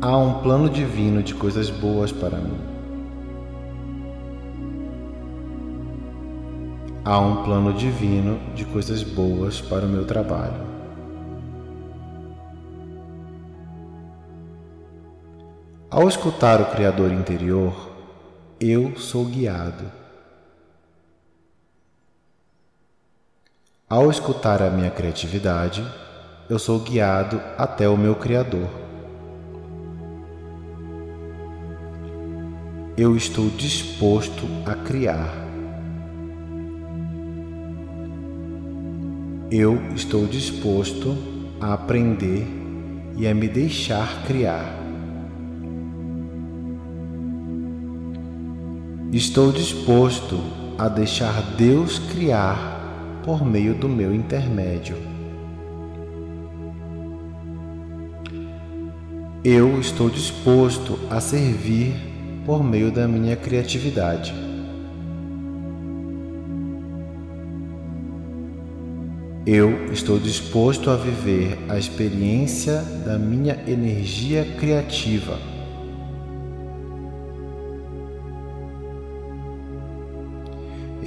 Há 0.00 0.16
um 0.16 0.42
plano 0.42 0.68
divino 0.68 1.22
de 1.22 1.34
coisas 1.34 1.70
boas 1.70 2.12
para 2.12 2.38
mim. 2.38 2.58
Há 7.04 7.20
um 7.20 7.44
plano 7.44 7.72
divino 7.72 8.38
de 8.54 8.64
coisas 8.64 9.02
boas 9.02 9.60
para 9.60 9.86
o 9.86 9.88
meu 9.88 10.04
trabalho. 10.04 10.75
Ao 15.88 16.08
escutar 16.08 16.60
o 16.60 16.66
Criador 16.66 17.12
interior, 17.12 17.92
eu 18.58 18.98
sou 18.98 19.24
guiado. 19.24 19.84
Ao 23.88 24.10
escutar 24.10 24.60
a 24.62 24.68
minha 24.68 24.90
criatividade, 24.90 25.86
eu 26.50 26.58
sou 26.58 26.80
guiado 26.80 27.40
até 27.56 27.88
o 27.88 27.96
meu 27.96 28.16
Criador. 28.16 28.68
Eu 32.98 33.16
estou 33.16 33.48
disposto 33.50 34.42
a 34.66 34.74
criar. 34.74 35.32
Eu 39.52 39.80
estou 39.94 40.26
disposto 40.26 41.16
a 41.60 41.74
aprender 41.74 42.44
e 43.16 43.28
a 43.28 43.32
me 43.32 43.46
deixar 43.46 44.24
criar. 44.26 44.75
Estou 49.16 49.50
disposto 49.50 50.38
a 50.76 50.90
deixar 50.90 51.40
Deus 51.56 51.98
criar 51.98 53.22
por 53.24 53.42
meio 53.46 53.74
do 53.74 53.88
meu 53.88 54.14
intermédio. 54.14 54.94
Eu 59.42 59.80
estou 59.80 60.10
disposto 60.10 60.98
a 61.08 61.18
servir 61.18 61.94
por 62.44 62.62
meio 62.62 62.92
da 62.92 63.08
minha 63.08 63.34
criatividade. 63.36 64.34
Eu 69.46 69.90
estou 69.94 70.18
disposto 70.18 70.90
a 70.90 70.96
viver 70.96 71.56
a 71.70 71.78
experiência 71.78 72.82
da 73.02 73.18
minha 73.18 73.64
energia 73.66 74.44
criativa. 74.58 75.55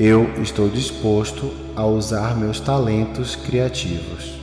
Eu 0.02 0.42
estou 0.42 0.70
disposto 0.70 1.52
a 1.76 1.86
usar 1.86 2.34
meus 2.38 2.58
talentos 2.62 3.36
criativos. 3.36 4.40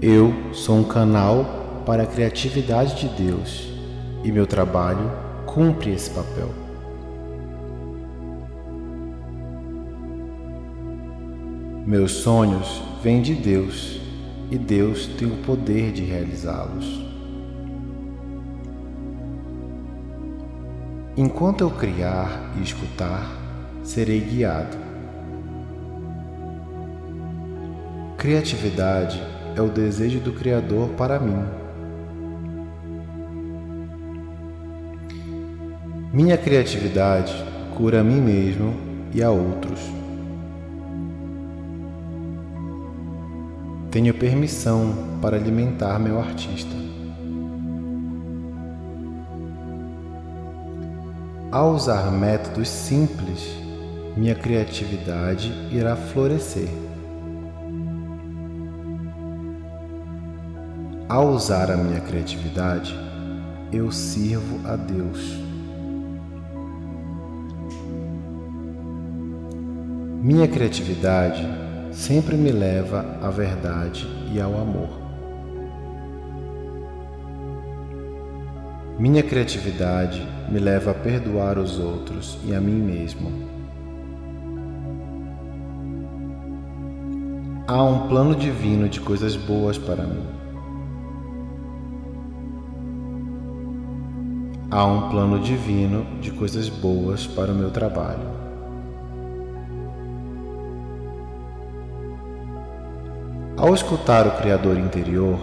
Eu 0.00 0.32
sou 0.54 0.78
um 0.78 0.84
canal 0.84 1.82
para 1.84 2.04
a 2.04 2.06
criatividade 2.06 3.06
de 3.06 3.22
Deus 3.22 3.68
e 4.24 4.32
meu 4.32 4.46
trabalho 4.46 5.12
cumpre 5.44 5.90
esse 5.90 6.08
papel. 6.08 6.48
Meus 11.86 12.12
sonhos 12.12 12.82
vêm 13.02 13.20
de 13.22 13.34
Deus 13.34 13.97
e 14.50 14.56
Deus 14.56 15.06
tem 15.06 15.28
o 15.28 15.42
poder 15.42 15.92
de 15.92 16.02
realizá-los. 16.02 17.06
Enquanto 21.16 21.62
eu 21.62 21.70
criar 21.70 22.54
e 22.56 22.62
escutar, 22.62 23.28
serei 23.82 24.20
guiado. 24.20 24.76
Criatividade 28.16 29.20
é 29.56 29.60
o 29.60 29.68
desejo 29.68 30.20
do 30.20 30.32
Criador 30.32 30.90
para 30.90 31.18
mim. 31.18 31.44
Minha 36.12 36.38
criatividade 36.38 37.34
cura 37.76 38.00
a 38.00 38.04
mim 38.04 38.20
mesmo 38.20 38.74
e 39.12 39.22
a 39.22 39.30
outros. 39.30 39.97
Tenho 43.90 44.12
permissão 44.12 45.18
para 45.22 45.36
alimentar 45.36 45.98
meu 45.98 46.20
artista. 46.20 46.76
Ao 51.50 51.72
usar 51.72 52.10
métodos 52.12 52.68
simples, 52.68 53.48
minha 54.14 54.34
criatividade 54.34 55.50
irá 55.72 55.96
florescer. 55.96 56.68
Ao 61.08 61.30
usar 61.30 61.70
a 61.70 61.76
minha 61.76 62.00
criatividade, 62.02 62.94
eu 63.72 63.90
sirvo 63.90 64.60
a 64.68 64.76
Deus. 64.76 65.40
Minha 70.22 70.46
criatividade 70.46 71.67
sempre 71.92 72.36
me 72.36 72.50
leva 72.50 73.18
à 73.22 73.30
verdade 73.30 74.06
e 74.32 74.40
ao 74.40 74.54
amor. 74.60 74.88
Minha 78.98 79.22
criatividade 79.22 80.26
me 80.50 80.58
leva 80.58 80.90
a 80.90 80.94
perdoar 80.94 81.56
os 81.58 81.78
outros 81.78 82.38
e 82.44 82.54
a 82.54 82.60
mim 82.60 82.82
mesmo. 82.82 83.30
Há 87.66 87.82
um 87.84 88.08
plano 88.08 88.34
divino 88.34 88.88
de 88.88 89.00
coisas 89.00 89.36
boas 89.36 89.78
para 89.78 90.02
mim. 90.02 90.26
Há 94.70 94.84
um 94.84 95.08
plano 95.10 95.38
divino 95.38 96.04
de 96.20 96.30
coisas 96.30 96.68
boas 96.68 97.26
para 97.26 97.52
o 97.52 97.54
meu 97.54 97.70
trabalho. 97.70 98.37
Ao 103.58 103.74
escutar 103.74 104.24
o 104.24 104.36
Criador 104.36 104.78
interior, 104.78 105.36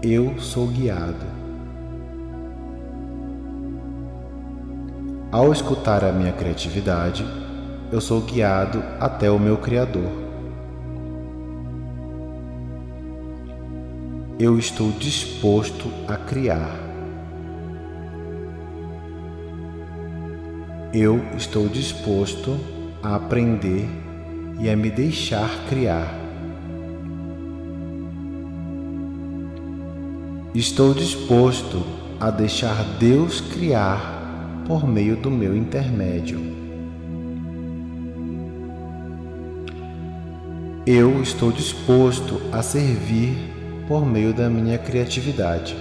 eu 0.00 0.38
sou 0.38 0.68
guiado. 0.68 1.26
Ao 5.32 5.52
escutar 5.52 6.04
a 6.04 6.12
minha 6.12 6.30
criatividade, 6.30 7.26
eu 7.90 8.00
sou 8.00 8.20
guiado 8.20 8.80
até 9.00 9.28
o 9.32 9.40
meu 9.40 9.56
Criador. 9.56 10.12
Eu 14.38 14.56
estou 14.56 14.92
disposto 14.92 15.90
a 16.06 16.16
criar. 16.16 16.70
Eu 20.92 21.20
estou 21.36 21.68
disposto 21.68 22.56
a 23.02 23.16
aprender 23.16 23.88
e 24.60 24.70
a 24.70 24.76
me 24.76 24.88
deixar 24.88 25.50
criar. 25.68 26.23
Estou 30.54 30.94
disposto 30.94 31.82
a 32.20 32.30
deixar 32.30 32.80
Deus 33.00 33.40
criar 33.40 34.62
por 34.68 34.86
meio 34.86 35.16
do 35.16 35.28
meu 35.28 35.56
intermédio. 35.56 36.38
Eu 40.86 41.20
estou 41.20 41.50
disposto 41.50 42.40
a 42.52 42.62
servir 42.62 43.36
por 43.88 44.06
meio 44.06 44.32
da 44.32 44.48
minha 44.48 44.78
criatividade. 44.78 45.74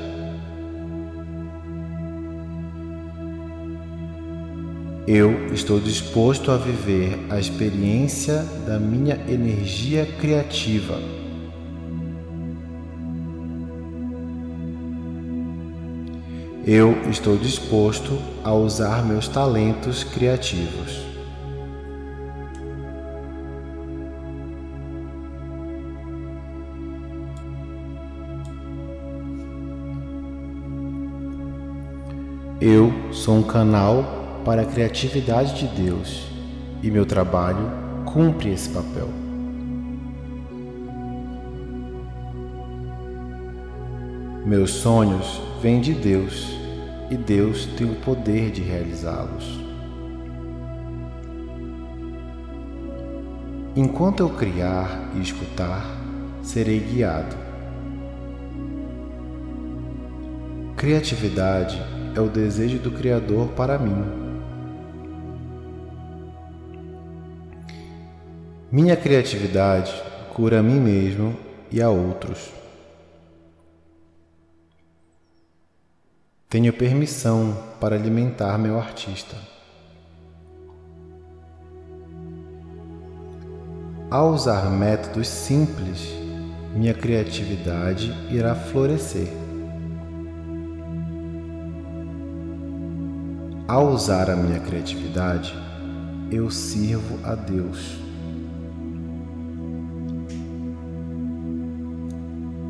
Eu 5.06 5.54
estou 5.54 5.80
disposto 5.80 6.50
a 6.50 6.58
viver 6.58 7.20
a 7.30 7.40
experiência 7.40 8.44
da 8.66 8.80
minha 8.80 9.20
energia 9.30 10.08
criativa. 10.20 11.23
Eu 16.65 16.94
estou 17.10 17.35
disposto 17.35 18.18
a 18.41 18.53
usar 18.53 19.03
meus 19.03 19.27
talentos 19.27 20.06
criativos. 20.06 21.03
Eu 32.61 32.94
sou 33.11 33.35
um 33.35 33.44
canal 33.44 34.41
para 34.45 34.61
a 34.61 34.65
criatividade 34.65 35.68
de 35.68 35.84
Deus 35.84 36.27
e 36.81 36.90
meu 36.90 37.06
trabalho 37.06 37.69
cumpre 38.06 38.52
esse 38.52 38.69
papel. 38.69 39.23
Meus 44.45 44.72
sonhos 44.72 45.41
vêm 45.61 45.80
de 45.80 45.94
Deus 45.94 46.57
e 47.10 47.15
Deus 47.15 47.65
tem 47.78 47.90
o 47.90 47.95
poder 47.95 48.52
de 48.52 48.61
realizá-los. 48.61 49.64
Enquanto 53.74 54.20
eu 54.20 54.30
criar 54.30 55.14
e 55.15 55.22
escutar, 55.22 55.86
serei 56.44 56.78
guiado. 56.80 57.34
Criatividade 60.76 61.82
é 62.14 62.20
o 62.20 62.28
desejo 62.28 62.80
do 62.80 62.91
Criador 62.91 63.48
para 63.49 63.80
mim. 63.80 64.03
Minha 68.70 68.98
criatividade 68.98 69.94
cura 70.34 70.60
a 70.60 70.64
mim 70.64 70.82
mesmo 70.82 71.34
e 71.72 71.82
a 71.82 71.90
outros. 71.90 72.62
Tenho 76.54 76.72
permissão 76.72 77.58
para 77.80 77.96
alimentar 77.96 78.60
meu 78.60 78.78
artista. 78.78 79.36
Ao 84.08 84.32
usar 84.32 84.70
métodos 84.70 85.28
simples, 85.28 86.14
minha 86.76 86.94
criatividade 86.94 88.14
irá 88.30 88.54
florescer. 88.54 89.30
Ao 93.68 93.88
usar 93.88 94.30
a 94.30 94.36
minha 94.36 94.60
criatividade, 94.60 95.56
eu 96.30 96.52
sirvo 96.52 97.18
a 97.24 97.34
Deus. 97.34 97.98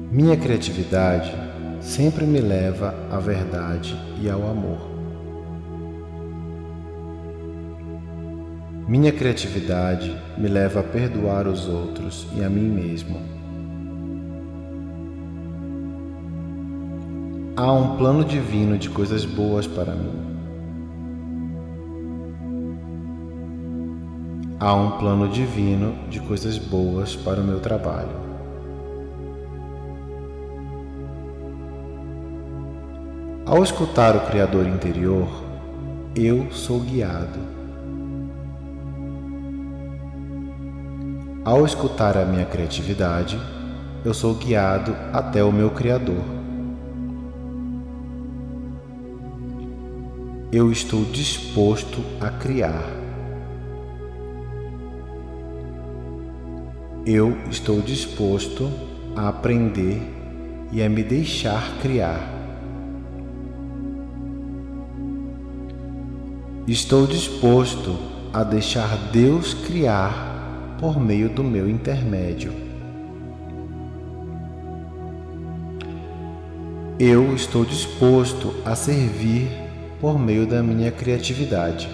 Minha 0.10 0.38
criatividade 0.38 1.43
sempre 1.84 2.26
me 2.26 2.40
leva 2.40 2.96
à 3.12 3.20
verdade 3.20 3.94
e 4.20 4.30
ao 4.30 4.50
amor. 4.50 4.94
Minha 8.88 9.12
criatividade 9.12 10.16
me 10.38 10.48
leva 10.48 10.80
a 10.80 10.84
perdoar 10.84 11.46
os 11.46 11.68
outros 11.68 12.26
e 12.36 12.44
a 12.44 12.50
mim 12.50 12.70
mesmo. 12.70 13.20
Há 17.56 17.72
um 17.72 17.98
plano 17.98 18.24
divino 18.24 18.78
de 18.78 18.90
coisas 18.90 19.26
boas 19.26 19.68
para 19.68 19.94
mim. 19.94 20.24
Há 24.60 24.74
um 24.74 24.92
plano 24.92 25.28
divino 25.28 25.94
de 26.10 26.22
coisas 26.22 26.58
boas 26.58 27.16
para 27.16 27.42
o 27.42 27.44
meu 27.44 27.60
trabalho. 27.60 28.23
Ao 33.54 33.62
escutar 33.62 34.16
o 34.16 34.22
Criador 34.22 34.66
interior, 34.66 35.28
eu 36.16 36.50
sou 36.50 36.80
guiado. 36.80 37.40
Ao 41.46 41.64
escutar 41.64 42.18
a 42.18 42.26
minha 42.26 42.46
criatividade, 42.46 43.40
eu 44.04 44.12
sou 44.12 44.34
guiado 44.34 44.96
até 45.14 45.44
o 45.44 45.52
meu 45.52 45.70
Criador. 45.70 46.24
Eu 50.52 50.72
estou 50.72 51.06
disposto 51.06 52.04
a 52.20 52.32
criar. 52.32 52.84
Eu 57.06 57.38
estou 57.52 57.80
disposto 57.82 58.68
a 59.16 59.30
aprender 59.30 60.02
e 60.72 60.82
a 60.82 60.90
me 60.90 61.04
deixar 61.04 61.78
criar. 61.84 62.33
Estou 66.66 67.06
disposto 67.06 68.00
a 68.32 68.42
deixar 68.42 68.96
Deus 69.12 69.54
criar 69.54 70.78
por 70.80 70.98
meio 70.98 71.28
do 71.28 71.44
meu 71.44 71.70
intermédio. 71.70 72.54
Eu 76.98 77.36
estou 77.36 77.66
disposto 77.66 78.54
a 78.64 78.76
servir 78.76 79.50
por 80.00 80.18
meio 80.18 80.48
da 80.48 80.64
minha 80.64 80.90
criatividade. 80.90 81.90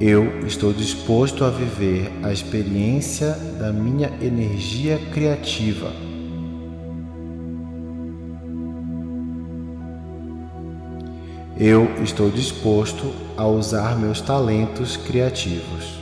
Eu 0.00 0.44
estou 0.44 0.72
disposto 0.72 1.44
a 1.44 1.50
viver 1.50 2.10
a 2.24 2.32
experiência 2.32 3.30
da 3.60 3.72
minha 3.72 4.10
energia 4.20 4.98
criativa. 5.12 6.11
Eu 11.56 12.02
estou 12.02 12.30
disposto 12.30 13.12
a 13.36 13.46
usar 13.46 13.98
meus 13.98 14.20
talentos 14.20 14.96
criativos. 14.96 16.01